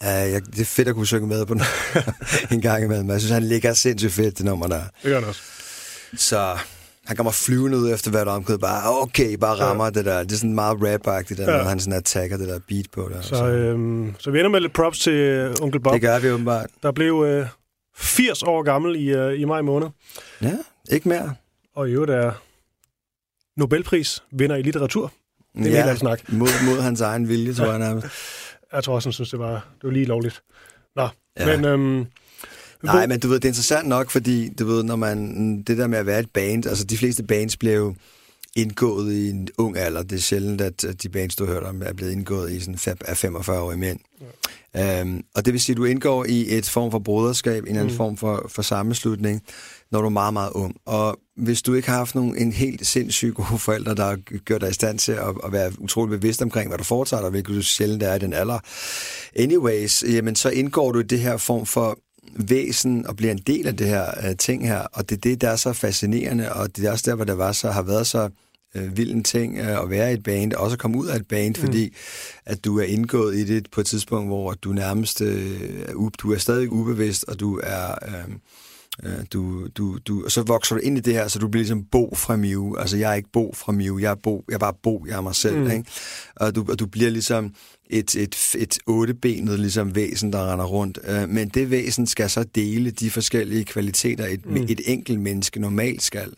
Uh, 0.00 0.06
jeg, 0.06 0.42
det 0.46 0.60
er 0.60 0.64
fedt 0.64 0.88
at 0.88 0.94
kunne 0.94 1.06
synge 1.06 1.26
med 1.26 1.46
på 1.46 1.54
den 1.54 1.62
en 2.56 2.60
gang 2.60 2.84
imellem. 2.84 3.10
Jeg 3.10 3.20
synes, 3.20 3.32
han 3.32 3.42
ligger 3.42 3.74
sindssygt 3.74 4.12
fedt, 4.12 4.38
det 4.38 4.46
nummer 4.46 4.66
der. 4.66 4.80
Det 5.02 5.10
gør 5.10 5.20
den 5.20 5.28
også. 5.28 5.40
Så 6.16 6.58
Han 7.06 7.16
kommer 7.16 7.32
flyvende 7.32 7.78
ud 7.78 7.92
efter 7.92 8.10
hvert 8.10 8.28
omkvæd, 8.28 8.58
bare 8.58 9.02
okay, 9.02 9.34
bare 9.34 9.54
rammer 9.54 9.84
ja. 9.84 9.90
det 9.90 10.04
der. 10.04 10.22
Det 10.22 10.32
er 10.32 10.36
sådan 10.36 10.54
meget 10.54 10.76
rap-agtigt, 10.76 11.36
der, 11.36 11.56
ja. 11.56 11.62
han 11.62 11.80
sådan 11.80 11.98
attacker 11.98 12.36
det 12.36 12.48
der 12.48 12.58
beat 12.68 12.86
på 12.92 13.10
der. 13.14 13.20
Så, 13.20 13.28
så. 13.28 13.46
Øhm, 13.46 14.14
så 14.18 14.30
vi 14.30 14.38
ender 14.38 14.50
med 14.50 14.60
lidt 14.60 14.72
props 14.72 14.98
til 14.98 15.12
øh, 15.12 15.54
onkel 15.62 15.80
Bob. 15.80 15.92
Det 15.92 16.02
gør 16.02 16.18
vi 16.18 16.30
åbenbart. 16.30 16.66
Der 16.82 16.92
blev 16.92 17.24
øh, 17.26 17.46
80 17.96 18.42
år 18.42 18.62
gammel 18.62 18.96
i, 18.96 19.08
øh, 19.08 19.40
i 19.40 19.44
maj 19.44 19.62
måned. 19.62 19.88
Ja, 20.42 20.52
ikke 20.90 21.08
mere. 21.08 21.34
Og 21.76 21.88
i 21.88 21.92
øvrigt 21.92 22.10
er 22.12 22.32
Nobelpris 23.56 24.22
vinder 24.32 24.56
i 24.56 24.62
litteratur. 24.62 25.12
Det 25.54 25.66
er 25.66 25.78
ja, 25.78 25.86
helt 25.86 25.98
snak. 25.98 26.32
Mod, 26.32 26.48
mod 26.64 26.80
hans 26.82 27.00
egen 27.00 27.28
vilje, 27.28 27.54
tror 27.54 27.66
jeg 27.66 27.78
nærmest. 27.78 28.06
Jeg 28.72 28.84
tror 28.84 28.94
også, 28.94 29.08
han 29.08 29.12
synes, 29.12 29.30
det 29.30 29.38
var, 29.38 29.52
det 29.52 29.84
var 29.84 29.90
lige 29.90 30.04
lovligt. 30.04 30.42
Nå, 30.96 31.08
ja. 31.38 31.56
men... 31.56 31.64
Øhm, 31.64 32.06
Nej, 32.82 33.06
men 33.06 33.20
du 33.20 33.28
ved, 33.28 33.36
det 33.36 33.44
er 33.44 33.48
interessant 33.48 33.88
nok, 33.88 34.10
fordi 34.10 34.48
du 34.48 34.66
ved, 34.66 34.82
når 34.82 34.96
man, 34.96 35.62
det 35.62 35.78
der 35.78 35.86
med 35.86 35.98
at 35.98 36.06
være 36.06 36.20
et 36.20 36.30
band, 36.30 36.66
altså 36.66 36.84
de 36.84 36.98
fleste 36.98 37.22
bands 37.22 37.56
bliver 37.56 37.74
jo 37.74 37.94
indgået 38.56 39.12
i 39.12 39.30
en 39.30 39.48
ung 39.58 39.76
alder. 39.76 40.02
Det 40.02 40.16
er 40.16 40.20
sjældent, 40.20 40.60
at 40.60 41.02
de 41.02 41.08
bands, 41.08 41.36
du 41.36 41.46
hørt 41.46 41.62
om, 41.62 41.82
er 41.82 41.92
blevet 41.92 42.12
indgået 42.12 42.52
i 42.52 42.60
sådan 42.60 42.96
af 43.06 43.24
45-årige 43.24 43.78
mænd. 43.78 43.98
Ja. 44.74 45.02
Um, 45.02 45.24
og 45.34 45.44
det 45.44 45.52
vil 45.52 45.60
sige, 45.60 45.74
at 45.74 45.76
du 45.76 45.84
indgår 45.84 46.24
i 46.24 46.56
et 46.56 46.68
form 46.68 46.90
for 46.90 46.98
broderskab, 46.98 47.64
en 47.64 47.76
anden 47.76 47.92
mm. 47.92 47.96
form 47.96 48.16
for, 48.16 48.46
for 48.48 48.62
sammenslutning, 48.62 49.42
når 49.90 50.00
du 50.00 50.06
er 50.06 50.10
meget, 50.10 50.32
meget 50.32 50.50
ung. 50.52 50.76
Og 50.86 51.18
hvis 51.36 51.62
du 51.62 51.74
ikke 51.74 51.88
har 51.88 51.96
haft 51.96 52.14
nogen, 52.14 52.36
en 52.36 52.52
helt 52.52 52.86
sindssygt 52.86 53.34
gode 53.34 53.58
forældre, 53.58 53.94
der 53.94 54.04
har 54.04 54.16
gjort 54.16 54.60
dig 54.60 54.70
i 54.70 54.72
stand 54.72 54.98
til 54.98 55.12
at, 55.12 55.34
at 55.44 55.52
være 55.52 55.72
utrolig 55.78 56.20
bevidst 56.20 56.42
omkring, 56.42 56.68
hvad 56.68 56.78
du 56.78 56.84
foretager 56.84 57.20
dig, 57.20 57.30
hvilket 57.30 57.54
du 57.54 57.62
sjældent 57.62 58.02
er 58.02 58.14
i 58.14 58.18
den 58.18 58.32
alder, 58.32 58.58
anyways, 59.36 60.02
jamen 60.02 60.36
så 60.36 60.50
indgår 60.50 60.92
du 60.92 60.98
i 60.98 61.02
det 61.02 61.20
her 61.20 61.36
form 61.36 61.66
for 61.66 61.98
væsen 62.38 63.06
og 63.06 63.16
bliver 63.16 63.32
en 63.32 63.42
del 63.46 63.66
af 63.66 63.76
det 63.76 63.86
her 63.86 64.30
uh, 64.30 64.36
ting 64.38 64.68
her, 64.68 64.78
og 64.78 65.10
det 65.10 65.16
er 65.16 65.20
det, 65.20 65.40
der 65.40 65.48
er 65.48 65.56
så 65.56 65.72
fascinerende, 65.72 66.52
og 66.52 66.76
det 66.76 66.84
er 66.84 66.90
også 66.90 67.10
der, 67.10 67.14
hvor 67.14 67.24
det 67.24 67.38
var 67.38 67.52
så, 67.52 67.70
har 67.70 67.82
været 67.82 68.06
så 68.06 68.30
uh, 68.76 68.96
vild 68.96 69.10
en 69.10 69.24
ting 69.24 69.60
uh, 69.60 69.82
at 69.82 69.90
være 69.90 70.10
i 70.10 70.14
et 70.14 70.22
band, 70.22 70.52
også 70.52 70.74
at 70.74 70.78
komme 70.78 70.98
ud 70.98 71.06
af 71.06 71.16
et 71.16 71.28
band, 71.28 71.54
mm. 71.58 71.64
fordi 71.64 71.94
at 72.46 72.64
du 72.64 72.78
er 72.78 72.84
indgået 72.84 73.36
i 73.36 73.44
det 73.44 73.70
på 73.70 73.80
et 73.80 73.86
tidspunkt, 73.86 74.28
hvor 74.28 74.52
du 74.52 74.72
nærmest 74.72 75.20
uh, 75.20 76.10
du 76.22 76.32
er 76.32 76.38
stadig 76.38 76.72
ubevidst, 76.72 77.24
og 77.28 77.40
du 77.40 77.60
er... 77.62 77.94
Uh, 78.26 78.32
du, 79.32 79.66
du, 79.66 79.98
du, 79.98 80.24
og 80.24 80.30
så 80.30 80.42
vokser 80.42 80.74
du 80.74 80.80
ind 80.80 80.98
i 80.98 81.00
det 81.00 81.12
her, 81.12 81.28
så 81.28 81.38
du 81.38 81.48
bliver 81.48 81.60
ligesom 81.60 81.84
Bo 81.84 82.14
fra 82.14 82.36
Mew. 82.36 82.76
Altså, 82.76 82.96
jeg 82.96 83.10
er 83.10 83.14
ikke 83.14 83.28
Bo 83.32 83.52
fra 83.54 83.72
Mew, 83.72 83.98
jeg 83.98 84.10
er 84.10 84.14
Bo, 84.14 84.44
jeg 84.48 84.54
er 84.54 84.58
bare 84.58 84.74
Bo, 84.82 85.04
jeg 85.08 85.16
er 85.16 85.20
mig 85.20 85.34
selv, 85.34 85.58
mm. 85.58 85.70
ikke? 85.70 85.84
Og 86.36 86.54
du, 86.54 86.64
og 86.68 86.78
du 86.78 86.86
bliver 86.86 87.10
ligesom 87.10 87.54
et, 87.90 88.14
et, 88.14 88.54
et 88.58 88.78
ottebenet 88.86 89.60
ligesom 89.60 89.94
væsen, 89.94 90.32
der 90.32 90.52
render 90.52 90.64
rundt. 90.64 90.98
Øh, 91.08 91.28
men 91.28 91.48
det 91.48 91.70
væsen 91.70 92.06
skal 92.06 92.30
så 92.30 92.44
dele 92.54 92.90
de 92.90 93.10
forskellige 93.10 93.64
kvaliteter, 93.64 94.26
et, 94.26 94.46
mm. 94.46 94.56
et 94.56 94.80
enkelt 94.84 95.20
menneske 95.20 95.60
normalt 95.60 96.02
skal. 96.02 96.32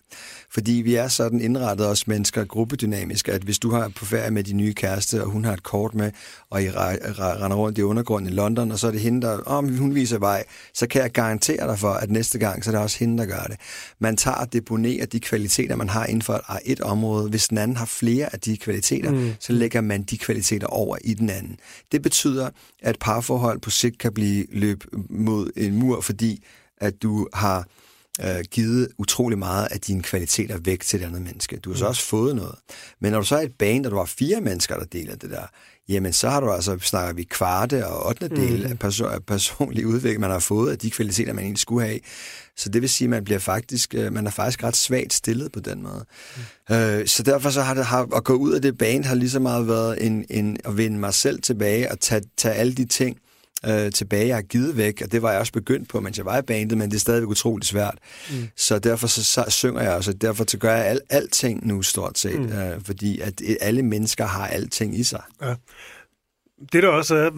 Fordi 0.51 0.73
vi 0.73 0.95
er 0.95 1.09
sådan 1.09 1.41
indrettet 1.41 1.87
os 1.87 2.07
mennesker 2.07 2.45
gruppedynamisk, 2.45 3.29
at 3.29 3.43
hvis 3.43 3.59
du 3.59 3.71
har 3.71 3.89
på 3.97 4.05
ferie 4.05 4.31
med 4.31 4.45
din 4.45 4.57
nye 4.57 4.75
kæreste, 4.75 5.23
og 5.23 5.31
hun 5.31 5.45
har 5.45 5.53
et 5.53 5.63
kort 5.63 5.95
med, 5.95 6.11
og 6.51 6.63
I 6.63 6.71
render 6.71 7.57
rundt 7.57 7.79
i 7.79 7.83
undergrunden 7.83 8.33
i 8.33 8.35
London, 8.35 8.73
og 8.73 8.79
så 8.79 8.87
er 8.87 8.91
det 8.91 9.01
hende, 9.01 9.27
der, 9.27 9.39
om 9.39 9.77
hun 9.77 9.95
viser 9.95 10.19
vej, 10.19 10.45
så 10.75 10.87
kan 10.87 11.03
jeg 11.03 11.11
garantere 11.11 11.67
dig 11.67 11.79
for, 11.79 11.91
at 11.91 12.11
næste 12.11 12.39
gang, 12.39 12.65
så 12.65 12.71
er 12.71 12.75
det 12.75 12.83
også 12.83 12.99
hende, 12.99 13.19
der 13.19 13.27
gør 13.27 13.43
det. 13.43 13.57
Man 13.99 14.17
tager 14.17 14.37
og 14.37 14.53
deponerer 14.53 15.07
de 15.07 15.21
kvaliteter, 15.21 15.77
man 15.77 15.89
har 15.89 16.07
inden 16.07 16.23
for 16.23 16.45
et 16.65 16.81
område. 16.81 17.29
Hvis 17.29 17.49
den 17.49 17.59
anden 17.59 17.77
har 17.77 17.87
flere 17.87 18.33
af 18.33 18.41
de 18.41 18.57
kvaliteter, 18.57 19.11
mm. 19.11 19.33
så 19.41 19.53
lægger 19.53 19.81
man 19.81 20.03
de 20.03 20.19
kvaliteter 20.19 20.67
over 20.67 20.97
i 21.05 21.15
den 21.15 21.31
anden. 21.31 21.59
Det 21.93 22.03
betyder, 22.03 22.51
at 22.83 22.97
parforhold 23.01 23.61
på 23.61 23.71
sigt 23.71 23.99
kan 23.99 24.13
blive 24.13 24.47
løb 24.53 24.85
mod 25.11 25.51
en 25.57 25.77
mur, 25.77 26.01
fordi 26.01 26.45
at 26.81 27.03
du 27.03 27.29
har 27.35 27.67
øh, 28.25 28.45
givet 28.51 28.89
utrolig 28.99 29.39
meget 29.39 29.69
af 29.71 29.81
dine 29.81 30.03
kvaliteter 30.03 30.59
væk 30.59 30.81
til 30.81 31.01
et 31.01 31.07
andet 31.07 31.23
menneske. 31.23 31.57
Du 31.57 31.71
har 31.71 31.77
så 31.77 31.85
mm. 31.85 31.89
også 31.89 32.03
fået 32.03 32.37
noget. 32.37 32.55
Men 33.01 33.13
når 33.13 33.21
du 33.21 33.27
så 33.27 33.37
er 33.37 33.43
et 33.43 33.55
band, 33.59 33.87
og 33.87 33.93
du 33.93 33.97
har 33.97 34.05
fire 34.05 34.41
mennesker, 34.41 34.77
der 34.77 34.85
deler 34.85 35.17
det 35.17 35.31
der, 35.31 35.47
jamen 35.89 36.13
så 36.13 36.29
har 36.29 36.41
du 36.41 36.51
altså, 36.51 36.79
snakker 36.81 37.15
vi 37.15 37.23
kvarte 37.23 37.87
og 37.87 38.07
8. 38.07 38.29
del 38.29 38.67
mm. 38.67 38.73
af, 38.73 38.89
perso- 38.89 39.19
personlig 39.19 39.87
udvikling, 39.87 40.21
man 40.21 40.31
har 40.31 40.39
fået 40.39 40.71
af 40.71 40.79
de 40.79 40.91
kvaliteter, 40.91 41.33
man 41.33 41.45
egentlig 41.45 41.61
skulle 41.61 41.87
have. 41.87 42.01
Så 42.57 42.69
det 42.69 42.83
vil 42.83 42.91
sige, 42.91 43.07
at 43.07 43.11
man 43.11 43.25
bliver 43.25 43.39
faktisk, 43.39 43.95
øh, 43.95 44.13
man 44.13 44.27
er 44.27 44.31
faktisk 44.31 44.65
ret 44.65 44.77
svagt 44.77 45.13
stillet 45.13 45.53
på 45.53 45.61
den 45.61 45.83
måde. 45.83 46.05
Mm. 46.69 46.75
Øh, 46.75 47.07
så 47.07 47.23
derfor 47.23 47.51
så 47.51 47.63
har 47.63 47.75
det 47.75 47.85
har, 47.85 48.17
at 48.17 48.25
gå 48.25 48.35
ud 48.35 48.53
af 48.53 48.63
det 48.63 48.79
band 48.79 49.05
har 49.05 49.15
lige 49.15 49.31
så 49.31 49.41
meget 49.41 49.69
været 49.69 50.07
en, 50.07 50.25
en, 50.31 50.57
at 50.65 50.77
vinde 50.77 50.99
mig 50.99 51.15
selv 51.15 51.43
tilbage 51.43 51.93
og 51.93 52.01
tage, 52.01 52.23
tage 52.37 52.55
alle 52.55 52.75
de 52.75 52.85
ting, 52.85 53.19
øh, 53.67 53.93
tilbage, 53.93 54.27
jeg 54.27 54.37
har 54.37 54.43
givet 54.43 54.77
væk, 54.77 55.03
og 55.05 55.13
det 55.13 55.23
var 55.23 55.31
jeg 55.31 55.41
også 55.41 55.53
begyndt 55.53 55.89
på, 55.89 56.01
mens 56.01 56.19
jeg 56.19 56.27
var 56.27 56.39
i 56.39 56.43
bandet, 56.43 56.79
men 56.79 56.91
det 56.91 56.97
er 56.97 57.01
stadigvæk 57.01 57.29
utroligt 57.29 57.69
svært. 57.69 57.99
Mm. 58.31 58.49
Så 58.57 58.79
derfor 58.79 59.07
så, 59.07 59.25
så 59.25 59.45
synger 59.49 59.83
jeg 59.83 59.93
også, 59.93 60.13
derfor 60.13 60.45
så 60.49 60.59
gør 60.59 60.75
jeg 60.75 60.87
al, 60.87 61.01
alting 61.11 61.67
nu 61.67 61.83
stort 61.83 62.19
set, 62.19 62.41
mm. 62.41 62.53
øh, 62.53 62.81
fordi 62.85 63.21
at 63.21 63.43
alle 63.61 63.83
mennesker 63.83 64.27
har 64.27 64.47
alting 64.47 64.99
i 64.99 65.05
sig. 65.05 65.23
Ja. 65.43 65.55
Det 66.73 66.83
der 66.83 66.89
også 66.89 67.15
er, 67.15 67.31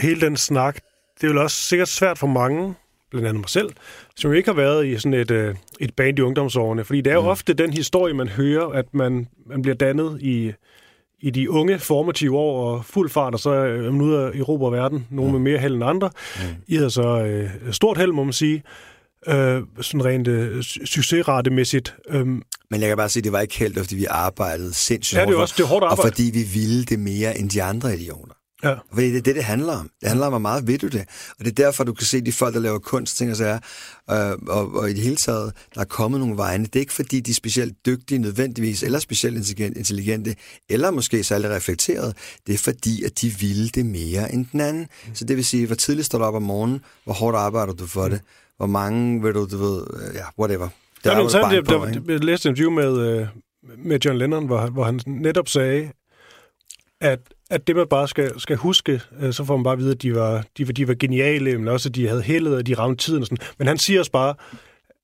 hele 0.00 0.20
den 0.20 0.36
snak, 0.36 0.78
det 1.20 1.30
er 1.30 1.34
jo 1.34 1.42
også 1.42 1.56
sikkert 1.56 1.88
svært 1.88 2.18
for 2.18 2.26
mange, 2.26 2.74
blandt 3.10 3.28
andet 3.28 3.40
mig 3.40 3.48
selv, 3.48 3.70
som 4.16 4.34
ikke 4.34 4.48
har 4.48 4.56
været 4.56 4.86
i 4.86 4.98
sådan 4.98 5.14
et, 5.14 5.30
øh, 5.30 5.54
et 5.80 5.94
band 5.94 6.18
i 6.18 6.22
ungdomsårene. 6.22 6.84
Fordi 6.84 7.00
det 7.00 7.10
er 7.10 7.14
jo 7.14 7.20
mm. 7.20 7.28
ofte 7.28 7.54
den 7.54 7.72
historie, 7.72 8.14
man 8.14 8.28
hører, 8.28 8.66
at 8.66 8.94
man, 8.94 9.28
man 9.46 9.62
bliver 9.62 9.74
dannet 9.74 10.22
i 10.22 10.52
i 11.26 11.30
de 11.30 11.50
unge 11.50 11.78
formative 11.78 12.36
år 12.38 12.70
og 12.70 12.84
fuld 12.84 13.10
fart, 13.10 13.34
og 13.34 13.40
så 13.40 13.50
er 13.50 13.90
man 13.90 14.00
ude 14.00 14.18
af 14.18 14.30
Europa 14.34 14.64
og 14.64 14.72
verden. 14.72 15.06
Nogle 15.10 15.32
med 15.32 15.40
mere 15.40 15.58
held 15.58 15.74
end 15.74 15.84
andre. 15.84 16.10
Mm. 16.36 16.42
I 16.66 16.76
havde 16.76 16.90
så 16.90 17.20
øh, 17.22 17.50
stort 17.72 17.98
held, 17.98 18.12
må 18.12 18.24
man 18.24 18.32
sige. 18.32 18.62
Øh, 19.28 19.62
sådan 19.80 20.04
rent 20.04 20.28
øh, 20.28 20.62
succesratemæssigt. 20.62 21.94
Øh, 22.08 22.26
men 22.70 22.80
jeg 22.80 22.88
kan 22.88 22.96
bare 22.96 23.08
sige, 23.08 23.20
at 23.20 23.24
det 23.24 23.32
var 23.32 23.40
ikke 23.40 23.58
held, 23.58 23.74
fordi 23.74 23.96
vi 23.96 24.04
arbejdede 24.04 24.74
sindssygt 24.74 25.18
ja, 25.20 25.26
det 25.26 25.34
er 25.34 25.38
også 25.38 25.54
det 25.56 25.62
er 25.62 25.66
hårdt 25.66 25.84
arbejde. 25.84 26.00
Og 26.00 26.08
fordi 26.08 26.30
vi 26.34 26.42
ville 26.54 26.84
det 26.84 26.98
mere 26.98 27.38
end 27.38 27.50
de 27.50 27.62
andre 27.62 27.94
idioter. 27.94 28.34
Ja. 28.64 28.74
Fordi 28.92 29.08
det 29.10 29.16
er 29.16 29.22
det, 29.22 29.34
det 29.34 29.44
handler 29.44 29.72
om. 29.72 29.90
Det 30.00 30.08
handler 30.08 30.26
om, 30.26 30.32
hvor 30.32 30.38
meget 30.38 30.66
ved 30.66 30.78
du 30.78 30.88
det. 30.88 31.04
Og 31.38 31.44
det 31.44 31.46
er 31.46 31.64
derfor, 31.64 31.84
du 31.84 31.92
kan 31.92 32.06
se 32.06 32.20
de 32.20 32.32
folk, 32.32 32.54
der 32.54 32.60
laver 32.60 32.78
kunst, 32.78 33.16
ting 33.16 33.30
og 33.30 33.36
sager, 33.36 33.58
øh, 34.10 34.32
og, 34.48 34.74
og 34.74 34.90
i 34.90 34.92
det 34.92 35.02
hele 35.02 35.16
taget, 35.16 35.52
der 35.74 35.80
er 35.80 35.84
kommet 35.84 36.20
nogle 36.20 36.36
vegne. 36.36 36.64
Det 36.64 36.76
er 36.76 36.80
ikke, 36.80 36.92
fordi 36.92 37.20
de 37.20 37.30
er 37.30 37.34
specielt 37.34 37.86
dygtige 37.86 38.18
nødvendigvis, 38.18 38.82
eller 38.82 38.98
specielt 38.98 39.50
intelligente, 39.60 40.36
eller 40.70 40.90
måske 40.90 41.24
særlig 41.24 41.50
reflekteret. 41.50 42.16
Det 42.46 42.54
er 42.54 42.58
fordi, 42.58 43.04
at 43.04 43.20
de 43.20 43.34
ville 43.40 43.68
det 43.68 43.86
mere 43.86 44.32
end 44.32 44.46
den 44.52 44.60
anden. 44.60 44.86
Mm. 45.06 45.14
Så 45.14 45.24
det 45.24 45.36
vil 45.36 45.44
sige, 45.44 45.66
hvor 45.66 45.76
tidligt 45.76 46.06
står 46.06 46.18
du 46.18 46.24
op 46.24 46.34
om 46.34 46.42
morgenen, 46.42 46.80
hvor 47.04 47.12
hårdt 47.12 47.36
arbejder 47.36 47.72
du 47.72 47.86
for 47.86 48.04
mm. 48.04 48.10
det, 48.10 48.20
hvor 48.56 48.66
mange, 48.66 49.22
vil 49.22 49.34
du, 49.34 49.48
du 49.50 49.56
ved, 49.56 49.82
ja, 50.14 50.24
whatever. 50.38 50.68
Det 51.04 51.12
er, 51.12 51.18
ja, 51.18 51.56
det, 51.56 51.68
der, 51.68 51.78
der, 51.78 52.12
jeg 52.12 52.24
læste 52.24 52.48
en 52.48 52.52
interview 52.52 52.70
med, 52.70 52.98
øh, 52.98 53.26
med 53.78 53.98
John 54.04 54.18
Lennon, 54.18 54.46
hvor, 54.46 54.66
hvor 54.66 54.84
han 54.84 55.00
netop 55.06 55.48
sagde, 55.48 55.90
at 57.00 57.20
at 57.50 57.66
det, 57.66 57.76
man 57.76 57.86
bare 57.88 58.08
skal, 58.08 58.40
skal 58.40 58.56
huske, 58.56 59.00
øh, 59.20 59.32
så 59.32 59.44
får 59.44 59.56
man 59.56 59.64
bare 59.64 59.72
at 59.72 59.78
vide, 59.78 59.90
at 59.90 60.02
de 60.02 60.14
var, 60.14 60.44
de, 60.58 60.66
var, 60.66 60.72
de 60.72 60.88
var 60.88 60.94
geniale, 60.94 61.58
men 61.58 61.68
også, 61.68 61.88
at 61.88 61.94
de 61.94 62.08
havde 62.08 62.22
heldet, 62.22 62.54
og 62.54 62.66
de 62.66 62.74
ramte 62.74 63.04
tiden 63.04 63.20
og 63.20 63.26
sådan. 63.26 63.46
Men 63.58 63.68
han 63.68 63.78
siger 63.78 63.98
også 63.98 64.10
bare, 64.12 64.34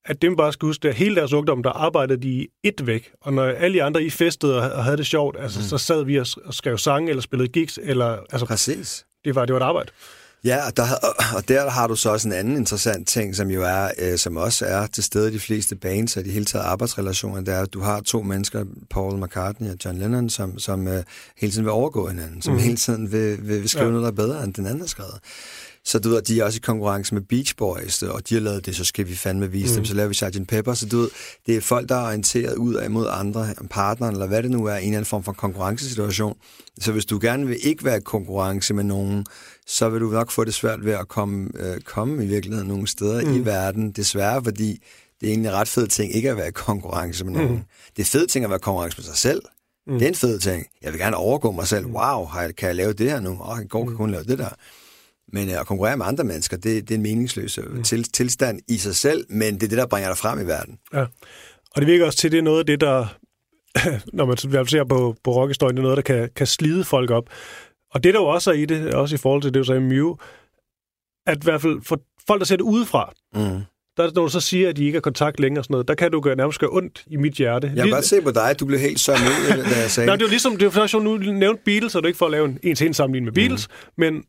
at 0.05 0.23
det, 0.23 0.31
man 0.31 0.37
bare 0.37 0.53
skal 0.53 0.67
huske, 0.67 0.89
at 0.89 0.95
hele 0.95 1.17
deres 1.17 1.33
ungdom, 1.33 1.63
der 1.63 1.71
arbejdede 1.71 2.23
de 2.23 2.47
et 2.63 2.87
væk. 2.87 3.11
Og 3.21 3.33
når 3.33 3.43
alle 3.43 3.75
de 3.75 3.83
andre, 3.83 4.03
I 4.03 4.11
festede 4.11 4.73
og 4.73 4.85
havde 4.85 4.97
det 4.97 5.07
sjovt, 5.07 5.37
altså, 5.41 5.59
mm. 5.59 5.65
så 5.65 5.79
sad 5.79 6.05
vi 6.05 6.19
og 6.19 6.27
skrev 6.51 6.79
sange, 6.79 7.11
eller 7.11 7.23
spillede 7.23 7.49
gigs, 7.49 7.79
eller... 7.83 8.19
Altså, 8.33 8.47
Præcis. 8.47 9.07
Det 9.25 9.35
var, 9.35 9.45
det 9.45 9.55
var 9.55 9.61
et 9.61 9.65
arbejde. 9.65 9.91
Ja, 10.45 10.67
og 10.67 10.77
der, 10.77 10.83
og 11.37 11.49
der 11.49 11.71
har 11.71 11.87
du 11.87 11.97
så 11.97 12.11
også 12.11 12.29
en 12.29 12.35
anden 12.35 12.57
interessant 12.57 13.09
ting, 13.09 13.37
som 13.37 13.51
jo 13.51 13.63
er, 13.63 13.91
øh, 13.99 14.19
som 14.19 14.37
også 14.37 14.67
er 14.67 14.87
til 14.87 15.05
stede 15.05 15.31
i 15.31 15.35
de 15.35 15.41
fleste 15.41 15.77
bands 15.77 16.17
og 16.17 16.25
de 16.25 16.31
hele 16.31 16.45
taget 16.45 16.65
arbejdsrelationer, 16.65 17.41
det 17.41 17.55
er, 17.55 17.61
at 17.61 17.75
du 17.75 17.81
har 17.81 18.01
to 18.01 18.23
mennesker, 18.23 18.65
Paul 18.91 19.25
McCartney 19.25 19.71
og 19.71 19.77
John 19.85 19.99
Lennon, 19.99 20.31
som, 20.31 20.59
som 20.59 20.89
øh, 20.89 21.05
hele 21.37 21.53
tiden 21.53 21.65
vil 21.65 21.73
overgå 21.73 22.09
hinanden, 22.09 22.43
som 22.43 22.55
mm. 22.55 22.61
hele 22.61 22.77
tiden 22.77 23.13
vil, 23.13 23.49
vil, 23.49 23.61
vil 23.61 23.69
skrive 23.69 23.85
ja. 23.85 23.91
noget, 23.91 24.03
der 24.03 24.11
er 24.11 24.27
bedre, 24.27 24.45
end 24.45 24.55
den 24.55 24.67
anden 24.67 24.81
har 24.81 24.87
skrevet. 24.87 25.19
Så 25.85 25.99
du 25.99 26.09
ved, 26.09 26.23
de 26.23 26.41
er 26.41 26.45
også 26.45 26.57
i 26.57 26.61
konkurrence 26.61 27.15
med 27.15 27.23
Beach 27.23 27.57
Boys, 27.57 28.03
og 28.03 28.29
de 28.29 28.35
har 28.35 28.41
lavet 28.41 28.67
det, 28.67 28.77
så 28.77 28.85
skal 28.85 29.09
vi 29.09 29.15
fandme 29.15 29.51
vise 29.51 29.69
mm. 29.69 29.75
dem, 29.75 29.85
så 29.85 29.95
laver 29.95 30.09
vi 30.09 30.15
Sgt. 30.15 30.49
Pepper. 30.49 30.75
Så 30.75 30.87
du 30.87 30.99
ved, 30.99 31.09
det 31.47 31.57
er 31.57 31.61
folk, 31.61 31.89
der 31.89 31.95
er 31.95 32.07
orienteret 32.07 32.55
ud 32.55 32.75
af 32.75 32.91
mod 32.91 33.07
andre 33.11 33.55
partner, 33.71 34.09
eller 34.09 34.27
hvad 34.27 34.43
det 34.43 34.51
nu 34.51 34.65
er, 34.65 34.75
en 34.75 34.83
eller 34.83 34.97
anden 34.97 35.05
form 35.05 35.23
for 35.23 35.33
konkurrencesituation. 35.33 36.37
Så 36.81 36.93
hvis 36.93 37.05
du 37.05 37.19
gerne 37.23 37.47
vil 37.47 37.57
ikke 37.63 37.85
være 37.85 37.97
i 37.97 38.01
konkurrence 38.01 38.75
med 38.75 38.85
nogen, 38.85 39.27
så 39.67 39.89
vil 39.89 40.01
du 40.01 40.11
nok 40.11 40.31
få 40.31 40.45
det 40.45 40.55
svært 40.55 40.85
ved 40.85 40.93
at 40.93 41.09
komme, 41.09 41.49
øh, 41.55 41.81
komme 41.81 42.25
i 42.25 42.27
virkeligheden 42.27 42.69
nogle 42.69 42.87
steder 42.87 43.25
mm. 43.25 43.37
i 43.37 43.39
verden. 43.39 43.91
Desværre, 43.91 44.45
fordi 44.45 44.79
det 45.21 45.27
er 45.27 45.31
egentlig 45.31 45.49
en 45.49 45.55
ret 45.55 45.69
fed 45.69 45.87
ting 45.87 46.15
ikke 46.15 46.31
at 46.31 46.37
være 46.37 46.49
i 46.49 46.53
konkurrence 46.53 47.25
med 47.25 47.33
nogen. 47.33 47.53
Mm. 47.53 47.63
Det 47.97 48.03
er 48.03 48.07
fed 48.07 48.27
ting 48.27 48.45
at 48.45 48.51
være 48.51 48.59
i 48.59 48.63
konkurrence 48.63 48.99
med 48.99 49.05
sig 49.05 49.17
selv. 49.17 49.43
Mm. 49.87 49.93
Det 49.93 50.03
er 50.03 50.09
en 50.09 50.15
fed 50.15 50.39
ting. 50.39 50.67
Jeg 50.83 50.93
vil 50.93 51.01
gerne 51.01 51.17
overgå 51.17 51.51
mig 51.51 51.69
selv. 51.69 51.87
Wow, 51.87 52.27
kan 52.57 52.69
jeg 52.69 52.75
lave 52.75 52.93
det 52.93 53.11
her 53.11 53.21
nu? 53.21 53.31
Åh, 53.31 53.49
oh, 53.49 53.63
i 53.63 53.67
går 53.67 53.83
kan 53.83 53.91
jeg 53.91 53.97
kun 53.97 54.11
lave 54.11 54.25
det 54.25 54.39
der. 54.39 54.49
Men 55.33 55.49
at 55.49 55.67
konkurrere 55.67 55.97
med 55.97 56.07
andre 56.07 56.25
mennesker, 56.25 56.57
det, 56.57 56.89
det 56.89 56.91
er 56.91 56.95
en 56.95 57.03
meningsløs 57.03 57.59
øh, 57.59 57.77
mm. 57.77 57.83
til, 57.83 58.03
tilstand 58.05 58.61
i 58.69 58.79
sig 58.79 58.97
selv, 58.97 59.27
men 59.29 59.55
det 59.55 59.63
er 59.63 59.69
det, 59.69 59.79
der 59.79 59.87
bringer 59.87 60.09
dig 60.09 60.19
frem 60.19 60.41
i 60.41 60.47
verden. 60.47 60.79
Ja. 60.93 61.07
Og 61.75 61.83
det 61.83 61.87
virker 61.87 62.07
også 62.07 62.19
til, 62.19 62.33
det 62.33 62.39
er 62.39 62.43
noget 62.43 62.59
af 62.59 62.67
det, 62.67 62.81
der, 62.81 63.07
når 64.19 64.25
man 64.25 64.37
ser 64.67 64.85
på, 64.85 65.17
på 65.25 65.33
rockhistorien, 65.33 65.77
det 65.77 65.81
er 65.81 65.83
noget, 65.83 65.97
der 65.97 66.03
kan, 66.03 66.31
kan 66.37 66.47
slide 66.47 66.85
folk 66.85 67.11
op. 67.11 67.25
Og 67.91 68.05
det, 68.05 68.15
der 68.15 68.21
jo 68.21 68.27
også 68.27 68.51
er 68.51 68.55
i 68.55 68.65
det, 68.65 68.95
også 68.95 69.15
i 69.15 69.19
forhold 69.19 69.43
til 69.43 69.55
det, 69.55 69.59
du 69.59 69.65
sagde, 69.65 69.81
Mew, 69.81 70.17
at 71.27 71.37
i 71.37 71.45
hvert 71.45 71.63
fald 71.63 71.83
for 71.83 72.01
folk, 72.27 72.41
der 72.41 72.47
ser 72.47 72.57
det 72.57 72.65
udefra, 72.65 73.13
mm. 73.35 73.41
der, 73.97 74.11
når 74.15 74.23
du 74.23 74.29
så 74.29 74.41
siger, 74.41 74.69
at 74.69 74.77
de 74.77 74.85
ikke 74.85 74.97
har 74.97 75.01
kontakt 75.01 75.41
længere 75.41 75.61
og 75.61 75.65
sådan 75.65 75.73
noget, 75.75 75.89
der 75.89 75.95
kan 75.95 76.13
du 76.13 76.21
gøre, 76.21 76.37
nærmest 76.37 76.61
gøre 76.61 76.71
ondt 76.73 77.05
i 77.07 77.17
mit 77.17 77.35
hjerte. 77.35 77.73
Jeg 77.75 77.85
kan 77.85 77.93
godt 77.93 78.05
se 78.05 78.23
på 78.23 78.31
dig, 78.31 78.57
du 78.61 78.67
blev 78.67 78.81
helt 78.81 79.01
sørm 79.01 79.17
ud, 79.17 79.65
da 79.71 79.81
jeg 79.81 79.91
sagde 79.91 80.07
Nej, 80.07 80.17
det 80.17 80.25
var 80.25 80.31
ligesom, 80.31 80.57
det 80.57 80.65
var 80.65 80.71
faktisk, 80.71 80.95
nu 80.95 81.17
nævnte 81.17 81.63
Beatles, 81.65 81.95
og 81.95 82.03
det 82.03 82.07
er 82.07 82.09
ikke 82.09 82.19
for 82.19 82.27
at 82.27 82.33
lave 82.33 82.45
en 82.45 82.59
en-til-en 82.63 82.95
sammenligning 82.95 83.25
med 83.25 83.33
Beatles, 83.33 83.69
mm. 83.69 83.93
men, 83.97 84.25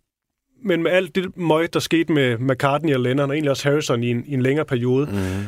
men 0.63 0.83
med 0.83 0.91
alt 0.91 1.15
det 1.15 1.37
møg, 1.37 1.73
der 1.73 1.79
skete 1.79 2.13
med 2.13 2.37
McCartney 2.37 2.93
og 2.93 2.99
Lennon, 2.99 3.29
og 3.29 3.35
egentlig 3.35 3.51
også 3.51 3.69
Harrison 3.69 4.03
i 4.03 4.09
en, 4.09 4.25
i 4.25 4.33
en 4.33 4.41
længere 4.41 4.65
periode, 4.65 5.05
mm. 5.05 5.43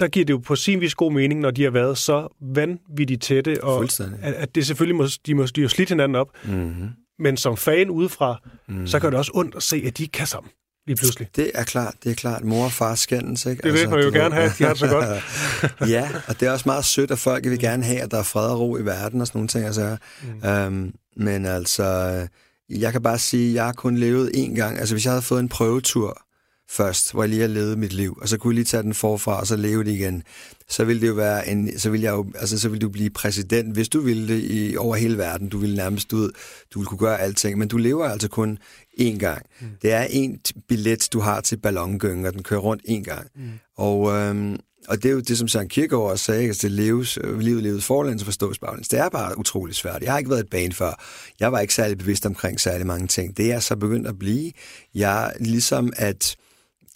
der 0.00 0.08
giver 0.08 0.26
det 0.26 0.32
jo 0.32 0.38
på 0.38 0.56
sin 0.56 0.80
vis 0.80 0.94
god 0.94 1.12
mening, 1.12 1.40
når 1.40 1.50
de 1.50 1.62
har 1.62 1.70
været 1.70 1.98
så 1.98 2.36
vanvittigt 2.40 3.22
tætte, 3.22 3.64
og 3.64 3.84
at, 4.22 4.34
at 4.34 4.54
det 4.54 4.66
selvfølgelig 4.66 4.96
må, 4.96 5.06
de 5.26 5.34
må 5.34 5.46
de 5.46 5.68
slidt 5.68 5.88
hinanden 5.88 6.16
op. 6.16 6.28
Mm. 6.44 6.88
Men 7.18 7.36
som 7.36 7.56
fan 7.56 7.90
udefra, 7.90 8.42
mm. 8.68 8.86
så 8.86 9.00
kan 9.00 9.10
det 9.10 9.18
også 9.18 9.30
ondt 9.34 9.54
at 9.54 9.62
se, 9.62 9.82
at 9.86 9.98
de 9.98 10.02
ikke 10.02 10.12
kan 10.12 10.26
sammen 10.26 10.50
lige 10.86 10.96
pludselig. 10.96 11.28
Det 11.36 11.50
er 11.54 11.64
klart, 11.64 11.94
det 12.04 12.10
er 12.10 12.14
klart. 12.14 12.44
Mor 12.44 12.64
og 12.64 12.72
far 12.72 12.94
skændes, 12.94 13.46
ikke? 13.46 13.62
Det 13.62 13.72
vil 13.72 13.78
altså, 13.78 13.96
man 13.96 14.04
jo 14.04 14.10
gerne 14.10 14.34
have, 14.34 14.50
de 14.58 14.64
har 14.64 14.70
det 14.70 14.78
så 14.78 14.88
godt. 14.88 15.90
ja, 15.94 16.08
og 16.28 16.40
det 16.40 16.48
er 16.48 16.52
også 16.52 16.68
meget 16.68 16.84
sødt, 16.84 17.10
at 17.10 17.18
folk 17.18 17.44
vil 17.44 17.58
gerne 17.58 17.84
have, 17.84 18.00
at 18.00 18.10
der 18.10 18.18
er 18.18 18.22
fred 18.22 18.50
og 18.50 18.60
ro 18.60 18.76
i 18.76 18.84
verden 18.84 19.20
og 19.20 19.26
sådan 19.26 19.38
nogle 19.38 19.48
ting. 19.48 19.64
Altså. 19.64 19.96
Mm. 20.42 20.48
Øhm, 20.48 20.94
men 21.16 21.46
altså, 21.46 22.28
jeg 22.70 22.92
kan 22.92 23.02
bare 23.02 23.18
sige, 23.18 23.48
at 23.48 23.54
jeg 23.54 23.64
har 23.64 23.72
kun 23.72 23.96
levet 23.96 24.30
én 24.36 24.54
gang. 24.54 24.78
Altså, 24.78 24.94
hvis 24.94 25.04
jeg 25.04 25.12
havde 25.12 25.22
fået 25.22 25.40
en 25.40 25.48
prøvetur 25.48 26.24
først, 26.70 27.12
hvor 27.12 27.22
jeg 27.22 27.28
lige 27.28 27.40
har 27.40 27.48
levet 27.48 27.78
mit 27.78 27.92
liv, 27.92 28.18
og 28.22 28.28
så 28.28 28.38
kunne 28.38 28.52
jeg 28.52 28.54
lige 28.54 28.64
tage 28.64 28.82
den 28.82 28.94
forfra, 28.94 29.40
og 29.40 29.46
så 29.46 29.56
leve 29.56 29.84
det 29.84 29.90
igen, 29.90 30.22
så 30.68 30.84
ville 30.84 31.02
det 31.02 31.08
jo 31.08 31.12
være 31.12 31.48
en, 31.48 31.78
så 31.78 31.90
ville 31.90 32.04
jeg 32.04 32.12
jo, 32.12 32.26
altså 32.34 32.58
så 32.58 32.68
ville 32.68 32.80
du 32.80 32.88
blive 32.88 33.10
præsident, 33.10 33.74
hvis 33.74 33.88
du 33.88 34.00
ville 34.00 34.34
det 34.34 34.42
i, 34.42 34.76
over 34.76 34.96
hele 34.96 35.18
verden. 35.18 35.48
Du 35.48 35.58
ville 35.58 35.76
nærmest 35.76 36.12
ud, 36.12 36.30
du 36.74 36.78
ville 36.78 36.88
kunne 36.88 36.98
gøre 36.98 37.20
alting, 37.20 37.58
men 37.58 37.68
du 37.68 37.76
lever 37.76 38.04
altså 38.04 38.28
kun 38.28 38.58
én 39.00 39.18
gang. 39.18 39.42
Mm. 39.60 39.66
Det 39.82 39.92
er 39.92 40.02
en 40.10 40.40
billet, 40.68 41.08
du 41.12 41.20
har 41.20 41.40
til 41.40 41.56
ballongøng, 41.56 42.26
og 42.26 42.32
den 42.32 42.42
kører 42.42 42.60
rundt 42.60 42.82
én 42.88 43.02
gang. 43.02 43.28
Mm. 43.36 43.50
Og, 43.76 44.12
øhm, 44.12 44.56
og 44.88 45.02
det 45.02 45.08
er 45.08 45.12
jo 45.12 45.20
det, 45.20 45.38
som 45.38 45.48
Søren 45.48 45.68
Kierkegaard 45.68 46.10
også 46.10 46.24
sagde, 46.24 46.42
at 46.42 46.48
altså, 46.48 46.68
det 46.68 46.76
leves, 46.76 47.18
øh, 47.24 47.38
livet 47.38 47.62
leves 47.62 47.84
forlæns 47.84 48.22
og 48.22 48.26
forstås 48.26 48.58
baglæns. 48.58 48.88
Det 48.88 48.98
er 48.98 49.08
bare 49.08 49.38
utroligt 49.38 49.78
svært. 49.78 50.02
Jeg 50.02 50.12
har 50.12 50.18
ikke 50.18 50.30
været 50.30 50.40
et 50.40 50.50
bane 50.50 50.72
før. 50.72 51.02
Jeg 51.40 51.52
var 51.52 51.60
ikke 51.60 51.74
særlig 51.74 51.98
bevidst 51.98 52.26
omkring 52.26 52.60
særlig 52.60 52.86
mange 52.86 53.06
ting. 53.06 53.36
Det 53.36 53.52
er 53.52 53.60
så 53.60 53.76
begyndt 53.76 54.06
at 54.06 54.18
blive. 54.18 54.52
Jeg 54.94 55.32
ligesom 55.40 55.92
at 55.96 56.36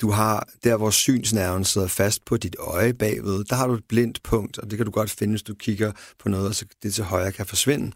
du 0.00 0.10
har 0.10 0.48
der, 0.64 0.76
hvor 0.76 0.90
synsnerven 0.90 1.64
sidder 1.64 1.86
fast 1.86 2.24
på 2.24 2.36
dit 2.36 2.56
øje 2.58 2.94
bagved, 2.94 3.44
der 3.44 3.56
har 3.56 3.66
du 3.66 3.74
et 3.74 3.84
blindt 3.88 4.22
punkt, 4.22 4.58
og 4.58 4.70
det 4.70 4.76
kan 4.76 4.86
du 4.86 4.92
godt 4.92 5.10
finde, 5.10 5.32
hvis 5.32 5.42
du 5.42 5.54
kigger 5.54 5.92
på 6.18 6.28
noget, 6.28 6.48
og 6.48 6.54
så 6.54 6.64
det 6.82 6.94
til 6.94 7.04
højre 7.04 7.32
kan 7.32 7.46
forsvinde. 7.46 7.92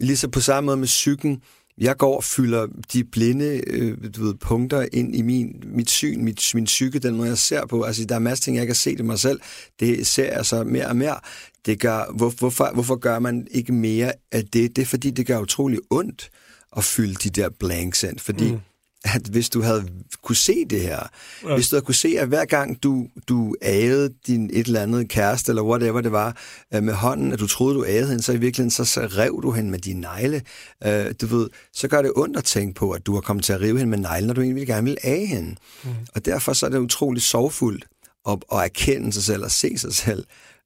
Ligesom 0.00 0.30
på 0.30 0.40
samme 0.40 0.66
måde 0.66 0.76
med 0.76 0.86
psyken, 0.86 1.42
jeg 1.78 1.96
går 1.96 2.16
og 2.16 2.24
fylder 2.24 2.66
de 2.92 3.04
blinde 3.04 3.60
øh, 3.66 3.98
du 4.16 4.24
ved, 4.24 4.34
punkter 4.34 4.86
ind 4.92 5.16
i 5.16 5.22
min, 5.22 5.62
mit 5.66 5.90
syn, 5.90 6.24
mit, 6.24 6.50
min 6.54 6.64
psyke, 6.64 6.98
den 6.98 7.16
måde, 7.16 7.28
jeg 7.28 7.38
ser 7.38 7.66
på. 7.66 7.82
Altså, 7.82 8.04
der 8.04 8.14
er 8.14 8.18
masser 8.18 8.42
ting, 8.42 8.56
jeg 8.56 8.66
kan 8.66 8.74
se 8.74 8.96
det 8.96 9.04
mig 9.04 9.18
selv. 9.18 9.40
Det 9.80 10.06
ser 10.06 10.32
jeg 10.32 10.46
så 10.46 10.64
mere 10.64 10.86
og 10.86 10.96
mere. 10.96 11.20
Det 11.66 11.80
gør, 11.80 12.12
hvor, 12.16 12.30
hvorfor, 12.38 12.70
hvorfor 12.74 12.96
gør 12.96 13.18
man 13.18 13.46
ikke 13.50 13.72
mere 13.72 14.12
af 14.32 14.44
det? 14.44 14.76
Det 14.76 14.82
er, 14.82 14.86
fordi 14.86 15.10
det 15.10 15.26
gør 15.26 15.38
utrolig 15.38 15.78
ondt 15.90 16.30
at 16.76 16.84
fylde 16.84 17.14
de 17.14 17.30
der 17.30 17.48
blanks 17.58 18.02
ind. 18.02 18.18
Fordi 18.18 18.52
mm 18.52 18.60
at 19.04 19.22
hvis 19.22 19.50
du 19.50 19.62
havde 19.62 19.88
kunne 20.22 20.36
se 20.36 20.64
det 20.70 20.80
her, 20.80 21.08
ja. 21.44 21.54
hvis 21.54 21.68
du 21.68 21.76
havde 21.76 21.84
kunne 21.84 21.94
se, 21.94 22.16
at 22.18 22.28
hver 22.28 22.44
gang 22.44 22.82
du, 22.82 23.06
du 23.28 23.54
agede 23.62 24.14
din 24.26 24.50
et 24.52 24.66
eller 24.66 24.82
andet 24.82 25.08
kæreste, 25.08 25.50
eller 25.50 25.62
whatever 25.62 26.00
det 26.00 26.12
var, 26.12 26.36
øh, 26.74 26.82
med 26.82 26.94
hånden, 26.94 27.32
at 27.32 27.38
du 27.38 27.46
troede, 27.46 27.74
du 27.74 27.84
agede 27.84 28.08
hende, 28.08 28.22
så 28.22 28.32
i 28.32 28.36
virkeligheden, 28.36 28.70
så, 28.70 28.84
så 28.84 29.00
rev 29.00 29.40
du 29.42 29.50
hende 29.50 29.70
med 29.70 29.78
dine 29.78 30.00
negle. 30.00 30.42
Øh, 30.86 31.14
du 31.20 31.26
ved, 31.26 31.48
så 31.72 31.88
gør 31.88 32.02
det 32.02 32.12
ondt 32.16 32.36
at 32.36 32.44
tænke 32.44 32.74
på, 32.74 32.90
at 32.90 33.06
du 33.06 33.14
har 33.14 33.20
kommet 33.20 33.44
til 33.44 33.52
at 33.52 33.60
rive 33.60 33.78
hende 33.78 33.90
med 33.90 33.98
negle, 33.98 34.26
når 34.26 34.34
du 34.34 34.40
egentlig 34.40 34.66
gerne 34.66 34.84
vil 34.84 34.98
age 35.02 35.26
hende. 35.26 35.56
Mm. 35.84 35.90
Og 36.14 36.24
derfor 36.24 36.52
så 36.52 36.66
er 36.66 36.70
det 36.70 36.78
utroligt 36.78 37.24
sorgfuldt 37.24 37.84
at, 38.28 38.38
at 38.52 38.58
erkende 38.58 39.12
sig 39.12 39.22
selv 39.22 39.44
og 39.44 39.50
se 39.50 39.78
sig 39.78 39.94
selv. 39.94 40.24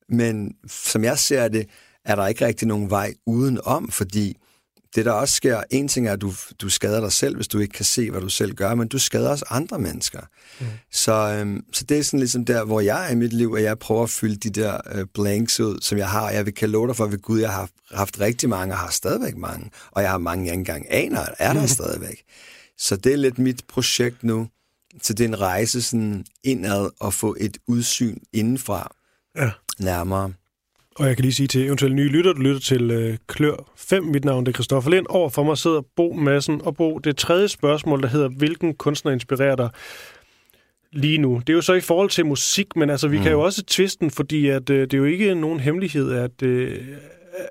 Men 0.08 0.54
som 0.68 1.04
jeg 1.04 1.18
ser 1.18 1.48
det, 1.48 1.66
er 2.04 2.16
der 2.16 2.26
ikke 2.26 2.46
rigtig 2.46 2.68
nogen 2.68 2.90
vej 2.90 3.14
udenom, 3.26 3.90
fordi 3.90 4.36
det 4.94 5.04
der 5.04 5.12
også 5.12 5.34
sker, 5.34 5.62
en 5.70 5.88
ting 5.88 6.08
er, 6.08 6.12
at 6.12 6.20
du, 6.20 6.32
du 6.60 6.68
skader 6.68 7.00
dig 7.00 7.12
selv, 7.12 7.36
hvis 7.36 7.48
du 7.48 7.58
ikke 7.58 7.72
kan 7.72 7.84
se, 7.84 8.10
hvad 8.10 8.20
du 8.20 8.28
selv 8.28 8.54
gør, 8.54 8.74
men 8.74 8.88
du 8.88 8.98
skader 8.98 9.30
også 9.30 9.44
andre 9.50 9.78
mennesker. 9.78 10.20
Mm. 10.60 10.66
Så, 10.92 11.12
øhm, 11.12 11.64
så 11.72 11.84
det 11.84 11.98
er 11.98 12.02
sådan 12.02 12.20
ligesom 12.20 12.44
der, 12.44 12.64
hvor 12.64 12.80
jeg 12.80 13.06
er 13.06 13.12
i 13.12 13.14
mit 13.14 13.32
liv, 13.32 13.54
at 13.58 13.62
jeg 13.62 13.78
prøver 13.78 14.02
at 14.02 14.10
fylde 14.10 14.36
de 14.36 14.50
der 14.50 14.80
øh, 14.92 15.06
blanks 15.14 15.60
ud, 15.60 15.78
som 15.82 15.98
jeg 15.98 16.08
har. 16.08 16.30
Jeg 16.30 16.46
vil 16.46 16.54
kan 16.54 16.70
love 16.70 16.86
dig 16.86 16.96
for, 16.96 17.06
ved 17.06 17.18
Gud, 17.18 17.40
jeg 17.40 17.52
har 17.52 17.68
haft 17.90 18.20
rigtig 18.20 18.48
mange, 18.48 18.74
og 18.74 18.78
har 18.78 18.90
stadigvæk 18.90 19.36
mange. 19.36 19.70
Og 19.90 20.02
jeg 20.02 20.10
har 20.10 20.18
mange, 20.18 20.44
jeg 20.44 20.52
ikke 20.52 20.60
engang 20.60 20.86
aner, 20.90 21.26
er 21.38 21.52
der 21.52 21.60
mm. 21.60 21.68
stadigvæk. 21.68 22.22
Så 22.78 22.96
det 22.96 23.12
er 23.12 23.16
lidt 23.16 23.38
mit 23.38 23.64
projekt 23.68 24.24
nu. 24.24 24.48
Så 25.02 25.12
det 25.12 25.24
er 25.24 25.28
en 25.28 25.40
rejse 25.40 25.82
sådan 25.82 26.24
indad 26.44 26.90
og 27.00 27.14
få 27.14 27.36
et 27.40 27.58
udsyn 27.66 28.18
indenfra 28.32 28.94
ja. 29.36 29.50
nærmere. 29.78 30.32
Og 30.98 31.06
jeg 31.06 31.16
kan 31.16 31.22
lige 31.22 31.32
sige 31.32 31.46
til 31.46 31.66
eventuelle 31.66 31.96
nye 31.96 32.08
lytter, 32.08 32.32
du 32.32 32.40
lytter 32.40 32.60
til 32.60 32.90
øh, 32.90 33.16
Klør 33.26 33.72
5. 33.76 34.04
Mit 34.04 34.24
navn 34.24 34.46
er 34.46 34.52
Christoffer 34.52 34.90
Lind. 34.90 35.06
Over 35.08 35.28
for 35.28 35.42
mig 35.42 35.58
sidder 35.58 35.80
Bo 35.96 36.12
Madsen. 36.12 36.60
Og 36.64 36.76
Bo, 36.76 36.98
det 36.98 37.16
tredje 37.16 37.48
spørgsmål, 37.48 38.02
der 38.02 38.08
hedder, 38.08 38.28
hvilken 38.28 38.74
kunstner 38.74 39.12
inspirerer 39.12 39.56
dig 39.56 39.70
lige 40.92 41.18
nu? 41.18 41.42
Det 41.46 41.52
er 41.52 41.54
jo 41.54 41.60
så 41.60 41.74
i 41.74 41.80
forhold 41.80 42.10
til 42.10 42.26
musik, 42.26 42.76
men 42.76 42.90
altså, 42.90 43.08
vi 43.08 43.16
mm. 43.16 43.22
kan 43.22 43.32
jo 43.32 43.40
også 43.40 43.64
tvisten, 43.64 44.10
fordi 44.10 44.48
at, 44.48 44.70
øh, 44.70 44.80
det 44.80 44.94
er 44.94 44.98
jo 44.98 45.04
ikke 45.04 45.34
nogen 45.34 45.60
hemmelighed, 45.60 46.12
at, 46.12 46.42
øh, 46.42 46.80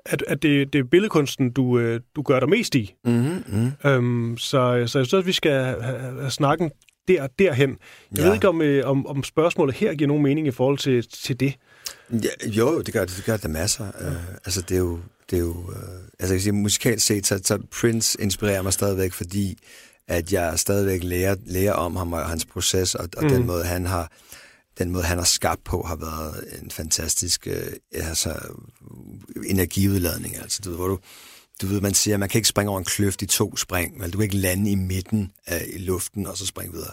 at, 0.06 0.24
at 0.26 0.42
det, 0.42 0.72
det 0.72 0.78
er 0.78 0.84
billedkunsten, 0.84 1.50
du, 1.50 1.78
øh, 1.78 2.00
du 2.16 2.22
gør 2.22 2.40
dig 2.40 2.48
mest 2.48 2.74
i. 2.74 2.94
Mm-hmm. 3.04 3.44
Mm. 3.46 3.90
Øhm, 3.90 4.36
så, 4.38 4.82
så 4.86 4.98
jeg 4.98 5.06
synes, 5.06 5.14
at 5.14 5.26
vi 5.26 5.32
skal 5.32 5.52
have, 5.52 5.82
have 6.20 6.30
snakken 6.30 6.70
der, 7.08 7.26
derhen. 7.38 7.70
Jeg 8.10 8.18
ja. 8.18 8.26
ved 8.26 8.34
ikke, 8.34 8.48
om, 8.48 8.62
øh, 8.62 8.90
om, 8.90 9.06
om 9.06 9.24
spørgsmålet 9.24 9.74
her 9.74 9.94
giver 9.94 10.08
nogen 10.08 10.22
mening 10.22 10.46
i 10.46 10.50
forhold 10.50 10.78
til, 10.78 11.08
til 11.08 11.40
det. 11.40 11.54
Ja, 12.12 12.28
jo, 12.46 12.82
det 12.82 12.94
gør 12.94 13.04
det. 13.04 13.16
Det 13.16 13.24
gør 13.24 13.36
der 13.36 13.48
masser. 13.48 13.90
Ja. 14.00 14.08
Uh, 14.08 14.14
altså, 14.44 14.62
det 14.62 14.74
er 14.74 14.78
jo... 14.78 14.98
Det 15.30 15.36
er 15.36 15.40
jo 15.40 15.50
uh, 15.50 15.74
altså, 16.18 16.18
jeg 16.20 16.28
kan 16.28 16.40
sige, 16.40 16.52
musikalt 16.52 17.02
set, 17.02 17.26
så, 17.26 17.40
så 17.44 17.58
Prince 17.80 18.20
inspirerer 18.20 18.62
mig 18.62 18.72
stadigvæk, 18.72 19.12
fordi 19.12 19.58
at 20.08 20.32
jeg 20.32 20.58
stadigvæk 20.58 21.04
lærer, 21.04 21.36
lærer 21.46 21.72
om 21.72 21.96
ham 21.96 22.12
og 22.12 22.28
hans 22.28 22.44
proces, 22.44 22.94
og, 22.94 23.08
og 23.16 23.24
mm. 23.24 23.30
den 23.30 23.46
måde, 23.46 23.64
han 23.64 23.86
har 23.86 24.12
den 24.78 24.90
måde, 24.90 25.04
han 25.04 25.18
har 25.18 25.24
skabt 25.24 25.64
på, 25.64 25.82
har 25.82 25.96
været 25.96 26.44
en 26.62 26.70
fantastisk 26.70 27.48
uh, 27.50 27.72
altså, 27.92 28.34
energiudladning. 29.46 30.36
Altså, 30.36 30.60
du 30.64 30.68
ved, 30.70 30.76
hvor 30.76 30.88
du, 30.88 30.98
du 31.62 31.66
ved, 31.66 31.80
man 31.80 31.94
siger, 31.94 32.14
at 32.14 32.20
man 32.20 32.28
kan 32.28 32.38
ikke 32.38 32.48
springe 32.48 32.70
over 32.70 32.78
en 32.78 32.84
kløft 32.84 33.22
i 33.22 33.26
to 33.26 33.56
spring, 33.56 33.98
men 33.98 34.10
du 34.10 34.18
kan 34.18 34.22
ikke 34.22 34.36
lande 34.36 34.70
i 34.70 34.74
midten 34.74 35.32
af 35.46 35.64
i 35.72 35.78
luften 35.78 36.26
og 36.26 36.36
så 36.36 36.46
springe 36.46 36.72
videre. 36.72 36.92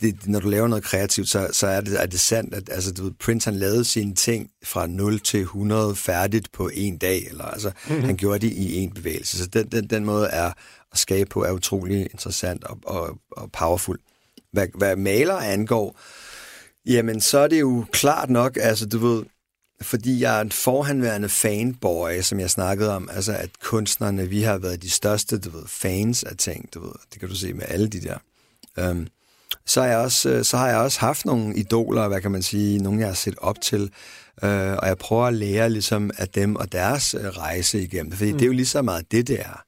Det, 0.00 0.26
når 0.26 0.40
du 0.40 0.48
laver 0.48 0.68
noget 0.68 0.84
kreativt, 0.84 1.28
så, 1.28 1.48
så 1.52 1.66
er, 1.66 1.80
det, 1.80 2.02
er 2.02 2.06
det 2.06 2.20
sandt, 2.20 2.54
at 2.54 2.68
altså, 2.72 2.92
du 2.92 3.02
ved, 3.02 3.12
Prince 3.12 3.50
han 3.50 3.58
lavede 3.58 3.84
sine 3.84 4.14
ting 4.14 4.50
fra 4.64 4.86
0 4.86 5.20
til 5.20 5.40
100 5.40 5.96
færdigt 5.96 6.52
på 6.52 6.70
en 6.74 6.98
dag, 6.98 7.26
eller 7.26 7.44
altså, 7.44 7.70
mm-hmm. 7.88 8.04
han 8.04 8.16
gjorde 8.16 8.38
det 8.38 8.52
i 8.52 8.76
en 8.76 8.92
bevægelse. 8.92 9.38
Så 9.38 9.46
den, 9.46 9.66
den, 9.66 9.90
den 9.90 10.04
måde 10.04 10.26
er 10.26 10.52
at 10.92 10.98
skabe 10.98 11.28
på 11.28 11.44
er 11.44 11.52
utrolig 11.52 12.00
interessant 12.00 12.64
og, 12.64 12.78
og, 12.84 13.18
og 13.30 13.52
powerful. 13.52 13.98
Hvad, 14.52 14.66
hvad 14.74 14.96
maler 14.96 15.34
angår, 15.34 16.00
jamen 16.86 17.20
så 17.20 17.38
er 17.38 17.48
det 17.48 17.60
jo 17.60 17.84
klart 17.92 18.30
nok, 18.30 18.58
altså 18.60 18.86
du 18.86 18.98
ved, 18.98 19.24
fordi 19.80 20.20
jeg 20.20 20.36
er 20.36 20.40
en 20.40 20.52
forhandværende 20.52 21.28
fanboy, 21.28 22.20
som 22.20 22.40
jeg 22.40 22.50
snakkede 22.50 22.96
om, 22.96 23.08
altså 23.12 23.32
at 23.32 23.50
kunstnerne, 23.62 24.28
vi 24.28 24.42
har 24.42 24.58
været 24.58 24.82
de 24.82 24.90
største, 24.90 25.38
du 25.38 25.50
ved, 25.50 25.62
fans 25.66 26.24
af 26.24 26.36
ting, 26.36 26.74
du 26.74 26.80
ved, 26.80 26.92
det 27.12 27.20
kan 27.20 27.28
du 27.28 27.34
se 27.34 27.52
med 27.52 27.64
alle 27.68 27.88
de 27.88 28.00
der. 28.00 28.18
Um, 28.90 29.06
så, 29.66 29.80
har 29.80 29.88
jeg 29.88 29.98
også, 29.98 30.44
så 30.44 30.56
har 30.56 30.68
jeg 30.68 30.78
også 30.78 31.00
haft 31.00 31.24
nogle 31.24 31.56
idoler, 31.56 32.08
hvad 32.08 32.20
kan 32.20 32.30
man 32.30 32.42
sige, 32.42 32.78
nogle 32.78 33.00
jeg 33.00 33.08
har 33.08 33.14
set 33.14 33.38
op 33.38 33.60
til, 33.60 33.82
uh, 34.42 34.48
og 34.48 34.86
jeg 34.86 34.98
prøver 34.98 35.26
at 35.26 35.34
lære 35.34 35.70
ligesom 35.70 36.10
af 36.18 36.28
dem 36.28 36.56
og 36.56 36.72
deres 36.72 37.14
uh, 37.14 37.20
rejse 37.20 37.82
igennem, 37.82 38.12
fordi 38.12 38.32
mm. 38.32 38.38
det 38.38 38.44
er 38.44 38.46
jo 38.46 38.52
lige 38.52 38.66
så 38.66 38.82
meget 38.82 39.12
det, 39.12 39.28
det 39.28 39.40
er. 39.40 39.62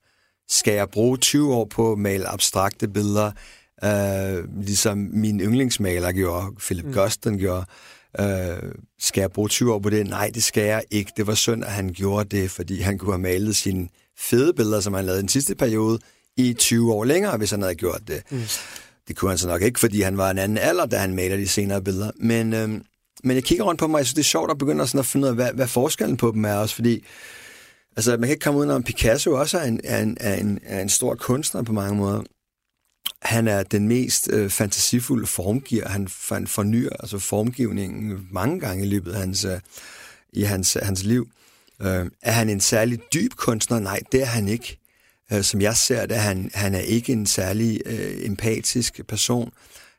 Skal 0.48 0.74
jeg 0.74 0.88
bruge 0.88 1.16
20 1.16 1.54
år 1.54 1.64
på 1.64 1.92
at 1.92 1.98
male 1.98 2.28
abstrakte 2.28 2.88
billeder, 2.88 3.32
uh, 3.82 4.62
ligesom 4.64 4.98
min 5.12 5.40
yndlingsmaler 5.40 6.12
gjorde, 6.12 6.46
Philip 6.60 6.84
mm. 6.84 6.92
Guston 6.92 7.38
gjorde, 7.38 7.64
Øh, 8.20 8.72
skal 8.98 9.20
jeg 9.20 9.32
bruge 9.32 9.48
20 9.48 9.74
år 9.74 9.78
på 9.78 9.90
det? 9.90 10.06
Nej, 10.06 10.30
det 10.34 10.44
skal 10.44 10.64
jeg 10.64 10.84
ikke. 10.90 11.12
Det 11.16 11.26
var 11.26 11.34
synd, 11.34 11.64
at 11.64 11.70
han 11.70 11.92
gjorde 11.92 12.36
det, 12.36 12.50
fordi 12.50 12.80
han 12.80 12.98
kunne 12.98 13.12
have 13.12 13.18
malet 13.18 13.56
sine 13.56 13.88
fede 14.18 14.52
billeder, 14.54 14.80
som 14.80 14.94
han 14.94 15.04
lavede 15.04 15.20
i 15.20 15.22
den 15.22 15.28
sidste 15.28 15.54
periode, 15.54 15.98
i 16.36 16.52
20 16.52 16.92
år 16.92 17.04
længere, 17.04 17.36
hvis 17.36 17.50
han 17.50 17.62
havde 17.62 17.74
gjort 17.74 18.00
det. 18.08 18.22
Mm. 18.30 18.42
Det 19.08 19.16
kunne 19.16 19.30
han 19.30 19.38
så 19.38 19.48
nok 19.48 19.62
ikke, 19.62 19.80
fordi 19.80 20.00
han 20.00 20.16
var 20.16 20.30
en 20.30 20.38
anden 20.38 20.58
alder, 20.58 20.86
da 20.86 20.96
han 20.96 21.14
maler 21.14 21.36
de 21.36 21.48
senere 21.48 21.82
billeder. 21.82 22.10
Men, 22.16 22.52
øh, 22.52 22.68
men 23.24 23.34
jeg 23.34 23.44
kigger 23.44 23.64
rundt 23.64 23.80
på 23.80 23.86
mig, 23.86 23.94
og 23.94 23.98
jeg 23.98 24.06
synes, 24.06 24.14
det 24.14 24.22
er 24.22 24.24
sjovt 24.24 24.50
at 24.50 24.58
begynde 24.58 24.86
sådan 24.86 24.98
at 24.98 25.06
finde 25.06 25.24
ud 25.24 25.28
af, 25.28 25.34
hvad, 25.34 25.52
hvad 25.52 25.68
forskellen 25.68 26.16
på 26.16 26.30
dem 26.34 26.44
er 26.44 26.54
også, 26.54 26.74
fordi 26.74 27.04
altså, 27.96 28.10
man 28.10 28.20
kan 28.20 28.30
ikke 28.30 28.44
komme 28.44 28.60
ud 28.60 28.66
om 28.66 28.82
Picasso 28.82 29.32
også 29.32 29.58
er 29.58 29.64
en, 29.64 29.80
er, 29.84 30.02
en, 30.02 30.16
er, 30.20 30.34
en, 30.34 30.58
er 30.62 30.80
en 30.80 30.88
stor 30.88 31.14
kunstner 31.14 31.62
på 31.62 31.72
mange 31.72 31.96
måder 31.96 32.22
han 33.22 33.48
er 33.48 33.62
den 33.62 33.88
mest 33.88 34.28
øh, 34.32 34.50
fantasifulde 34.50 35.26
formgiver. 35.26 35.88
Han, 35.88 36.08
han 36.28 36.46
fornyer 36.46 36.90
altså 37.00 37.18
formgivningen 37.18 38.28
mange 38.30 38.60
gange 38.60 38.84
i 38.84 38.88
løbet 38.88 39.12
af 39.12 39.20
hans, 39.20 39.44
øh, 39.44 39.60
i 40.32 40.42
hans, 40.42 40.76
hans 40.82 41.04
liv. 41.04 41.28
Øh, 41.82 42.06
er 42.22 42.32
han 42.32 42.48
en 42.48 42.60
særlig 42.60 43.00
dyb 43.14 43.34
kunstner? 43.34 43.78
Nej, 43.78 44.00
det 44.12 44.22
er 44.22 44.26
han 44.26 44.48
ikke. 44.48 44.78
Øh, 45.32 45.42
som 45.42 45.60
jeg 45.60 45.76
ser 45.76 46.06
det, 46.06 46.16
han, 46.16 46.50
han 46.54 46.74
er 46.74 46.78
ikke 46.78 47.12
en 47.12 47.26
særlig 47.26 47.80
øh, 47.86 48.26
empatisk 48.26 49.00
person. 49.08 49.52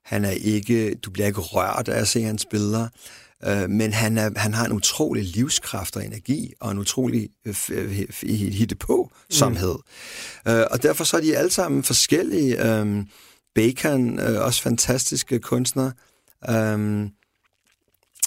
Han 0.05 0.25
er 0.25 0.31
ikke, 0.31 0.95
du 0.95 1.11
bliver 1.11 1.27
ikke 1.27 1.41
rørt 1.41 1.87
af 1.87 1.99
at 1.99 2.07
se 2.07 2.23
hans 2.23 2.45
billeder. 2.45 2.87
Øh, 3.45 3.69
men 3.69 3.93
han, 3.93 4.17
er, 4.17 4.29
han 4.35 4.53
har 4.53 4.65
en 4.65 4.71
utrolig 4.71 5.23
livskraft 5.23 5.95
og 5.95 6.05
energi, 6.05 6.53
og 6.59 6.71
en 6.71 6.77
utrolig 6.77 7.29
øh, 7.45 7.55
øh 7.69 7.89
hitte 8.29 8.75
på 8.75 9.11
somhed. 9.29 9.75
Mm. 10.45 10.51
Øh, 10.51 10.65
og 10.71 10.83
derfor 10.83 11.03
så 11.03 11.17
er 11.17 11.21
de 11.21 11.37
alle 11.37 11.51
sammen 11.51 11.83
forskellige. 11.83 12.65
Øh, 12.67 13.03
Bacon, 13.55 14.19
øh, 14.19 14.45
også 14.45 14.61
fantastiske 14.61 15.39
kunstner, 15.39 15.91
øh, 16.49 17.09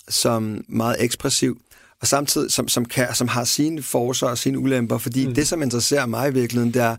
som 0.08 0.64
meget 0.68 0.96
ekspressiv, 0.98 1.60
og 2.00 2.06
samtidig 2.06 2.50
som, 2.50 2.68
som, 2.68 2.84
kan, 2.84 3.14
som 3.14 3.28
har 3.28 3.44
sine 3.44 3.82
forser 3.82 4.26
og 4.26 4.38
sine 4.38 4.58
ulemper, 4.58 4.98
fordi 4.98 5.26
mm. 5.26 5.34
det, 5.34 5.48
som 5.48 5.62
interesserer 5.62 6.06
mig 6.06 6.30
i 6.30 6.32
virkeligheden, 6.32 6.74
det 6.74 6.82
er, 6.82 6.96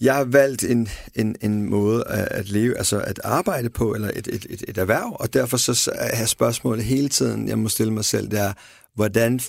jeg 0.00 0.14
har 0.14 0.24
valgt 0.24 0.64
en, 0.64 0.88
en, 1.14 1.36
en 1.40 1.70
måde 1.70 2.04
at, 2.06 2.28
at 2.30 2.48
leve, 2.48 2.78
altså 2.78 3.00
at 3.00 3.20
arbejde 3.24 3.70
på, 3.70 3.94
eller 3.94 4.10
et, 4.14 4.28
et, 4.28 4.46
et, 4.50 4.64
et 4.68 4.78
erhverv, 4.78 5.16
og 5.20 5.34
derfor 5.34 5.56
så 5.56 5.90
er 5.94 6.26
spørgsmålet 6.26 6.84
hele 6.84 7.08
tiden, 7.08 7.48
jeg 7.48 7.58
må 7.58 7.68
stille 7.68 7.92
mig 7.92 8.04
selv, 8.04 8.30
det 8.30 8.40
er, 8.40 8.52
hvordan 8.94 9.40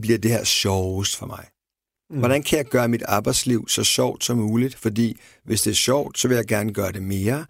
bliver 0.00 0.18
det 0.18 0.30
her 0.30 0.44
sjovest 0.44 1.16
for 1.16 1.26
mig? 1.26 1.44
Mm. 2.10 2.18
Hvordan 2.18 2.42
kan 2.42 2.56
jeg 2.56 2.66
gøre 2.66 2.88
mit 2.88 3.02
arbejdsliv 3.02 3.68
så 3.68 3.84
sjovt 3.84 4.24
som 4.24 4.38
muligt? 4.38 4.74
Fordi 4.74 5.20
hvis 5.44 5.62
det 5.62 5.70
er 5.70 5.74
sjovt, 5.74 6.18
så 6.18 6.28
vil 6.28 6.34
jeg 6.34 6.46
gerne 6.46 6.72
gøre 6.72 6.92
det 6.92 7.02
mere, 7.02 7.46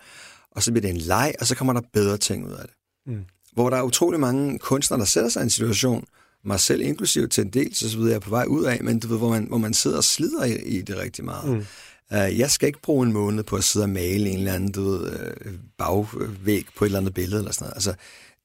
og 0.51 0.63
så 0.63 0.73
bliver 0.73 0.83
det 0.83 0.91
en 0.91 0.97
leg, 0.97 1.35
og 1.41 1.47
så 1.47 1.55
kommer 1.55 1.73
der 1.73 1.81
bedre 1.93 2.17
ting 2.17 2.47
ud 2.47 2.53
af 2.53 2.63
det. 2.63 2.75
Mm. 3.07 3.25
Hvor 3.53 3.71
der 3.71 3.77
er 3.77 3.83
utrolig 3.83 4.21
mange 4.21 4.59
kunstnere, 4.59 5.01
der 5.01 5.07
sætter 5.07 5.31
sig 5.31 5.41
i 5.41 5.45
en 5.45 5.51
situation, 5.51 6.05
mig 6.45 6.61
selv 6.61 6.81
inklusiv 6.81 7.29
til 7.29 7.45
en 7.45 7.51
del, 7.51 7.75
så 7.75 7.97
videre, 7.97 8.11
jeg 8.11 8.17
er 8.17 8.21
på 8.21 8.31
vej 8.31 8.45
ud 8.45 8.65
af, 8.65 8.85
men 8.85 8.99
du 8.99 9.09
ved, 9.09 9.19
hvor 9.19 9.31
man, 9.31 9.45
hvor 9.45 9.59
man 9.59 9.75
sidder 9.75 9.97
og 9.97 10.05
slider 10.05 10.45
i, 10.45 10.63
i 10.63 10.83
det 10.83 10.99
rigtig 10.99 11.25
meget. 11.25 11.51
Mm. 11.51 11.67
Uh, 12.11 12.39
jeg 12.39 12.51
skal 12.51 12.67
ikke 12.67 12.83
bruge 12.83 13.07
en 13.07 13.13
måned 13.13 13.45
på 13.45 13.57
at 13.57 13.65
sidde 13.65 13.85
og 13.85 13.91
male 13.91 14.31
en 14.31 14.39
eller 14.39 14.53
anden 14.53 14.73
du 14.73 14.83
ved, 14.83 15.13
uh, 15.47 15.53
bagvæg 15.79 16.67
på 16.77 16.85
et 16.85 16.89
eller 16.89 16.99
andet 16.99 17.15
billede 17.15 17.39
eller 17.39 17.53
sådan 17.53 17.65
noget. 17.65 17.75
Altså, 17.75 17.95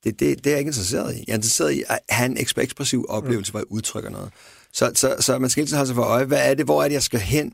det, 0.03 0.19
det, 0.19 0.37
det 0.37 0.47
er 0.47 0.51
jeg 0.51 0.59
ikke 0.59 0.69
interesseret 0.69 1.15
i. 1.15 1.23
Jeg 1.27 1.33
er 1.33 1.35
interesseret 1.35 1.71
i 1.71 1.83
at 1.87 1.99
have 2.09 2.25
en 2.25 2.37
ekspressiv 2.37 3.05
oplevelse, 3.09 3.49
mm. 3.49 3.53
hvor 3.53 3.59
jeg 3.59 3.71
udtrykker 3.71 4.09
noget. 4.09 4.29
Så, 4.73 4.91
så, 4.95 5.15
så 5.19 5.39
man 5.39 5.49
skal 5.49 5.61
hele 5.61 5.67
tiden 5.67 5.77
have 5.77 5.87
sig 5.87 5.95
for 5.95 6.03
øje, 6.03 6.25
hvad 6.25 6.51
er 6.51 6.53
det, 6.53 6.65
hvor 6.65 6.83
er 6.83 6.87
det, 6.87 6.93
jeg 6.93 7.03
skal 7.03 7.19
hen? 7.19 7.53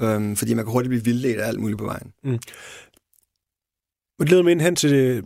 Øhm, 0.00 0.36
fordi 0.36 0.54
man 0.54 0.64
kan 0.64 0.72
hurtigt 0.72 0.88
blive 0.88 1.04
vildledt 1.04 1.40
af 1.40 1.48
alt 1.48 1.60
muligt 1.60 1.78
på 1.78 1.84
vejen. 1.84 2.12
Mm. 2.24 2.38
Det 4.18 4.30
leder 4.30 4.42
mig 4.42 4.52
ind 4.52 4.60
hen 4.60 4.76
til, 4.76 5.24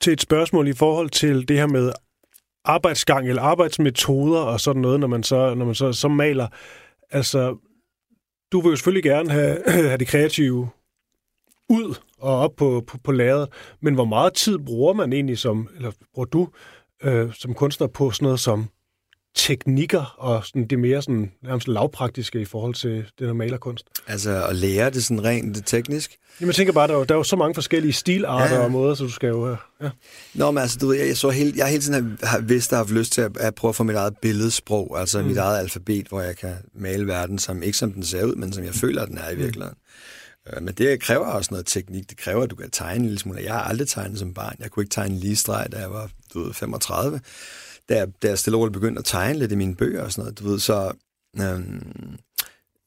til 0.00 0.12
et 0.12 0.20
spørgsmål 0.20 0.68
i 0.68 0.72
forhold 0.72 1.10
til 1.10 1.48
det 1.48 1.56
her 1.56 1.66
med 1.66 1.92
arbejdsgang 2.64 3.28
eller 3.28 3.42
arbejdsmetoder 3.42 4.40
og 4.40 4.60
sådan 4.60 4.82
noget, 4.82 5.00
når 5.00 5.06
man 5.06 5.22
så, 5.22 5.54
når 5.54 5.64
man 5.64 5.74
så, 5.74 5.92
så 5.92 6.08
maler. 6.08 6.48
Altså, 7.10 7.56
du 8.52 8.60
vil 8.60 8.70
jo 8.70 8.76
selvfølgelig 8.76 9.02
gerne 9.02 9.30
have, 9.30 9.62
have 9.88 9.98
det 9.98 10.06
kreative 10.08 10.68
ud 11.68 11.94
og 12.18 12.38
op 12.38 12.56
på, 12.56 12.84
på, 12.86 12.98
på 12.98 13.12
lageret, 13.12 13.48
men 13.80 13.94
hvor 13.94 14.04
meget 14.04 14.34
tid 14.34 14.58
bruger 14.58 14.92
man 14.92 15.12
egentlig 15.12 15.38
som, 15.38 15.68
eller 15.76 15.92
bruger 16.14 16.26
du 16.26 16.48
øh, 17.02 17.32
som 17.34 17.54
kunstner 17.54 17.86
på 17.86 18.10
sådan 18.10 18.24
noget 18.24 18.40
som 18.40 18.68
teknikker 19.36 20.14
og 20.18 20.46
sådan 20.46 20.66
det 20.66 20.78
mere 20.78 21.02
sådan, 21.02 21.32
nærmest 21.42 21.68
lavpraktiske 21.68 22.40
i 22.40 22.44
forhold 22.44 22.74
til 22.74 23.04
den 23.18 23.26
her 23.26 23.32
malerkunst? 23.32 23.86
Altså 24.06 24.46
at 24.46 24.56
lære 24.56 24.90
det 24.90 25.04
sådan 25.04 25.24
rent 25.24 25.66
teknisk? 25.66 26.18
Jamen 26.40 26.48
jeg 26.48 26.54
tænker 26.54 26.72
bare, 26.72 26.88
der 26.88 26.94
er, 26.94 26.98
jo, 26.98 27.04
der 27.04 27.14
er 27.14 27.18
jo 27.18 27.24
så 27.24 27.36
mange 27.36 27.54
forskellige 27.54 27.92
stilarter 27.92 28.54
ja. 28.54 28.64
og 28.64 28.70
måder, 28.70 28.94
så 28.94 29.04
du 29.04 29.10
skal 29.10 29.28
jo... 29.28 29.56
Ja. 29.82 29.88
Nå, 30.34 30.50
men 30.50 30.62
altså, 30.62 30.78
du 30.78 30.86
ved, 30.86 30.96
jeg, 30.96 31.16
så 31.16 31.30
hele, 31.30 31.52
jeg 31.56 31.66
hele 31.66 31.82
tiden 31.82 32.18
har, 32.22 32.26
har 32.26 32.38
vidst, 32.40 32.70
jeg 32.70 32.78
har 32.78 32.94
lyst 32.94 33.12
til 33.12 33.20
at, 33.20 33.36
at 33.36 33.54
prøve 33.54 33.68
at 33.68 33.76
få 33.76 33.84
mit 33.84 33.96
eget 33.96 34.18
billedsprog, 34.18 35.00
altså 35.00 35.20
mm. 35.20 35.26
mit 35.26 35.36
eget 35.36 35.58
alfabet, 35.58 36.08
hvor 36.08 36.20
jeg 36.20 36.36
kan 36.36 36.54
male 36.74 37.06
verden, 37.06 37.38
som 37.38 37.62
ikke 37.62 37.78
som 37.78 37.92
den 37.92 38.02
ser 38.02 38.24
ud, 38.24 38.34
men 38.34 38.52
som 38.52 38.64
jeg 38.64 38.74
føler, 38.74 39.02
at 39.02 39.08
den 39.08 39.18
er 39.18 39.30
i 39.30 39.34
mm. 39.34 39.40
virkeligheden. 39.40 39.76
Mm. 40.56 40.62
Men 40.62 40.74
det 40.74 41.00
kræver 41.00 41.26
også 41.26 41.48
noget 41.50 41.66
teknik. 41.66 42.10
Det 42.10 42.18
kræver, 42.18 42.42
at 42.42 42.50
du 42.50 42.56
kan 42.56 42.70
tegne 42.70 42.96
en 42.96 43.02
lille 43.02 43.18
smule. 43.18 43.42
Jeg 43.44 43.52
har 43.52 43.62
aldrig 43.62 43.88
tegnet 43.88 44.18
som 44.18 44.34
barn. 44.34 44.56
Jeg 44.58 44.70
kunne 44.70 44.82
ikke 44.82 44.94
tegne 44.94 45.18
lige 45.18 45.36
streg, 45.36 45.66
da 45.72 45.78
jeg 45.78 45.90
var 45.90 46.10
du 46.34 46.42
ved, 46.44 46.54
35 46.54 47.20
da 47.88 47.96
jeg, 47.96 48.08
da 48.22 48.28
jeg 48.28 48.38
stille 48.38 48.58
og 48.58 48.72
begyndte 48.72 48.98
at 48.98 49.04
tegne 49.04 49.38
lidt 49.38 49.52
i 49.52 49.54
mine 49.56 49.74
bøger 49.74 50.02
og 50.02 50.12
sådan 50.12 50.22
noget, 50.22 50.38
du 50.38 50.48
ved, 50.48 50.58
så... 50.58 50.92
Øhm, 51.40 52.16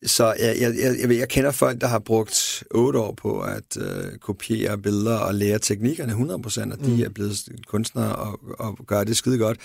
så 0.06 0.34
jeg, 0.40 0.58
jeg, 0.60 0.76
jeg, 1.00 1.18
jeg 1.18 1.30
kender 1.30 1.52
folk, 1.52 1.82
der 1.82 1.88
har 1.88 2.00
brugt 2.00 2.64
otte 2.72 3.00
år 3.00 3.14
på 3.14 3.42
at 3.42 3.78
øh, 3.78 4.18
kopiere 4.18 4.78
billeder 4.78 5.18
og 5.18 5.36
lære 5.36 5.60
teknikkerne 5.60 6.14
100%, 6.14 6.72
og 6.72 6.80
de 6.86 6.96
mm. 6.96 7.02
er 7.02 7.10
blevet 7.10 7.50
kunstnere 7.68 8.16
og, 8.16 8.40
og 8.60 8.78
gør 8.88 9.04
det 9.04 9.18
skide 9.18 9.38
godt. 9.38 9.58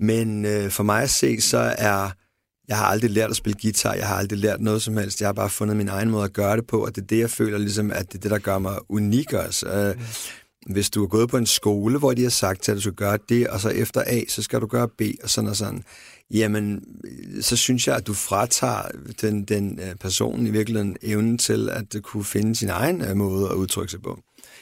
Men 0.00 0.44
øh, 0.44 0.70
for 0.70 0.82
mig 0.82 1.02
at 1.02 1.10
se, 1.10 1.40
så 1.40 1.74
er... 1.78 2.10
Jeg 2.68 2.78
har 2.78 2.84
aldrig 2.84 3.10
lært 3.10 3.30
at 3.30 3.36
spille 3.36 3.58
guitar, 3.62 3.94
jeg 3.94 4.08
har 4.08 4.14
aldrig 4.14 4.38
lært 4.38 4.60
noget 4.60 4.82
som 4.82 4.96
helst. 4.96 5.20
Jeg 5.20 5.28
har 5.28 5.32
bare 5.32 5.50
fundet 5.50 5.76
min 5.76 5.88
egen 5.88 6.10
måde 6.10 6.24
at 6.24 6.32
gøre 6.32 6.56
det 6.56 6.66
på, 6.66 6.84
og 6.84 6.96
det 6.96 7.02
er 7.02 7.06
det, 7.06 7.18
jeg 7.18 7.30
føler 7.30 7.58
ligesom, 7.58 7.90
at 7.90 8.12
det 8.12 8.18
er 8.18 8.20
det, 8.20 8.30
der 8.30 8.38
gør 8.38 8.58
mig 8.58 8.78
unik 8.88 9.32
også. 9.32 9.68
Øh, 9.68 9.96
mm 9.96 10.02
hvis 10.68 10.90
du 10.90 11.02
er 11.02 11.08
gået 11.08 11.28
på 11.28 11.36
en 11.36 11.46
skole, 11.46 11.98
hvor 11.98 12.14
de 12.14 12.22
har 12.22 12.30
sagt 12.30 12.62
til 12.62 12.72
at 12.72 12.76
du 12.76 12.80
skal 12.80 12.92
gøre 12.92 13.18
det, 13.28 13.48
og 13.48 13.60
så 13.60 13.68
efter 13.68 14.02
A, 14.06 14.20
så 14.28 14.42
skal 14.42 14.60
du 14.60 14.66
gøre 14.66 14.88
B, 14.88 15.02
og 15.22 15.30
sådan 15.30 15.50
og 15.50 15.56
sådan, 15.56 15.84
jamen, 16.30 16.84
så 17.40 17.56
synes 17.56 17.88
jeg, 17.88 17.96
at 17.96 18.06
du 18.06 18.14
fratager 18.14 18.82
den, 19.20 19.44
den 19.44 19.80
øh, 19.82 19.94
person 19.94 20.46
i 20.46 20.50
virkeligheden 20.50 20.96
evnen 21.02 21.38
til 21.38 21.70
at 21.70 21.96
kunne 22.02 22.24
finde 22.24 22.56
sin 22.56 22.68
egen 22.68 23.02
øh, 23.02 23.16
måde 23.16 23.48
at 23.48 23.54
udtrykke 23.54 23.90
sig 23.90 24.02
på. 24.02 24.18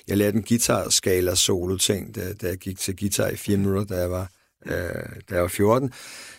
Jeg 0.08 0.16
lærte 0.16 0.36
en 0.36 0.44
guitar-skala 0.48 1.34
solo-ting, 1.34 2.14
da, 2.14 2.32
da 2.32 2.48
jeg 2.48 2.56
gik 2.56 2.78
til 2.78 2.96
guitar 2.96 3.28
i 3.28 3.36
fire 3.36 3.56
minutter, 3.56 3.84
da 3.84 4.00
jeg 4.00 4.10
var, 4.10 4.30
øh, 4.66 4.72
da 5.30 5.34
jeg 5.34 5.42
var 5.42 5.48
14. 5.48 5.92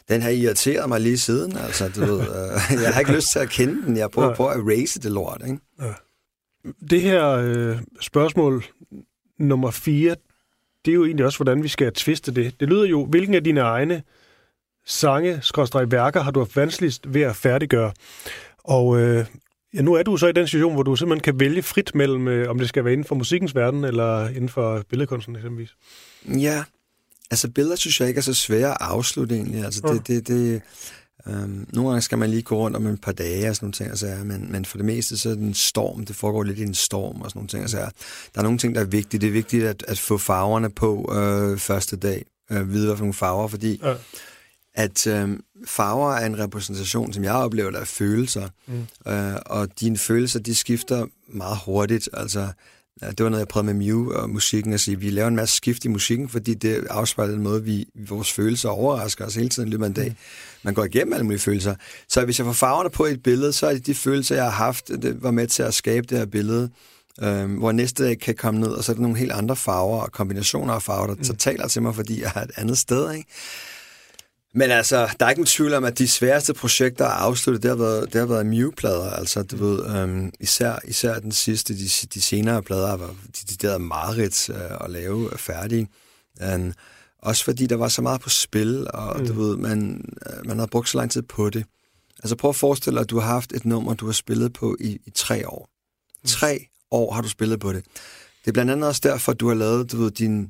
Den 0.10 0.22
har 0.22 0.30
irriteret 0.30 0.90
mig 0.90 1.02
lige 1.02 1.18
siden, 1.18 1.58
altså, 1.58 1.90
du 1.90 2.06
ved, 2.06 2.20
øh, 2.22 2.82
jeg 2.84 2.94
har 2.94 3.00
ikke 3.00 3.14
lyst 3.14 3.32
til 3.32 3.40
at 3.40 3.50
kende 3.50 3.86
den, 3.86 3.98
jeg 3.98 4.12
prøver 4.12 4.36
på 4.36 4.48
at 4.48 4.60
erase 4.60 5.00
det 5.00 5.12
lort, 5.12 5.42
ikke? 5.46 5.60
Det 6.90 7.02
her 7.02 7.30
øh, 7.30 7.78
spørgsmål 8.02 8.64
nummer 9.40 9.72
fire, 9.72 10.16
det 10.86 10.92
er 10.92 10.96
jo 10.96 11.06
egentlig 11.06 11.26
også, 11.26 11.38
hvordan 11.38 11.64
vi 11.64 11.68
skal 11.68 11.94
tviste 11.94 12.32
det. 12.32 12.60
Det 12.60 12.70
lyder 12.70 12.86
jo, 12.86 13.06
hvilken 13.06 13.36
af 13.36 13.44
dine 13.44 13.60
egne 13.60 14.04
sange, 14.86 15.42
værker, 15.88 16.22
har 16.22 16.32
du 16.32 16.40
haft 16.40 16.56
vanskeligst 16.56 17.14
ved 17.14 17.22
at 17.22 17.36
færdiggøre? 17.36 17.92
Og 18.58 19.00
øh, 19.00 19.26
ja, 19.74 19.82
nu 19.82 19.94
er 19.94 20.04
du 20.04 20.18
så 20.18 20.28
i 20.28 20.32
den 20.32 20.48
situation, 20.48 20.74
hvor 20.74 20.84
du 20.84 20.96
simpelthen 20.96 21.24
kan 21.24 21.40
vælge 21.40 21.64
frit 21.64 21.96
mellem, 21.96 22.28
øh, 22.28 22.50
om 22.50 22.60
det 22.60 22.70
skal 22.70 22.84
være 22.84 22.94
inden 22.94 23.06
for 23.06 23.16
musikkens 23.16 23.56
verden, 23.56 23.84
eller 23.84 24.28
inden 24.28 24.50
for 24.50 24.84
billedkunsten 24.90 25.36
eksempelvis. 25.36 25.76
Ja, 26.26 26.64
altså 27.32 27.50
billeder 27.50 27.76
synes 27.76 28.00
jeg 28.00 28.08
ikke 28.08 28.18
er 28.18 28.22
så 28.22 28.34
svære 28.34 28.72
at 28.72 28.78
afslutte 28.80 29.36
egentlig. 29.36 29.64
Altså, 29.64 29.82
det, 29.82 30.10
ja. 30.10 30.14
det, 30.14 30.28
det, 30.28 30.62
Um, 31.30 31.68
nogle 31.74 31.90
gange 31.90 32.02
skal 32.02 32.18
man 32.18 32.30
lige 32.30 32.42
gå 32.42 32.58
rundt 32.58 32.78
om 32.78 32.88
et 32.88 33.02
par 33.02 33.12
dage 33.12 33.50
og 33.50 33.56
sådan 33.56 33.66
nogle 33.66 33.74
ting, 33.74 33.90
altså, 33.90 34.18
men, 34.26 34.52
men 34.52 34.66
for 34.66 34.78
det 34.78 34.86
meste 34.86 35.18
så 35.18 35.30
er 35.30 35.34
det 35.34 35.44
en 35.44 35.54
storm, 35.54 36.06
det 36.06 36.16
foregår 36.16 36.44
lidt 36.44 36.60
i 36.60 36.64
en 36.64 36.74
storm 36.74 37.22
og 37.22 37.30
sådan 37.30 37.40
nogle 37.40 37.50
ting. 37.50 37.62
Altså, 37.62 37.78
der 37.78 38.40
er 38.40 38.42
nogle 38.42 38.58
ting, 38.58 38.76
der 38.76 38.82
er 38.82 38.86
vigtige. 38.86 39.22
Det 39.22 39.28
er 39.28 39.32
vigtigt 39.32 39.66
at, 39.66 39.84
at 39.88 40.00
få 40.00 40.18
farverne 40.18 40.70
på 40.70 41.14
øh, 41.16 41.58
første 41.58 41.96
dag, 41.96 42.26
øh, 42.52 42.74
vide 42.74 42.86
hvad 42.86 42.98
for 42.98 43.04
nogle 43.04 43.14
farver, 43.14 43.48
fordi 43.48 43.80
ja. 43.84 43.94
at 44.74 45.08
øh, 45.08 45.40
farver 45.66 46.14
er 46.14 46.26
en 46.26 46.40
repræsentation, 46.40 47.14
som 47.14 47.24
jeg 47.24 47.34
oplever, 47.34 47.72
der 47.72 47.80
er 47.80 47.86
følelser, 47.86 48.50
mm. 48.68 49.12
øh, 49.12 49.36
og 49.46 49.80
dine 49.80 49.98
følelser, 49.98 50.40
de 50.40 50.56
skifter 50.56 51.06
meget 51.28 51.58
hurtigt, 51.66 52.10
altså 52.14 52.48
Ja, 53.02 53.08
det 53.10 53.24
var 53.24 53.30
noget, 53.30 53.40
jeg 53.40 53.48
prøvede 53.48 53.74
med 53.74 53.86
Mew 53.88 54.14
og 54.14 54.30
musikken, 54.30 54.74
at 54.74 54.80
sige, 54.80 55.00
vi 55.00 55.10
laver 55.10 55.28
en 55.28 55.36
masse 55.36 55.56
skift 55.56 55.86
i 55.86 55.88
musikken, 55.88 56.30
fordi 56.30 56.54
det 56.54 56.88
afspejler 56.90 57.34
den 57.34 57.44
måde, 57.44 57.64
vi, 57.64 57.86
vores 58.08 58.32
følelser 58.32 58.70
overrasker 58.70 59.26
os 59.26 59.36
hele 59.36 59.50
tiden 59.50 59.70
i 59.70 59.72
løbet 59.72 59.86
af 59.86 59.88
en 59.88 59.94
dag. 59.94 60.16
Man 60.64 60.74
går 60.74 60.84
igennem 60.84 61.14
alle 61.14 61.24
mulige 61.24 61.40
følelser. 61.40 61.76
Så 62.10 62.26
hvis 62.26 62.40
jeg 62.40 62.46
får 62.46 62.54
farverne 62.54 62.90
på 62.90 63.06
et 63.06 63.24
billede, 63.24 63.54
så 63.54 63.68
er 63.68 63.74
det 63.74 63.86
de 63.86 63.96
følelser, 63.96 64.36
jeg 64.36 64.44
har 64.44 64.52
haft, 64.52 64.88
det 64.88 65.24
var 65.24 65.32
med 65.32 65.48
til 65.48 65.64
at 65.64 65.74
skabe 65.74 66.08
det 66.10 66.18
her 66.18 66.26
billede, 66.26 66.70
øhm, 67.22 67.56
hvor 67.56 67.72
næste 67.72 68.04
dag 68.04 68.20
kan 68.20 68.36
komme 68.36 68.60
ned, 68.60 68.70
og 68.70 68.84
så 68.84 68.92
er 68.92 68.94
der 68.94 69.02
nogle 69.02 69.18
helt 69.18 69.32
andre 69.32 69.56
farver 69.56 70.02
og 70.02 70.12
kombinationer 70.12 70.74
af 70.74 70.84
farver, 70.84 71.08
der 71.08 71.16
mm. 71.16 71.38
taler 71.38 71.68
til 71.68 71.82
mig, 71.82 71.96
fordi 71.96 72.22
jeg 72.22 72.32
er 72.36 72.42
et 72.42 72.52
andet 72.56 72.78
sted. 72.78 73.12
Ikke? 73.12 73.30
Men 74.54 74.72
altså, 74.72 75.10
der 75.20 75.26
er 75.26 75.30
ikke 75.30 75.40
nogen 75.40 75.48
tvivl 75.48 75.74
om, 75.74 75.84
at 75.84 75.98
de 75.98 76.08
sværeste 76.08 76.54
projekter 76.54 77.06
at 77.06 77.22
afslutte, 77.22 77.62
det 77.62 77.70
har 77.70 77.76
været, 77.76 78.14
det 78.14 78.20
har 78.20 78.26
været 78.26 78.46
Mew-plader. 78.46 79.10
Altså, 79.10 79.44
du 79.44 79.56
ved, 79.56 79.96
øhm, 79.96 80.32
især, 80.40 80.80
især 80.86 81.20
den 81.20 81.32
sidste, 81.32 81.74
de, 81.74 81.90
de 82.14 82.22
senere 82.22 82.64
plader, 82.64 82.98
var 82.98 83.08
de, 83.08 83.56
de 83.56 83.68
der 83.68 83.78
meget 83.78 84.50
øh, 84.50 84.72
at 84.82 84.90
lave 84.90 85.30
færdige. 85.38 85.88
Um, 86.56 86.74
også 87.22 87.44
fordi 87.44 87.68
der 87.68 87.76
var 87.76 87.88
så 87.88 88.02
meget 88.02 88.22
på 88.22 88.30
spil, 88.30 88.88
og 88.94 89.20
mm. 89.20 89.28
du 89.28 89.34
ved, 89.34 89.58
man, 89.58 90.06
øh, 90.26 90.48
man 90.48 90.60
har 90.60 90.66
brugt 90.66 90.90
så 90.90 90.98
lang 90.98 91.12
tid 91.12 91.22
på 91.22 91.50
det. 91.50 91.66
Altså 92.24 92.36
prøv 92.36 92.50
at 92.50 92.56
forestille 92.56 92.96
dig, 92.96 93.02
at 93.02 93.10
du 93.10 93.20
har 93.20 93.28
haft 93.28 93.54
et 93.54 93.66
nummer, 93.66 93.94
du 93.94 94.06
har 94.06 94.14
spillet 94.14 94.54
på 94.54 94.78
i, 94.80 95.00
i 95.06 95.10
tre 95.10 95.50
år. 95.50 95.70
Mm. 96.24 96.28
Tre 96.28 96.68
år 96.92 97.14
har 97.14 97.22
du 97.22 97.30
spillet 97.30 97.60
på 97.60 97.74
det. 97.74 97.86
Det 98.42 98.48
er 98.48 98.52
blandt 98.52 98.72
andet 98.72 98.88
også 98.88 99.02
derfor, 99.04 99.32
at 99.32 99.40
du 99.40 99.48
har 99.48 99.56
lavet 99.56 99.92
du 99.92 99.98
ved, 99.98 100.12
din, 100.12 100.50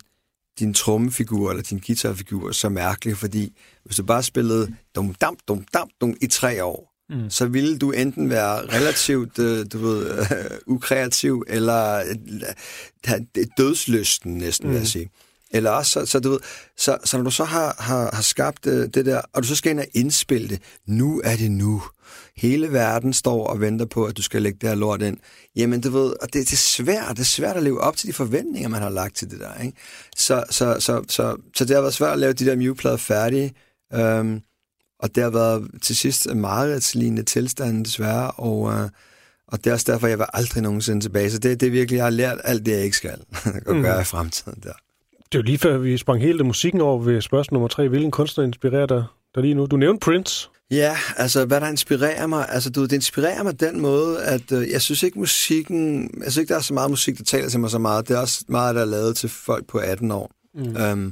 din 0.60 0.74
trommefigur 0.74 1.50
eller 1.50 1.64
din 1.64 1.82
guitarfigur 1.88 2.52
så 2.52 2.70
mærkelig, 2.70 3.18
fordi 3.18 3.58
hvis 3.86 3.98
du 3.98 4.04
bare 4.04 4.24
spillede 4.24 4.76
dum 4.96 5.14
dam 5.14 5.38
dum 5.48 5.66
dam 5.74 5.90
dum 6.02 6.16
i 6.22 6.28
tre 6.28 6.64
år, 6.64 6.94
mm. 7.10 7.30
så 7.30 7.46
ville 7.46 7.78
du 7.78 7.92
enten 7.92 8.30
være 8.30 8.62
relativt 8.62 9.40
øh, 9.40 9.66
du 9.74 9.78
ved, 9.78 10.20
uh, 10.20 10.76
ukreativ 10.76 11.44
eller 11.48 12.04
dødslysten 13.58 14.38
næsten, 14.38 14.68
mm. 14.68 14.72
vil 14.72 14.76
jeg 14.76 14.82
mm. 14.82 14.88
sige. 14.88 15.10
Eller 15.52 15.72
også, 15.72 15.92
så, 15.92 16.06
så, 16.06 16.20
du 16.20 16.30
ved, 16.30 16.40
så, 16.78 16.98
så 17.04 17.18
når 17.18 17.24
du 17.24 17.32
så 17.32 17.44
har, 17.44 17.76
har, 17.80 18.16
har 18.16 18.22
skabt 18.22 18.66
det, 18.66 18.96
det 18.96 19.06
der, 19.06 19.22
og 19.34 19.44
du 19.44 19.48
så 19.48 19.56
skal 19.56 19.70
ind 19.70 19.80
og 19.80 19.88
indspille 19.94 20.48
det, 20.48 20.62
nu 20.86 21.22
er 21.24 21.36
det 21.36 21.52
nu. 21.52 21.84
Hele 22.38 22.74
verden 22.74 23.14
står 23.14 23.48
og 23.48 23.62
venter 23.62 23.86
på, 23.86 24.06
at 24.06 24.18
du 24.18 24.22
skal 24.22 24.42
lægge 24.42 24.58
det 24.62 24.70
her 24.70 24.76
lort 24.76 25.02
ind. 25.02 25.18
Jamen, 25.56 25.82
du 25.82 25.90
ved, 25.90 26.14
og 26.22 26.34
det, 26.34 26.34
det 26.34 26.54
er 26.54 26.58
svært. 26.58 27.10
Det 27.10 27.20
er 27.20 27.24
svært 27.24 27.58
at 27.58 27.64
leve 27.64 27.82
op 27.82 27.98
til 27.98 28.08
de 28.08 28.14
forventninger, 28.14 28.70
man 28.70 28.82
har 28.82 28.90
lagt 28.90 29.16
til 29.16 29.32
det 29.32 29.40
der. 29.40 29.62
Ikke? 29.64 29.78
Så, 30.16 30.44
så, 30.50 30.76
så, 30.80 31.04
så, 31.08 31.36
så 31.56 31.66
det 31.66 31.76
har 31.76 31.82
været 31.82 31.94
svært 31.94 32.14
at 32.14 32.20
lave 32.20 32.34
de 32.34 32.46
der 32.46 32.56
mute 32.56 32.98
færdige. 32.98 33.54
Um, 33.98 34.42
og 35.00 35.16
det 35.16 35.24
har 35.24 35.30
været 35.30 35.68
til 35.82 35.98
sidst 35.98 36.36
mareridslignende 36.36 37.24
tilstand, 37.24 37.86
desværre. 37.86 38.32
Og, 38.32 38.60
uh, 38.60 38.82
og 39.48 39.64
det 39.64 39.68
er 39.68 39.74
også 39.74 39.92
derfor, 39.92 40.08
jeg 40.08 40.18
vil 40.18 40.26
aldrig 40.34 40.64
nogensinde 40.64 41.02
tilbage. 41.02 41.32
Så 41.32 41.38
det, 41.38 41.60
det 41.60 41.68
er 41.68 41.72
virkelig, 41.72 41.98
jeg 41.98 42.06
har 42.06 42.10
lært 42.10 42.38
alt 42.44 42.66
det, 42.66 42.72
jeg 42.72 42.84
ikke 42.84 42.98
skal 42.98 43.20
at 43.46 43.64
gøre 43.66 43.96
mm. 43.96 44.02
i 44.02 44.06
fremtiden 44.06 44.60
der. 44.64 44.74
Det 45.32 45.36
er 45.36 45.40
jo 45.40 45.42
lige 45.42 45.58
før, 45.58 45.78
vi 45.78 45.98
sprang 45.98 46.22
hele 46.22 46.44
musikken 46.44 46.82
over 46.82 47.00
ved 47.00 47.22
spørgsmål 47.22 47.56
nummer 47.56 47.68
tre. 47.68 47.88
Hvilken 47.88 48.12
kunstner 48.12 48.44
inspirerer 48.44 48.86
dig 48.86 49.04
der 49.36 49.42
lige 49.42 49.54
nu? 49.54 49.66
Du 49.66 49.78
nævnte 49.78 50.06
Prince. 50.06 50.50
Ja, 50.72 50.98
altså 51.18 51.46
hvad 51.46 51.62
der 51.62 51.68
inspirerer 51.68 52.28
mig, 52.28 52.50
altså 52.50 52.70
du 52.70 52.82
det 52.82 52.92
inspirerer 52.92 53.44
mig 53.44 53.60
den 53.60 53.82
måde, 53.82 54.24
at 54.24 54.52
øh, 54.52 54.70
jeg 54.72 54.82
synes 54.82 55.04
ikke 55.04 55.20
musikken, 55.20 56.02
jeg 56.24 56.32
synes 56.32 56.38
ikke, 56.38 56.50
der 56.50 56.56
er 56.56 56.64
så 56.64 56.74
meget 56.74 56.90
musik, 56.90 57.18
der 57.18 57.24
taler 57.24 57.50
til 57.50 57.60
mig 57.60 57.70
så 57.70 57.78
meget. 57.78 58.08
Det 58.08 58.16
er 58.16 58.20
også 58.20 58.44
meget, 58.48 58.76
der 58.76 58.82
er 58.82 58.86
lavet 58.86 59.18
til 59.18 59.30
folk 59.30 59.68
på 59.68 59.78
18 59.78 60.12
år. 60.12 60.32
Mm. 60.56 60.78
Øhm, 60.78 61.06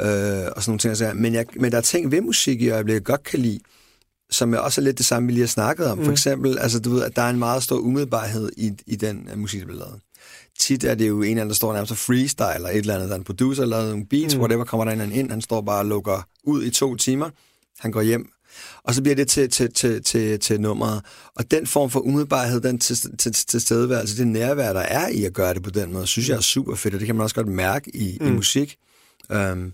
øh, 0.00 0.06
og 0.56 0.62
sådan 0.62 0.62
nogle 0.66 0.78
ting. 0.78 0.90
Altså, 0.90 1.12
men, 1.14 1.34
jeg, 1.34 1.46
men 1.56 1.72
der 1.72 1.78
er 1.78 1.82
ting 1.82 2.12
ved 2.12 2.20
musik, 2.20 2.62
jeg 2.62 2.72
øjeblikket 2.72 3.04
godt 3.04 3.22
kan 3.22 3.40
lide, 3.40 3.60
som 4.30 4.54
er 4.54 4.58
også 4.58 4.80
er 4.80 4.82
lidt 4.82 4.98
det 4.98 5.06
samme, 5.06 5.26
vi 5.26 5.32
lige 5.32 5.42
har 5.42 5.48
snakket 5.48 5.86
om. 5.86 5.98
Mm. 5.98 6.04
For 6.04 6.12
eksempel, 6.12 6.58
altså 6.58 6.80
du 6.80 6.90
ved, 6.90 7.02
at 7.02 7.16
der 7.16 7.22
er 7.22 7.30
en 7.30 7.38
meget 7.38 7.62
stor 7.62 7.76
umiddelbarhed 7.76 8.50
i, 8.56 8.72
i 8.86 8.96
den 8.96 9.28
uh, 9.32 9.38
musik, 9.38 9.60
der 9.60 9.66
bliver 9.66 9.78
lavet 9.78 10.00
tit 10.58 10.84
er 10.84 10.94
det 10.94 11.08
jo 11.08 11.16
en 11.16 11.22
eller 11.22 11.40
anden, 11.40 11.48
der 11.48 11.54
står 11.54 11.72
nærmest 11.72 11.92
og 11.92 11.98
freestyler 11.98 12.68
et 12.68 12.76
eller 12.76 12.94
andet, 12.94 13.08
der 13.08 13.14
er 13.14 13.18
en 13.18 13.24
producer 13.24 13.62
eller 13.62 13.88
nogle 13.88 14.06
beats, 14.06 14.34
mm. 14.34 14.40
whatever, 14.40 14.64
kommer 14.64 14.84
der 14.84 15.04
en 15.04 15.12
ind, 15.12 15.30
han 15.30 15.40
står 15.40 15.60
bare 15.60 15.78
og 15.78 15.86
lukker 15.86 16.26
ud 16.44 16.64
i 16.64 16.70
to 16.70 16.96
timer, 16.96 17.30
han 17.78 17.92
går 17.92 18.02
hjem, 18.02 18.28
og 18.82 18.94
så 18.94 19.02
bliver 19.02 19.16
det 19.16 19.28
til, 19.28 19.50
til, 19.50 19.72
til, 19.72 20.02
til, 20.02 20.40
til 20.40 20.60
nummeret. 20.60 21.04
Og 21.36 21.50
den 21.50 21.66
form 21.66 21.90
for 21.90 22.00
umiddelbarhed, 22.00 22.60
den 22.60 22.78
til, 22.78 22.96
til, 23.18 23.32
til 23.32 23.60
stedeværelse, 23.60 24.16
det 24.16 24.26
nærvær, 24.26 24.72
der 24.72 24.80
er 24.80 25.08
i 25.08 25.24
at 25.24 25.32
gøre 25.32 25.54
det 25.54 25.62
på 25.62 25.70
den 25.70 25.92
måde, 25.92 26.06
synes 26.06 26.28
jeg 26.28 26.36
er 26.36 26.40
super 26.40 26.74
fedt, 26.74 26.94
og 26.94 27.00
det 27.00 27.06
kan 27.06 27.16
man 27.16 27.22
også 27.22 27.34
godt 27.34 27.48
mærke 27.48 27.96
i, 27.96 28.18
mm. 28.20 28.26
i 28.26 28.30
musik. 28.30 28.76
Um, 29.30 29.72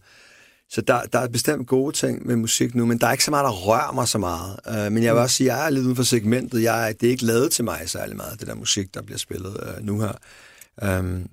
så 0.71 0.81
der, 0.81 1.03
der 1.03 1.19
er 1.19 1.29
bestemt 1.29 1.67
gode 1.67 1.97
ting 1.97 2.27
med 2.27 2.37
musik 2.37 2.75
nu, 2.75 2.87
men 2.87 2.99
der 2.99 3.07
er 3.07 3.13
ikke 3.13 3.25
så 3.25 3.31
meget, 3.31 3.45
der 3.45 3.51
rører 3.51 3.93
mig 3.93 4.09
så 4.09 4.19
meget. 4.19 4.61
Uh, 4.69 4.93
men 4.93 5.03
jeg 5.03 5.15
vil 5.15 5.19
mm. 5.21 5.23
også 5.23 5.37
sige, 5.37 5.53
at 5.53 5.57
jeg 5.57 5.67
er 5.67 5.71
lidt 5.71 5.85
uden 5.85 5.97
for 5.97 6.03
segmentet. 6.03 6.63
Jeg, 6.63 6.95
det 7.01 7.07
er 7.07 7.11
ikke 7.11 7.25
lavet 7.25 7.53
til 7.53 7.65
mig 7.65 7.81
særlig 7.87 8.17
meget, 8.17 8.41
det 8.41 8.49
der 8.49 8.55
musik, 8.55 8.95
der 8.95 9.03
bliver 9.03 9.19
spillet 9.19 9.57
uh, 9.57 9.87
nu 9.87 10.01
her. 10.01 10.13
Um, 10.99 11.27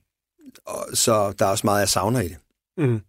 og, 0.66 0.88
så 0.94 1.32
der 1.40 1.46
er 1.46 1.50
også 1.50 1.68
meget, 1.68 1.80
jeg 1.80 1.90
savner 1.90 2.22
i 2.22 2.28
det. 2.28 2.38
Mm. 2.78 3.02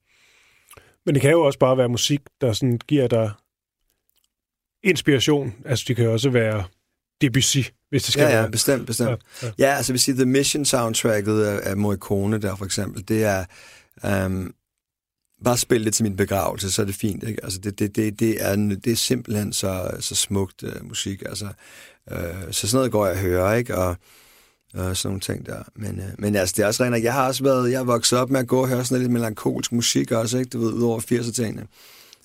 Men 1.06 1.14
det 1.14 1.22
kan 1.22 1.30
jo 1.30 1.42
også 1.42 1.58
bare 1.58 1.78
være 1.78 1.88
musik, 1.88 2.20
der 2.40 2.52
sådan 2.52 2.80
giver 2.88 3.08
dig 3.08 3.30
inspiration. 4.82 5.54
Altså, 5.64 5.84
det 5.88 5.96
kan 5.96 6.08
også 6.08 6.30
være 6.30 6.64
Debussy, 7.20 7.58
hvis 7.90 8.02
det 8.02 8.12
skal 8.12 8.22
ja, 8.22 8.28
være. 8.28 8.42
Ja, 8.42 8.48
bestemt, 8.48 8.86
bestemt. 8.86 9.08
Ja, 9.42 9.46
ja. 9.46 9.52
ja 9.58 9.74
altså, 9.74 9.92
hvis 9.92 10.02
sige, 10.02 10.14
The 10.14 10.24
Mission 10.24 10.64
soundtracket 10.64 11.42
af, 11.42 11.70
af 11.70 11.76
Morricone 11.76 12.38
der, 12.38 12.56
for 12.56 12.64
eksempel, 12.64 13.08
det 13.08 13.24
er... 13.24 13.44
Um, 14.26 14.54
bare 15.44 15.58
spil 15.58 15.84
det 15.84 15.94
til 15.94 16.02
min 16.02 16.16
begravelse, 16.16 16.72
så 16.72 16.82
er 16.82 16.86
det 16.86 16.94
fint. 16.94 17.22
Ikke? 17.22 17.44
Altså, 17.44 17.58
det, 17.58 17.78
det, 17.78 17.96
det, 17.96 18.20
det, 18.20 18.44
er, 18.44 18.56
det 18.84 18.92
er 18.92 18.96
simpelthen 18.96 19.52
så, 19.52 19.90
så 20.00 20.14
smukt 20.14 20.62
uh, 20.62 20.88
musik. 20.88 21.22
Altså, 21.26 21.48
uh, 22.10 22.18
så 22.50 22.68
sådan 22.68 22.76
noget 22.76 22.92
går 22.92 23.06
jeg 23.06 23.14
og 23.14 23.20
hører, 23.20 23.54
ikke? 23.54 23.76
Og, 23.76 23.96
og 24.74 24.96
sådan 24.96 25.08
nogle 25.08 25.20
ting 25.20 25.46
der. 25.46 25.62
Men, 25.74 25.98
uh, 25.98 26.04
men 26.18 26.36
altså, 26.36 26.54
det 26.56 26.62
er 26.62 26.66
også 26.66 26.84
rent, 26.84 27.04
jeg 27.04 27.12
har 27.12 27.26
også 27.26 27.44
været, 27.44 27.70
jeg 27.70 27.78
har 27.78 27.84
vokset 27.84 28.18
op 28.18 28.30
med 28.30 28.40
at 28.40 28.46
gå 28.46 28.60
og 28.60 28.68
høre 28.68 28.84
sådan 28.84 29.02
lidt 29.02 29.12
melankolsk 29.12 29.72
musik 29.72 30.12
også, 30.12 30.38
ikke? 30.38 30.48
Du 30.48 30.58
ved, 30.58 30.72
udover 30.72 31.00
80'er-tingene 31.00 31.66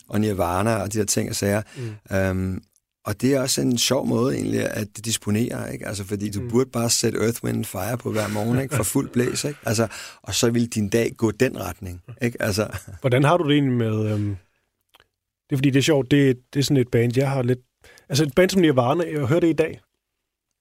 og 0.10 0.22
Nirvana 0.22 0.76
og 0.76 0.94
de 0.94 1.00
der 1.00 1.06
ting 1.06 1.30
og 1.30 1.36
sager. 1.36 1.62
Mm. 1.78 2.18
Um, 2.18 2.64
og 3.06 3.22
det 3.22 3.34
er 3.34 3.42
også 3.42 3.62
en 3.62 3.78
sjov 3.78 4.08
måde 4.08 4.36
egentlig 4.36 4.60
at 4.60 4.88
disponere, 5.06 5.74
ikke? 5.74 5.88
Altså, 5.88 6.04
fordi 6.04 6.32
du 6.32 6.42
mm. 6.42 6.50
burde 6.50 6.70
bare 6.70 6.90
sætte 6.90 7.20
Earth, 7.20 7.44
Wind 7.44 7.66
Fire 7.66 7.98
på 7.98 8.12
hver 8.12 8.28
morgen, 8.28 8.60
ikke? 8.60 8.76
For 8.76 8.84
fuld 8.84 9.10
blæs, 9.10 9.44
ikke? 9.44 9.60
Altså, 9.66 9.88
og 10.22 10.36
så 10.36 10.50
vil 10.50 10.68
din 10.68 10.90
dag 10.90 11.12
gå 11.18 11.32
den 11.32 11.60
retning, 11.62 12.02
ikke? 12.22 12.42
Altså. 12.42 12.68
Hvordan 13.02 13.24
har 13.24 13.38
du 13.38 13.44
det 13.44 13.54
egentlig 13.54 13.78
med... 13.78 14.12
Øhm... 14.12 14.38
Det 15.50 15.56
er 15.56 15.58
fordi, 15.58 15.70
det 15.70 15.80
er 15.80 15.84
sjovt, 15.84 16.12
det, 16.12 16.40
det 16.54 16.60
er 16.60 16.64
sådan 16.64 16.78
et 16.78 16.88
band, 16.92 17.18
jeg 17.18 17.32
har 17.32 17.42
lidt... 17.42 17.60
Altså 18.10 18.24
et 18.24 18.36
band 18.36 18.50
som 18.50 18.62
Nirvana, 18.62 19.04
jeg 19.12 19.26
hørte 19.26 19.48
det 19.48 19.54
i 19.54 19.56
dag. 19.56 19.82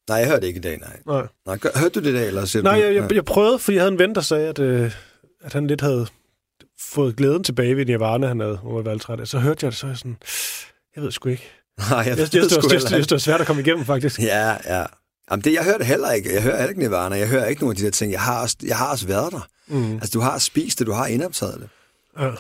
Nej, 0.09 0.19
jeg 0.19 0.29
hørte 0.29 0.41
det 0.41 0.47
ikke 0.47 0.59
i 0.59 0.63
dag, 0.63 0.79
nej. 0.79 1.01
nej. 1.07 1.27
nej 1.47 1.59
hørte 1.75 2.01
du 2.01 2.05
det 2.05 2.11
i 2.11 2.15
dag, 2.15 2.27
eller 2.27 2.63
Nej, 2.63 2.73
jeg, 2.73 2.95
jeg, 2.95 3.13
jeg, 3.13 3.25
prøvede, 3.25 3.59
fordi 3.59 3.75
jeg 3.75 3.83
havde 3.83 3.93
en 3.93 3.99
ven, 3.99 4.15
der 4.15 4.21
sagde, 4.21 4.49
at, 4.49 4.59
øh, 4.59 4.93
at 5.41 5.53
han 5.53 5.67
lidt 5.67 5.81
havde 5.81 6.07
fået 6.91 7.17
glæden 7.17 7.45
tilbage 7.45 7.77
ved 7.77 7.87
Nirvana, 7.87 8.27
han 8.27 8.41
havde, 8.41 8.57
hvor 8.63 8.91
jeg 8.91 9.01
træt 9.01 9.21
af. 9.21 9.29
Så 9.29 9.39
hørte 9.39 9.67
jeg 9.67 9.73
det, 9.73 9.79
så 9.79 9.87
jeg 9.87 9.97
sådan, 9.97 10.17
jeg 10.97 11.05
ved 11.05 11.11
sgu 11.11 11.29
ikke. 11.29 11.51
Nej, 11.91 11.99
jeg, 11.99 12.07
jeg, 12.07 12.19
jeg, 12.19 12.29
jeg, 12.33 12.43
jeg, 12.73 12.93
jeg, 12.93 13.01
det 13.01 13.11
var 13.11 13.19
svært 13.19 13.41
at 13.41 13.47
komme 13.47 13.63
igennem, 13.63 13.85
faktisk. 13.85 14.21
Ja, 14.21 14.57
ja. 14.67 14.85
Jamen 15.31 15.45
det, 15.45 15.53
jeg 15.53 15.65
hører 15.65 15.79
det 15.79 15.87
heller 15.87 16.11
ikke. 16.11 16.35
Jeg 16.35 16.43
hører 16.43 16.57
heller 16.57 16.69
ikke 16.69 16.81
Nirvana. 16.81 17.17
Jeg 17.17 17.29
hører 17.29 17.47
ikke 17.47 17.61
nogen 17.61 17.73
af 17.73 17.77
de 17.77 17.85
der 17.85 17.91
ting. 17.91 18.13
Jeg 18.13 18.21
har 18.21 18.43
også, 18.43 18.57
jeg 18.63 18.77
har 18.77 18.91
også 18.91 19.07
været 19.07 19.33
der. 19.33 19.49
Mm. 19.67 19.93
Altså, 19.93 20.11
du 20.15 20.21
har 20.21 20.39
spist 20.39 20.79
det, 20.79 20.87
du 20.87 20.93
har 20.93 21.07
indoptaget 21.07 21.61
det. 21.61 21.69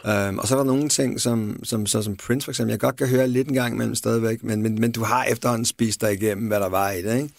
Ja. 0.05 0.26
Øhm, 0.28 0.38
og 0.38 0.49
så 0.49 0.55
er 0.55 0.59
der 0.59 0.64
nogle 0.64 0.88
ting, 0.88 1.20
som, 1.20 1.64
som, 1.64 1.86
så 1.86 2.03
som 2.03 2.16
Prince 2.16 2.45
for 2.45 2.51
eksempel, 2.53 2.70
jeg 2.70 2.80
godt 2.80 2.97
kan 2.97 3.09
høre 3.09 3.28
lidt 3.28 3.49
en 3.49 3.55
gang 3.55 3.74
imellem 3.74 3.95
stadigvæk, 3.95 4.43
men, 4.43 4.62
men, 4.62 4.80
men 4.80 4.93
du 4.93 5.05
har 5.05 5.24
efterhånden 5.24 5.64
spist 5.64 6.01
dig 6.01 6.12
igennem, 6.12 6.47
hvad 6.47 6.61
der 6.61 6.68
var 6.68 6.90
i 6.90 7.03
det, 7.03 7.16
ikke? 7.16 7.34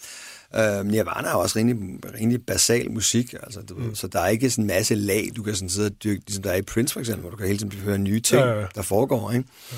Øh, 0.56 0.86
Nirvana 0.86 1.28
er 1.28 1.32
også 1.32 1.58
rimelig, 1.58 1.78
rimelig 2.20 2.46
basal 2.46 2.90
musik, 2.90 3.34
altså, 3.42 3.60
du 3.60 3.74
mm. 3.74 3.94
så 3.94 4.06
der 4.06 4.20
er 4.20 4.28
ikke 4.28 4.50
sådan 4.50 4.64
en 4.64 4.68
masse 4.68 4.94
lag, 4.94 5.28
du 5.36 5.42
kan 5.42 5.54
sådan 5.54 5.68
sidde 5.68 5.86
og 5.86 6.02
dyrke, 6.04 6.22
ligesom 6.26 6.42
der 6.42 6.50
er 6.50 6.56
i 6.56 6.62
Prince 6.62 6.92
for 6.92 7.00
eksempel, 7.00 7.20
hvor 7.20 7.30
du 7.30 7.36
kan 7.36 7.46
hele 7.46 7.58
tiden 7.58 7.72
høre 7.72 7.98
nye 7.98 8.20
ting, 8.20 8.42
ja, 8.42 8.48
ja, 8.48 8.60
ja. 8.60 8.66
der 8.74 8.82
foregår, 8.82 9.32
ikke? 9.32 9.48
Ja. 9.72 9.76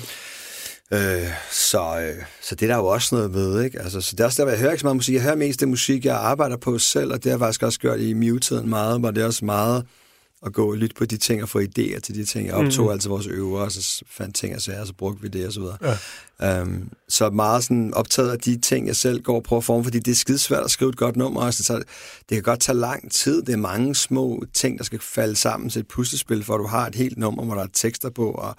Øh, 0.91 1.27
så, 1.51 1.99
øh, 1.99 2.23
så 2.41 2.55
det 2.55 2.61
er 2.61 2.67
der 2.67 2.75
jo 2.75 2.85
også 2.85 3.15
noget 3.15 3.33
ved, 3.33 3.63
ikke? 3.63 3.81
Altså, 3.81 4.01
så 4.01 4.11
det 4.11 4.19
er 4.19 4.25
også 4.25 4.43
der, 4.43 4.49
jeg 4.49 4.59
hører 4.59 4.71
ikke 4.71 4.81
så 4.81 4.85
meget 4.85 4.95
musik. 4.95 5.15
Jeg 5.15 5.21
hører 5.21 5.35
mest 5.35 5.59
det 5.59 5.67
musik, 5.67 6.05
jeg 6.05 6.15
arbejder 6.15 6.57
på 6.57 6.77
selv, 6.77 7.13
og 7.13 7.17
det 7.17 7.25
har 7.25 7.31
jeg 7.31 7.39
faktisk 7.39 7.63
også 7.63 7.79
gjort 7.79 7.99
i 7.99 8.13
Mewtiden 8.13 8.69
meget, 8.69 8.99
hvor 8.99 9.11
det 9.11 9.21
er 9.23 9.25
også 9.25 9.45
meget 9.45 9.85
at 10.45 10.53
gå 10.53 10.71
og 10.71 10.77
lytte 10.77 10.95
på 10.95 11.05
de 11.05 11.17
ting 11.17 11.43
og 11.43 11.49
få 11.49 11.59
idéer 11.59 11.99
til 11.99 12.15
de 12.15 12.25
ting. 12.25 12.47
Jeg 12.47 12.53
optog 12.53 12.85
mm. 12.85 12.91
altså 12.91 13.09
vores 13.09 13.27
øver, 13.27 13.61
og 13.61 13.71
så 13.71 14.03
fandt 14.09 14.35
ting 14.35 14.55
og 14.55 14.61
sager, 14.61 14.81
og 14.81 14.87
så 14.87 14.93
brugte 14.93 15.21
vi 15.21 15.27
det 15.27 15.47
og 15.47 15.53
så 15.53 15.59
videre. 15.59 15.77
Ja. 16.41 16.61
Um, 16.61 16.89
så 17.09 17.29
meget 17.29 17.63
sådan 17.63 17.93
optaget 17.93 18.31
af 18.31 18.39
de 18.39 18.57
ting, 18.57 18.87
jeg 18.87 18.95
selv 18.95 19.21
går 19.21 19.39
på 19.39 19.57
at 19.57 19.63
forme, 19.63 19.83
fordi 19.83 19.99
det 19.99 20.11
er 20.11 20.15
skidesvært 20.15 20.63
at 20.63 20.71
skrive 20.71 20.89
et 20.89 20.97
godt 20.97 21.15
nummer. 21.15 21.41
Altså, 21.41 21.63
tager, 21.63 21.79
det 22.29 22.35
kan 22.35 22.43
godt 22.43 22.59
tage 22.59 22.77
lang 22.77 23.11
tid. 23.11 23.41
Det 23.41 23.53
er 23.53 23.57
mange 23.57 23.95
små 23.95 24.43
ting, 24.53 24.77
der 24.77 24.83
skal 24.83 24.99
falde 24.99 25.35
sammen 25.35 25.69
til 25.69 25.79
et 25.79 25.87
puslespil, 25.87 26.43
for 26.43 26.57
du 26.57 26.67
har 26.67 26.87
et 26.87 26.95
helt 26.95 27.17
nummer, 27.17 27.45
hvor 27.45 27.55
der 27.55 27.63
er 27.63 27.67
tekster 27.73 28.09
på, 28.09 28.31
og, 28.31 28.55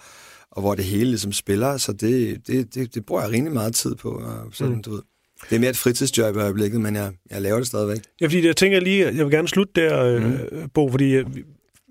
og 0.50 0.62
hvor 0.62 0.74
det 0.74 0.84
hele 0.84 1.10
ligesom 1.10 1.32
spiller. 1.32 1.76
Så 1.76 1.92
det, 1.92 2.46
det, 2.46 2.74
det, 2.74 2.94
det 2.94 3.06
bruger 3.06 3.22
jeg 3.22 3.30
rimelig 3.30 3.54
meget 3.54 3.74
tid 3.74 3.94
på. 3.94 4.10
Og 4.10 4.50
sådan, 4.52 4.74
mm. 4.74 4.82
du 4.82 4.90
ved. 4.90 5.02
Det 5.50 5.56
er 5.56 5.60
mere 5.60 5.70
et 5.70 5.76
fritidsjob 5.76 6.36
i 6.36 6.38
øjeblikket, 6.38 6.80
men 6.80 6.96
jeg, 6.96 7.12
jeg 7.30 7.42
laver 7.42 7.58
det 7.58 7.66
stadigvæk. 7.66 8.00
Ja, 8.20 8.26
fordi 8.26 8.46
jeg 8.46 8.56
tænker 8.56 8.80
lige, 8.80 9.06
jeg 9.06 9.24
vil 9.24 9.30
gerne 9.30 9.48
slutte 9.48 9.72
der, 9.74 10.20
mm. 10.20 10.68
Bo, 10.74 10.90
fordi 10.90 11.14
øh, 11.14 11.26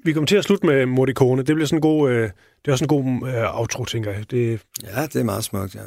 vi 0.07 0.13
kommer 0.13 0.27
til 0.27 0.35
at 0.35 0.43
slutte 0.43 0.65
med 0.65 0.85
Morricone. 0.85 1.43
Det 1.43 1.55
bliver 1.55 1.67
sådan 1.67 1.77
en 1.77 1.81
god, 1.81 2.09
øh, 2.09 2.21
det 2.21 2.67
er 2.67 2.71
også 2.71 2.83
en 2.83 2.87
god 2.87 3.27
øh, 3.27 3.59
outro, 3.59 3.85
tænker 3.85 4.11
jeg. 4.11 4.31
Det, 4.31 4.59
ja, 4.83 5.01
det 5.01 5.15
er 5.15 5.23
meget 5.23 5.43
smukt, 5.43 5.75
ja. 5.75 5.81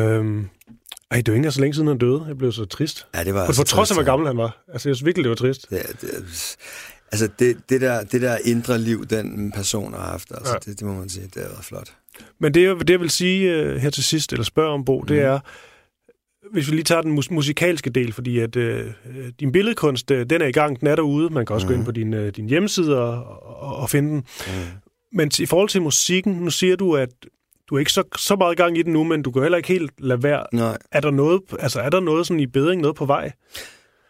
Øhm, 0.00 0.48
ej, 1.10 1.16
det 1.16 1.28
var 1.28 1.34
ikke 1.34 1.50
så 1.50 1.60
længe 1.60 1.74
siden, 1.74 1.88
han 1.88 1.98
døde. 1.98 2.24
Jeg 2.28 2.38
blev 2.38 2.52
så 2.52 2.64
trist. 2.64 3.06
Ja, 3.14 3.24
det 3.24 3.34
var 3.34 3.46
For, 3.46 3.52
for 3.52 3.64
trods 3.64 3.90
af, 3.90 3.96
hvor 3.96 4.04
gammel 4.04 4.26
han 4.26 4.36
var. 4.36 4.64
Altså, 4.72 4.88
jeg 4.88 4.96
synes 4.96 5.06
virkelig, 5.06 5.24
det 5.24 5.30
var 5.30 5.36
trist. 5.36 5.66
Ja, 5.70 5.76
det, 5.76 6.10
altså, 7.12 7.28
det, 7.38 7.56
det, 7.68 7.80
der, 7.80 8.04
det 8.04 8.22
der 8.22 8.38
indre 8.44 8.78
liv, 8.78 9.06
den 9.06 9.52
person 9.52 9.92
har 9.92 10.02
haft, 10.02 10.30
altså, 10.30 10.52
ja. 10.52 10.70
det, 10.70 10.80
det 10.80 10.86
må 10.86 10.94
man 10.94 11.08
sige, 11.08 11.24
det 11.34 11.42
har 11.42 11.48
været 11.48 11.64
flot. 11.64 11.92
Men 12.38 12.54
det, 12.54 12.80
det 12.80 12.90
jeg 12.90 13.00
vil 13.00 13.10
sige 13.10 13.66
uh, 13.66 13.76
her 13.76 13.90
til 13.90 14.04
sidst, 14.04 14.32
eller 14.32 14.44
spørge 14.44 14.70
om, 14.70 14.84
Bo, 14.84 15.00
mm. 15.00 15.06
det 15.06 15.16
mhm. 15.16 15.26
er, 15.26 15.38
hvis 16.52 16.70
vi 16.70 16.74
lige 16.74 16.84
tager 16.84 17.02
den 17.02 17.12
mus- 17.12 17.30
musikalske 17.30 17.90
del, 17.90 18.12
fordi 18.12 18.38
at 18.38 18.56
øh, 18.56 18.84
din 19.40 19.52
billedkunst, 19.52 20.10
øh, 20.10 20.26
den 20.30 20.42
er 20.42 20.46
i 20.46 20.52
gang, 20.52 20.80
den 20.80 20.88
er 20.88 20.96
derude. 20.96 21.30
Man 21.30 21.46
kan 21.46 21.54
også 21.54 21.66
mm. 21.66 21.68
gå 21.68 21.72
ind 21.72 21.80
mhm. 21.80 21.86
på 21.86 21.92
din, 21.92 22.14
øh, 22.14 22.32
din 22.36 22.48
hjemmeside 22.48 23.02
og, 23.02 23.42
og, 23.62 23.76
og 23.76 23.90
finde 23.90 24.08
den. 24.08 24.24
Mm. 24.46 24.52
Men 25.12 25.30
i 25.38 25.46
forhold 25.46 25.68
til 25.68 25.82
musikken, 25.82 26.32
nu 26.32 26.50
siger 26.50 26.76
du, 26.76 26.96
at 26.96 27.08
du 27.70 27.74
er 27.74 27.78
ikke 27.78 27.92
så, 27.92 28.02
så 28.16 28.36
meget 28.36 28.52
i 28.52 28.56
gang 28.56 28.78
i 28.78 28.82
den 28.82 28.92
nu, 28.92 29.04
men 29.04 29.22
du 29.22 29.30
kan 29.30 29.42
heller 29.42 29.56
ikke 29.56 29.68
helt 29.68 29.92
lade 29.98 30.22
være. 30.22 30.46
Nej. 30.52 30.78
Er 30.92 31.00
der 31.00 31.10
noget, 31.10 31.42
altså 31.60 31.80
er 31.80 31.90
der 31.90 32.00
noget 32.00 32.26
sådan 32.26 32.40
i 32.40 32.46
bedring, 32.46 32.80
noget 32.80 32.96
på 32.96 33.06
vej? 33.06 33.32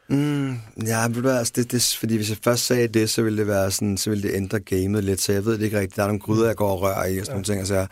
Mm, 0.09 0.57
ja, 0.87 1.05
altså 1.39 1.53
det, 1.57 1.73
det, 1.73 1.97
fordi 2.01 2.17
hvis 2.17 2.31
jeg 2.31 2.39
først 2.45 2.67
sagde 2.67 2.89
det, 2.89 3.11
så 3.11 3.23
ville 3.23 3.39
det 3.39 3.47
være 3.47 3.71
sådan, 3.71 3.97
så 3.97 4.11
ville 4.11 4.29
det 4.29 4.35
ændre 4.35 4.61
gamet 4.61 5.05
lidt, 5.05 5.21
så 5.21 5.33
jeg 5.33 5.45
ved 5.45 5.59
det 5.59 5.65
ikke 5.65 5.79
rigtigt. 5.79 5.97
Der 5.97 6.03
er 6.03 6.07
nogle 6.07 6.21
gryder, 6.21 6.47
jeg 6.47 6.57
går 6.57 6.71
og 6.71 6.83
rører 6.83 7.07
i, 7.07 7.19
og 7.19 7.27
sådan 7.27 7.27
ja. 7.27 7.33
nogle 7.33 7.45
ting, 7.45 7.59
altså, 7.59 7.87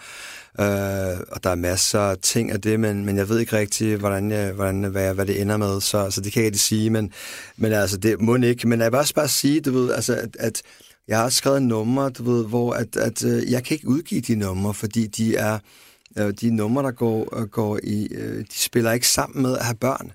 øh, 0.61 1.21
og 1.29 1.45
der 1.45 1.51
er 1.51 1.55
masser 1.55 2.01
af 2.01 2.19
ting 2.19 2.51
af 2.51 2.61
det, 2.61 2.81
men, 2.81 3.05
men 3.05 3.17
jeg 3.17 3.29
ved 3.29 3.39
ikke 3.39 3.57
rigtigt, 3.57 3.99
hvordan, 3.99 4.31
jeg, 4.31 4.53
hvordan 4.53 4.85
hvad, 4.85 5.15
hvad 5.15 5.27
det 5.27 5.41
ender 5.41 5.57
med, 5.57 5.81
så, 5.81 6.11
så 6.11 6.21
det 6.21 6.33
kan 6.33 6.41
jeg 6.41 6.47
ikke 6.47 6.59
sige, 6.59 6.91
men, 6.91 7.13
men 7.57 7.73
altså, 7.73 7.97
det 7.97 8.21
må 8.21 8.37
ikke. 8.37 8.69
Men 8.69 8.81
jeg 8.81 8.93
vil 8.93 8.99
også 8.99 9.15
bare 9.15 9.29
sige, 9.29 9.61
du 9.61 9.73
ved, 9.73 9.93
altså, 9.93 10.15
at, 10.15 10.37
at 10.41 10.63
jeg 11.09 11.19
har 11.19 11.29
skrevet 11.29 11.63
numre, 11.63 12.11
du 12.11 12.23
ved, 12.23 12.47
hvor 12.47 12.73
at, 12.73 12.97
at, 12.97 13.25
øh, 13.25 13.51
jeg 13.51 13.65
kan 13.65 13.75
ikke 13.75 13.89
udgive 13.89 14.21
de 14.21 14.35
numre, 14.35 14.75
fordi 14.75 15.07
de 15.07 15.37
er, 15.37 15.59
øh, 16.19 16.35
de 16.41 16.51
numre, 16.51 16.83
der 16.83 16.91
går, 16.91 17.39
øh, 17.41 17.49
går 17.49 17.79
i, 17.83 18.09
de 18.41 18.59
spiller 18.59 18.93
ikke 18.93 19.09
sammen 19.09 19.43
med 19.43 19.59
at 19.59 19.65
have 19.65 19.77
børn. 19.77 20.13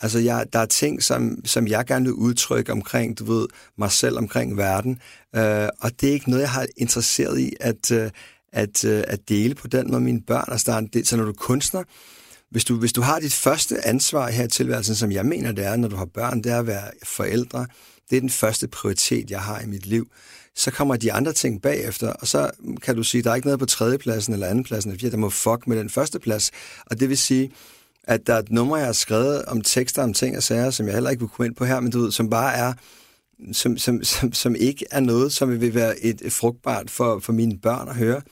Altså, 0.00 0.18
jeg, 0.18 0.46
der 0.52 0.58
er 0.58 0.66
ting, 0.66 1.02
som, 1.02 1.44
som 1.44 1.66
jeg 1.66 1.86
gerne 1.86 2.04
vil 2.04 2.14
udtrykke 2.14 2.72
omkring, 2.72 3.18
du 3.18 3.24
ved, 3.24 3.46
mig 3.78 3.92
selv, 3.92 4.18
omkring 4.18 4.56
verden. 4.56 5.00
Øh, 5.36 5.68
og 5.80 5.90
det 6.00 6.08
er 6.08 6.12
ikke 6.12 6.30
noget, 6.30 6.42
jeg 6.42 6.50
har 6.50 6.66
interesseret 6.76 7.40
i 7.40 7.52
at, 7.60 7.90
øh, 7.90 8.10
at, 8.52 8.84
øh, 8.84 9.04
at 9.06 9.28
dele 9.28 9.54
på 9.54 9.68
den 9.68 9.90
med 9.90 10.00
mine 10.00 10.20
børn. 10.26 10.44
Altså, 10.48 10.70
der 10.70 10.76
er 10.76 10.78
en 10.78 10.90
del, 10.92 11.06
så 11.06 11.16
når 11.16 11.24
du 11.24 11.30
er 11.30 11.34
kunstner, 11.34 11.82
hvis 12.50 12.64
du, 12.64 12.76
hvis 12.76 12.92
du 12.92 13.00
har 13.00 13.18
dit 13.18 13.32
første 13.32 13.86
ansvar 13.86 14.30
her 14.30 14.44
i 14.44 14.48
tilværelsen, 14.48 14.94
som 14.94 15.12
jeg 15.12 15.26
mener, 15.26 15.52
det 15.52 15.66
er, 15.66 15.76
når 15.76 15.88
du 15.88 15.96
har 15.96 16.04
børn, 16.04 16.42
det 16.42 16.52
er 16.52 16.58
at 16.58 16.66
være 16.66 16.90
forældre. 17.04 17.66
Det 18.10 18.16
er 18.16 18.20
den 18.20 18.30
første 18.30 18.68
prioritet, 18.68 19.30
jeg 19.30 19.40
har 19.40 19.60
i 19.60 19.66
mit 19.66 19.86
liv. 19.86 20.06
Så 20.56 20.70
kommer 20.70 20.96
de 20.96 21.12
andre 21.12 21.32
ting 21.32 21.62
bagefter, 21.62 22.12
og 22.12 22.26
så 22.26 22.50
kan 22.82 22.96
du 22.96 23.02
sige, 23.02 23.22
der 23.22 23.30
er 23.30 23.34
ikke 23.34 23.46
noget 23.46 23.60
på 23.60 23.66
tredjepladsen 23.66 24.32
eller 24.32 24.46
andenpladsen, 24.46 24.92
eller 24.92 25.10
der 25.10 25.16
må 25.16 25.30
fuck 25.30 25.66
med 25.66 25.76
den 25.76 25.90
første 25.90 26.18
plads. 26.18 26.50
Og 26.86 27.00
det 27.00 27.08
vil 27.08 27.18
sige, 27.18 27.50
at 28.04 28.26
der 28.26 28.34
er 28.34 28.38
et 28.38 28.50
nummer, 28.50 28.76
jeg 28.76 28.86
har 28.86 28.92
skrevet 28.92 29.44
om 29.44 29.60
tekster 29.60 30.02
om 30.02 30.12
ting 30.12 30.36
og 30.36 30.42
sager, 30.42 30.70
som 30.70 30.86
jeg 30.86 30.94
heller 30.94 31.10
ikke 31.10 31.20
vil 31.20 31.28
komme 31.28 31.46
ind 31.46 31.54
på 31.54 31.64
her, 31.64 31.80
men 31.80 31.92
du 31.92 32.00
ved, 32.00 32.12
som 32.12 32.30
bare 32.30 32.54
er, 32.54 32.72
som, 33.52 33.78
som, 33.78 34.04
som, 34.04 34.32
som 34.32 34.54
ikke 34.54 34.86
er 34.90 35.00
noget, 35.00 35.32
som 35.32 35.60
vil 35.60 35.74
være 35.74 36.04
et, 36.04 36.22
et 36.24 36.32
frugtbart 36.32 36.90
for, 36.90 37.18
for 37.18 37.32
mine 37.32 37.58
børn 37.58 37.88
at 37.88 37.96
høre. 37.96 38.22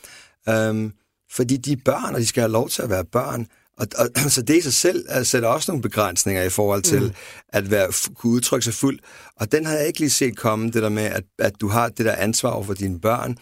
Um, 0.71 0.93
fordi 1.33 1.57
de 1.57 1.73
er 1.73 1.77
børn, 1.85 2.15
og 2.15 2.21
de 2.21 2.27
skal 2.27 2.41
have 2.41 2.53
lov 2.53 2.69
til 2.69 2.83
at 2.83 2.91
være 2.91 3.05
børn. 3.05 3.47
Og, 3.79 3.87
og, 3.99 4.09
så 4.31 4.43
det 4.43 4.57
i 4.57 4.61
sig 4.61 4.73
selv 4.73 5.05
uh, 5.19 5.27
sætter 5.27 5.49
også 5.49 5.71
nogle 5.71 5.83
begrænsninger 5.83 6.43
i 6.43 6.51
forhold 6.51 6.83
til 6.83 7.03
mm. 7.03 7.11
at 7.49 7.71
være, 7.71 7.93
kunne 8.15 8.33
udtrykke 8.33 8.65
sig 8.65 8.75
fuldt. 8.75 9.01
Og 9.37 9.53
den 9.53 9.67
har 9.67 9.75
jeg 9.75 9.87
ikke 9.87 10.01
lige 10.01 10.11
set 10.11 10.37
komme, 10.37 10.71
det 10.71 10.83
der 10.83 10.89
med, 10.89 11.03
at, 11.03 11.25
at 11.39 11.53
du 11.61 11.69
har 11.69 11.89
det 11.89 12.07
der 12.07 12.15
ansvar 12.15 12.51
over 12.51 12.65
for 12.65 12.75
dine 12.75 13.01
børn, 13.01 13.37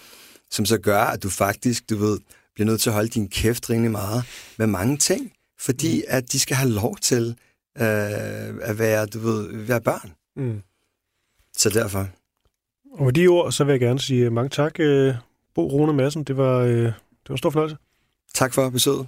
som 0.51 0.67
så 0.67 0.79
gør, 0.79 1.01
at 1.01 1.23
du 1.23 1.31
faktisk, 1.31 1.91
du 1.91 1.97
ved, 1.97 2.19
bliver 2.55 2.67
nødt 2.67 2.81
til 2.81 2.91
at 2.91 2.95
holde 2.95 3.09
din 3.09 3.29
kæft 3.29 3.71
rimelig 3.71 3.91
meget 3.91 4.25
med 4.59 4.67
mange 4.67 4.97
ting 4.97 5.33
fordi 5.61 5.97
mm. 5.97 6.05
at 6.09 6.33
de 6.33 6.39
skal 6.39 6.57
have 6.57 6.71
lov 6.71 6.97
til 6.97 7.37
øh, 7.79 7.85
at 8.63 8.79
være, 8.79 9.07
du 9.07 9.19
ved, 9.19 9.67
være 9.67 9.81
børn. 9.81 10.13
Mm. 10.37 10.63
Så 11.59 11.71
derfor. 11.71 12.09
Og 12.93 13.05
med 13.05 13.13
de 13.13 13.27
ord, 13.27 13.53
så 13.53 13.65
vil 13.65 13.73
jeg 13.73 13.81
gerne 13.81 14.01
sige 14.01 14.31
mange 14.31 14.49
tak, 14.49 14.81
øh, 14.81 15.15
Bo 15.55 15.69
Rune 15.69 15.93
Madsen. 15.93 16.25
Det 16.25 16.37
var, 16.37 16.59
øh, 16.59 16.69
det 16.73 16.95
var 17.29 17.35
en 17.35 17.39
stor 17.39 17.51
fornøjelse. 17.51 17.77
Tak 18.35 18.55
for 18.55 18.71
besøget. 18.71 19.07